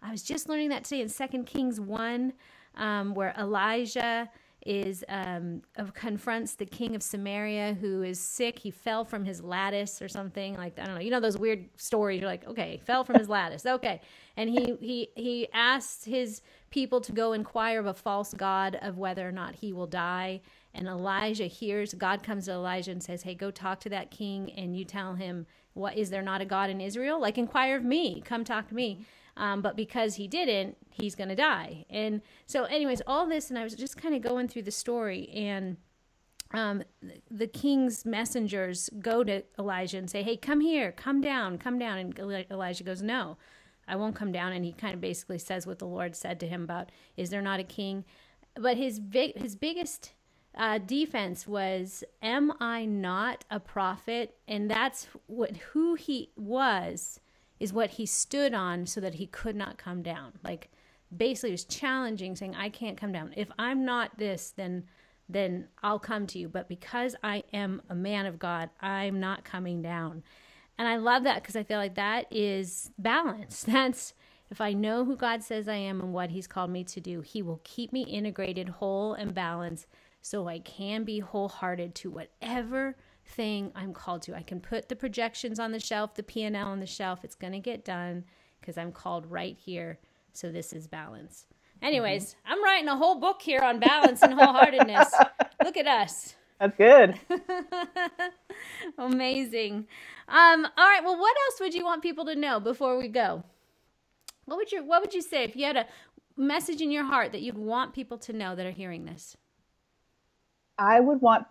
I 0.00 0.10
was 0.10 0.22
just 0.22 0.48
learning 0.48 0.68
that 0.68 0.84
today 0.84 1.00
in 1.00 1.08
Second 1.08 1.46
Kings 1.46 1.80
1, 1.80 2.32
um, 2.76 3.14
where 3.14 3.34
Elijah 3.38 4.30
is 4.64 5.04
um, 5.08 5.62
confronts 5.94 6.54
the 6.54 6.66
king 6.66 6.94
of 6.94 7.02
Samaria 7.02 7.74
who 7.80 8.02
is 8.02 8.18
sick. 8.18 8.58
He 8.58 8.70
fell 8.70 9.04
from 9.04 9.24
his 9.24 9.42
lattice 9.42 10.00
or 10.00 10.08
something 10.08 10.54
like 10.56 10.78
I 10.78 10.84
don't 10.84 10.94
know. 10.94 11.00
You 11.00 11.10
know 11.10 11.20
those 11.20 11.38
weird 11.38 11.64
stories. 11.76 12.20
You're 12.20 12.30
like, 12.30 12.46
okay, 12.46 12.80
fell 12.84 13.04
from 13.04 13.18
his 13.18 13.28
lattice. 13.28 13.66
Okay, 13.66 14.00
and 14.36 14.48
he 14.50 14.76
he 14.80 15.08
he 15.14 15.48
asks 15.52 16.04
his 16.04 16.42
people 16.70 17.00
to 17.02 17.12
go 17.12 17.32
inquire 17.32 17.78
of 17.80 17.86
a 17.86 17.94
false 17.94 18.32
god 18.34 18.78
of 18.82 18.98
whether 18.98 19.28
or 19.28 19.32
not 19.32 19.54
he 19.56 19.72
will 19.72 19.86
die. 19.86 20.40
And 20.74 20.88
Elijah 20.88 21.46
hears 21.46 21.94
God 21.94 22.22
comes 22.22 22.46
to 22.46 22.52
Elijah 22.52 22.90
and 22.90 23.02
says, 23.02 23.22
"Hey, 23.22 23.34
go 23.34 23.50
talk 23.50 23.80
to 23.80 23.88
that 23.90 24.10
king 24.10 24.52
and 24.52 24.76
you 24.76 24.84
tell 24.84 25.14
him 25.14 25.46
what 25.74 25.96
is 25.96 26.10
there 26.10 26.22
not 26.22 26.40
a 26.40 26.44
god 26.44 26.70
in 26.70 26.80
Israel? 26.80 27.20
Like 27.20 27.38
inquire 27.38 27.76
of 27.76 27.84
me. 27.84 28.22
Come 28.22 28.44
talk 28.44 28.68
to 28.68 28.74
me." 28.74 29.04
Um, 29.36 29.62
but 29.62 29.76
because 29.76 30.14
he 30.14 30.28
didn't, 30.28 30.76
he's 30.90 31.14
going 31.14 31.28
to 31.28 31.34
die. 31.34 31.86
And 31.90 32.22
so, 32.46 32.64
anyways, 32.64 33.02
all 33.06 33.26
this, 33.26 33.50
and 33.50 33.58
I 33.58 33.64
was 33.64 33.74
just 33.74 33.96
kind 33.96 34.14
of 34.14 34.22
going 34.22 34.46
through 34.46 34.62
the 34.62 34.70
story, 34.70 35.28
and 35.30 35.76
um, 36.52 36.84
the 37.30 37.48
king's 37.48 38.04
messengers 38.04 38.88
go 39.00 39.24
to 39.24 39.42
Elijah 39.58 39.98
and 39.98 40.08
say, 40.08 40.22
Hey, 40.22 40.36
come 40.36 40.60
here, 40.60 40.92
come 40.92 41.20
down, 41.20 41.58
come 41.58 41.78
down. 41.78 41.98
And 41.98 42.18
Elijah 42.50 42.84
goes, 42.84 43.02
No, 43.02 43.36
I 43.88 43.96
won't 43.96 44.14
come 44.14 44.30
down. 44.30 44.52
And 44.52 44.64
he 44.64 44.72
kind 44.72 44.94
of 44.94 45.00
basically 45.00 45.38
says 45.38 45.66
what 45.66 45.80
the 45.80 45.86
Lord 45.86 46.14
said 46.14 46.38
to 46.40 46.46
him 46.46 46.62
about, 46.62 46.90
Is 47.16 47.30
there 47.30 47.42
not 47.42 47.60
a 47.60 47.64
king? 47.64 48.04
But 48.54 48.76
his, 48.76 49.00
big, 49.00 49.36
his 49.36 49.56
biggest 49.56 50.12
uh, 50.56 50.78
defense 50.78 51.48
was, 51.48 52.04
Am 52.22 52.52
I 52.60 52.84
not 52.84 53.44
a 53.50 53.58
prophet? 53.58 54.36
And 54.46 54.70
that's 54.70 55.08
what 55.26 55.56
who 55.56 55.94
he 55.94 56.30
was 56.36 57.18
is 57.60 57.72
what 57.72 57.90
he 57.90 58.06
stood 58.06 58.54
on 58.54 58.86
so 58.86 59.00
that 59.00 59.14
he 59.14 59.26
could 59.26 59.56
not 59.56 59.78
come 59.78 60.02
down. 60.02 60.32
Like 60.42 60.70
basically 61.16 61.52
was 61.52 61.64
challenging 61.64 62.36
saying 62.36 62.54
I 62.54 62.68
can't 62.68 62.96
come 62.96 63.12
down. 63.12 63.32
If 63.36 63.50
I'm 63.58 63.84
not 63.84 64.18
this 64.18 64.50
then 64.50 64.84
then 65.28 65.68
I'll 65.82 65.98
come 65.98 66.26
to 66.28 66.38
you, 66.38 66.48
but 66.48 66.68
because 66.68 67.16
I 67.22 67.44
am 67.52 67.80
a 67.88 67.94
man 67.94 68.26
of 68.26 68.38
God, 68.38 68.68
I'm 68.82 69.20
not 69.20 69.42
coming 69.42 69.80
down. 69.80 70.22
And 70.76 70.86
I 70.86 70.96
love 70.96 71.24
that 71.24 71.42
because 71.42 71.56
I 71.56 71.62
feel 71.62 71.78
like 71.78 71.94
that 71.94 72.26
is 72.30 72.90
balance. 72.98 73.62
That's 73.68 74.12
if 74.50 74.60
I 74.60 74.72
know 74.72 75.04
who 75.04 75.16
God 75.16 75.42
says 75.42 75.66
I 75.68 75.76
am 75.76 76.00
and 76.00 76.12
what 76.12 76.30
He's 76.30 76.46
called 76.46 76.70
me 76.70 76.84
to 76.84 77.00
do, 77.00 77.22
He 77.22 77.42
will 77.42 77.60
keep 77.64 77.92
me 77.92 78.02
integrated, 78.02 78.68
whole, 78.68 79.14
and 79.14 79.34
balanced 79.34 79.86
so 80.20 80.48
I 80.48 80.58
can 80.58 81.04
be 81.04 81.20
wholehearted 81.20 81.94
to 81.96 82.10
whatever 82.10 82.96
thing 83.24 83.72
I'm 83.74 83.92
called 83.92 84.22
to. 84.22 84.36
I 84.36 84.42
can 84.42 84.60
put 84.60 84.88
the 84.88 84.96
projections 84.96 85.58
on 85.58 85.72
the 85.72 85.80
shelf, 85.80 86.14
the 86.14 86.22
P&L 86.22 86.54
on 86.56 86.80
the 86.80 86.86
shelf. 86.86 87.24
It's 87.24 87.34
going 87.34 87.52
to 87.52 87.58
get 87.58 87.84
done 87.84 88.24
because 88.60 88.78
I'm 88.78 88.92
called 88.92 89.30
right 89.30 89.56
here. 89.56 89.98
So 90.32 90.50
this 90.50 90.72
is 90.72 90.86
balance. 90.86 91.46
Anyways, 91.82 92.30
mm-hmm. 92.30 92.52
I'm 92.52 92.64
writing 92.64 92.88
a 92.88 92.96
whole 92.96 93.20
book 93.20 93.42
here 93.42 93.60
on 93.60 93.78
balance 93.78 94.22
and 94.22 94.34
wholeheartedness. 94.34 95.10
Look 95.64 95.76
at 95.76 95.86
us. 95.86 96.34
That's 96.60 96.76
good. 96.76 97.20
Amazing. 98.98 99.86
Um, 100.28 100.66
all 100.78 100.88
right. 100.88 101.02
Well, 101.04 101.18
what 101.18 101.36
else 101.46 101.60
would 101.60 101.74
you 101.74 101.84
want 101.84 102.02
people 102.02 102.24
to 102.26 102.34
know 102.34 102.60
before 102.60 102.98
we 102.98 103.08
go? 103.08 103.44
What 104.46 104.56
would 104.56 104.72
you 104.72 104.84
What 104.84 105.02
would 105.02 105.14
you 105.14 105.22
say 105.22 105.44
if 105.44 105.56
you 105.56 105.64
had 105.64 105.76
a 105.76 105.86
message 106.36 106.80
in 106.80 106.90
your 106.90 107.04
heart 107.04 107.32
that 107.32 107.42
you'd 107.42 107.58
want 107.58 107.92
people 107.92 108.18
to 108.18 108.32
know 108.32 108.54
that 108.54 108.66
are 108.66 108.70
hearing 108.70 109.04
this? 109.04 109.36
I 110.78 111.00
would 111.00 111.20
want 111.20 111.46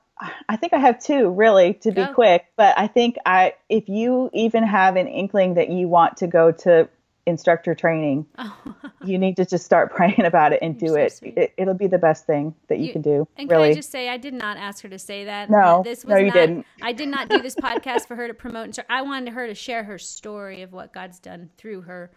I 0.49 0.55
think 0.55 0.73
I 0.73 0.79
have 0.79 0.99
two 0.99 1.29
really 1.29 1.73
to 1.75 1.91
be 1.91 2.05
quick, 2.13 2.45
but 2.55 2.77
I 2.77 2.87
think 2.87 3.17
I 3.25 3.53
if 3.69 3.89
you 3.89 4.29
even 4.33 4.63
have 4.63 4.95
an 4.95 5.07
inkling 5.07 5.55
that 5.55 5.69
you 5.69 5.87
want 5.87 6.17
to 6.17 6.27
go 6.27 6.51
to 6.51 6.89
instructor 7.25 7.73
training, 7.73 8.25
oh. 8.37 8.75
you 9.05 9.17
need 9.17 9.37
to 9.37 9.45
just 9.45 9.65
start 9.65 9.93
praying 9.93 10.25
about 10.25 10.53
it 10.53 10.59
and 10.61 10.79
You're 10.81 11.05
do 11.05 11.09
so 11.09 11.25
it. 11.25 11.53
it. 11.57 11.65
will 11.65 11.73
be 11.73 11.87
the 11.87 11.97
best 11.97 12.25
thing 12.25 12.53
that 12.67 12.79
you, 12.79 12.87
you, 12.87 12.93
can 12.93 13.01
do. 13.01 13.27
And 13.37 13.49
really. 13.49 13.69
can 13.69 13.71
I 13.71 13.75
just 13.75 13.91
say, 13.91 14.09
I 14.09 14.17
did 14.17 14.33
not 14.33 14.57
ask 14.57 14.83
her 14.83 14.89
to 14.89 14.99
say 14.99 15.25
that. 15.25 15.49
No, 15.49 15.81
this 15.83 16.03
was 16.03 16.13
no, 16.13 16.17
you 16.17 16.27
not, 16.27 16.33
didn't. 16.33 16.65
I 16.81 16.91
did 16.93 17.09
not 17.09 17.29
do 17.29 17.41
this 17.41 17.55
podcast 17.55 18.07
for 18.07 18.15
her 18.15 18.27
to 18.27 18.33
promote. 18.33 18.77
I 18.89 19.01
wanted 19.01 19.33
her 19.33 19.47
to 19.47 19.55
share 19.55 19.83
her 19.85 19.97
story 19.97 20.61
of 20.61 20.73
what 20.73 20.93
God's 20.93 21.19
done 21.19 21.49
through 21.57 21.81
her 21.81 22.11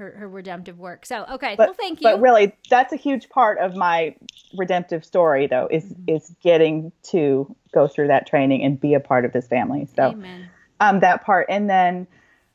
her, 0.00 0.12
her 0.18 0.28
redemptive 0.28 0.78
work. 0.78 1.06
So 1.06 1.24
okay, 1.30 1.54
but, 1.56 1.68
well 1.68 1.74
thank 1.74 2.00
you. 2.00 2.04
But 2.04 2.20
really 2.20 2.56
that's 2.68 2.92
a 2.92 2.96
huge 2.96 3.28
part 3.28 3.58
of 3.58 3.76
my 3.76 4.16
redemptive 4.54 5.04
story 5.04 5.46
though, 5.46 5.68
is 5.70 5.84
mm-hmm. 5.84 6.16
is 6.16 6.34
getting 6.42 6.90
to 7.04 7.54
go 7.72 7.86
through 7.86 8.08
that 8.08 8.26
training 8.26 8.64
and 8.64 8.80
be 8.80 8.94
a 8.94 9.00
part 9.00 9.24
of 9.24 9.32
this 9.32 9.46
family. 9.46 9.86
So 9.94 10.08
Amen. 10.08 10.48
um 10.80 11.00
that 11.00 11.24
part. 11.24 11.46
And 11.48 11.70
then 11.70 12.06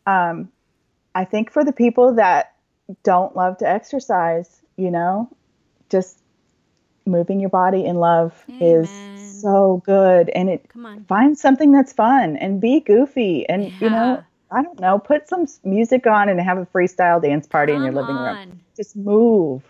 um 0.05 0.49
I 1.13 1.23
think 1.23 1.51
for 1.51 1.63
the 1.63 1.71
people 1.71 2.15
that 2.15 2.53
don't 3.03 3.35
love 3.35 3.57
to 3.59 3.67
exercise, 3.67 4.61
you 4.75 4.91
know, 4.91 5.29
just 5.89 6.19
moving 7.05 7.39
your 7.39 7.49
body 7.49 7.85
in 7.85 7.95
love 7.95 8.43
Amen. 8.49 8.61
is 8.61 9.41
so 9.41 9.81
good 9.85 10.29
and 10.29 10.49
it 10.49 10.67
Come 10.69 10.85
on. 10.85 11.05
find 11.05 11.37
something 11.37 11.71
that's 11.71 11.93
fun 11.93 12.35
and 12.37 12.59
be 12.59 12.79
goofy 12.79 13.47
and 13.47 13.65
yeah. 13.65 13.77
you 13.79 13.89
know 13.89 14.23
I 14.55 14.61
don't 14.61 14.79
know, 14.79 14.97
put 14.97 15.27
some 15.27 15.45
music 15.65 16.07
on 16.07 16.29
and 16.29 16.39
have 16.39 16.57
a 16.57 16.65
freestyle 16.65 17.21
dance 17.21 17.45
party 17.45 17.73
Come 17.73 17.81
in 17.81 17.85
your 17.93 18.01
living 18.01 18.15
on. 18.15 18.35
room. 18.35 18.59
Just 18.75 18.95
move. 18.95 19.63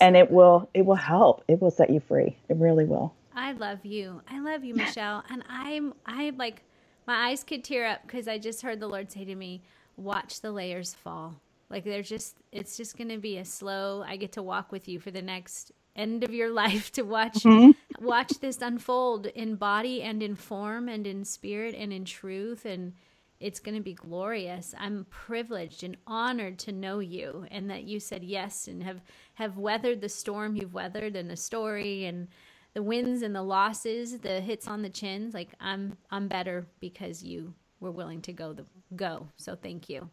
And 0.00 0.16
it 0.16 0.30
will 0.30 0.70
it 0.72 0.86
will 0.86 0.94
help. 0.94 1.44
It 1.48 1.60
will 1.60 1.72
set 1.72 1.90
you 1.90 2.00
free. 2.00 2.36
It 2.48 2.56
really 2.56 2.84
will. 2.84 3.12
I 3.34 3.52
love 3.52 3.84
you. 3.84 4.22
I 4.30 4.38
love 4.38 4.64
you, 4.64 4.74
Michelle. 4.74 5.24
and 5.30 5.42
I'm 5.48 5.94
I'm 6.06 6.36
like 6.36 6.62
my 7.06 7.30
eyes 7.30 7.42
could 7.42 7.64
tear 7.64 7.86
up 7.86 8.02
because 8.06 8.28
I 8.28 8.38
just 8.38 8.62
heard 8.62 8.78
the 8.78 8.86
Lord 8.86 9.10
say 9.10 9.24
to 9.24 9.34
me, 9.34 9.62
"Watch 9.96 10.40
the 10.40 10.52
layers 10.52 10.94
fall." 10.94 11.40
Like 11.68 11.84
they're 11.84 12.02
just 12.02 12.36
it's 12.52 12.76
just 12.76 12.96
going 12.96 13.08
to 13.08 13.18
be 13.18 13.38
a 13.38 13.44
slow 13.44 14.04
I 14.06 14.16
get 14.16 14.32
to 14.32 14.42
walk 14.42 14.72
with 14.72 14.88
you 14.88 15.00
for 15.00 15.10
the 15.10 15.22
next 15.22 15.72
end 15.96 16.24
of 16.24 16.32
your 16.32 16.50
life 16.62 16.92
to 16.92 17.02
watch 17.02 17.42
mm-hmm. 17.42 18.04
watch 18.04 18.32
this 18.40 18.62
unfold 18.62 19.26
in 19.26 19.56
body 19.56 20.02
and 20.02 20.22
in 20.22 20.34
form 20.34 20.88
and 20.88 21.06
in 21.06 21.24
spirit 21.24 21.74
and 21.76 21.92
in 21.92 22.04
truth 22.04 22.64
and 22.64 22.92
it's 23.40 23.58
going 23.58 23.74
to 23.74 23.82
be 23.82 23.94
glorious. 23.94 24.74
I'm 24.78 25.06
privileged 25.08 25.82
and 25.82 25.96
honored 26.06 26.58
to 26.60 26.72
know 26.72 26.98
you 26.98 27.46
and 27.50 27.70
that 27.70 27.84
you 27.84 27.98
said 27.98 28.22
yes 28.22 28.68
and 28.68 28.82
have 28.82 29.00
have 29.34 29.56
weathered 29.56 30.02
the 30.02 30.08
storm 30.08 30.54
you've 30.54 30.74
weathered 30.74 31.16
and 31.16 31.28
the 31.28 31.36
story 31.36 32.04
and 32.04 32.28
the 32.74 32.82
wins 32.82 33.22
and 33.22 33.34
the 33.34 33.42
losses, 33.42 34.18
the 34.18 34.40
hits 34.40 34.68
on 34.68 34.82
the 34.82 34.90
chins. 34.90 35.32
Like 35.32 35.54
I'm 35.58 35.96
I'm 36.10 36.28
better 36.28 36.66
because 36.80 37.22
you 37.22 37.54
were 37.80 37.90
willing 37.90 38.20
to 38.22 38.32
go 38.32 38.52
the 38.52 38.66
go. 38.94 39.26
So 39.38 39.56
thank 39.56 39.88
you. 39.88 40.08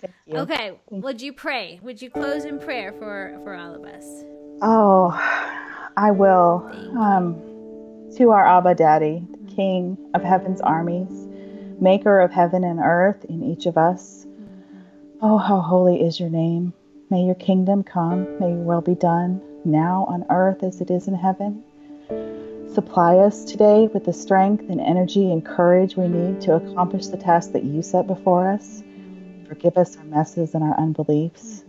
Thank 0.00 0.14
you. 0.26 0.36
Okay, 0.38 0.80
thank 0.90 1.04
would 1.04 1.22
you 1.22 1.32
pray? 1.32 1.78
Would 1.82 2.02
you 2.02 2.10
close 2.10 2.44
in 2.44 2.58
prayer 2.58 2.92
for 2.92 3.38
for 3.44 3.54
all 3.54 3.74
of 3.74 3.84
us? 3.84 4.04
Oh, 4.62 5.10
I 5.96 6.10
will. 6.10 6.68
Um, 6.98 7.40
to 8.16 8.30
our 8.30 8.46
Abba 8.46 8.74
Daddy, 8.74 9.26
the 9.30 9.54
King 9.54 10.10
of 10.14 10.22
heaven's 10.22 10.60
armies, 10.60 11.28
maker 11.80 12.20
of 12.20 12.32
heaven 12.32 12.64
and 12.64 12.80
earth 12.82 13.24
in 13.26 13.42
each 13.42 13.66
of 13.66 13.76
us. 13.76 14.26
Oh, 15.20 15.38
how 15.38 15.60
holy 15.60 16.02
is 16.02 16.20
your 16.20 16.30
name. 16.30 16.72
May 17.10 17.22
your 17.22 17.34
kingdom 17.34 17.82
come. 17.82 18.38
May 18.38 18.50
your 18.50 18.62
will 18.62 18.80
be 18.80 18.94
done 18.94 19.40
now 19.64 20.04
on 20.08 20.24
earth 20.30 20.62
as 20.62 20.80
it 20.80 20.90
is 20.90 21.08
in 21.08 21.14
heaven. 21.14 21.62
Supply 22.74 23.18
us 23.18 23.44
today 23.44 23.88
with 23.92 24.04
the 24.04 24.12
strength 24.12 24.68
and 24.68 24.80
energy 24.80 25.30
and 25.30 25.44
courage 25.44 25.96
we 25.96 26.08
need 26.08 26.40
to 26.42 26.54
accomplish 26.54 27.06
the 27.06 27.16
task 27.16 27.52
that 27.52 27.64
you 27.64 27.82
set 27.82 28.06
before 28.06 28.50
us. 28.50 28.82
Forgive 29.46 29.76
us 29.76 29.96
our 29.96 30.04
messes 30.04 30.54
and 30.54 30.64
our 30.64 30.76
unbeliefs. 30.76 31.64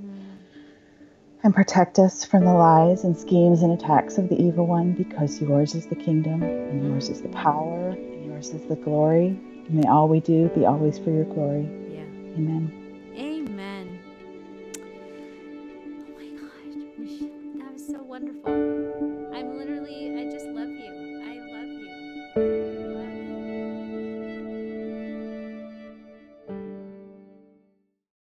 And 1.44 1.54
protect 1.54 2.00
us 2.00 2.26
from 2.26 2.44
the 2.44 2.54
lies 2.54 3.04
and 3.04 3.16
schemes 3.16 3.62
and 3.62 3.72
attacks 3.72 4.18
of 4.18 4.30
the 4.30 4.42
evil 4.42 4.66
one, 4.66 4.94
because 4.94 5.40
yours 5.40 5.76
is 5.76 5.86
the 5.86 5.96
kingdom, 5.96 6.42
and 6.42 6.84
yours 6.84 7.10
is 7.10 7.22
the 7.22 7.30
power, 7.30 7.90
and 7.90 8.26
yours 8.26 8.50
is 8.50 8.66
the 8.68 8.76
glory. 8.76 9.40
And 9.68 9.76
may 9.76 9.88
all 9.88 10.08
we 10.08 10.20
do 10.20 10.50
be 10.50 10.66
always 10.66 10.98
for 11.00 11.10
your 11.10 11.26
glory. 11.26 11.68
Yeah. 11.90 12.02
Amen. 12.38 13.14
Amen. 13.18 13.75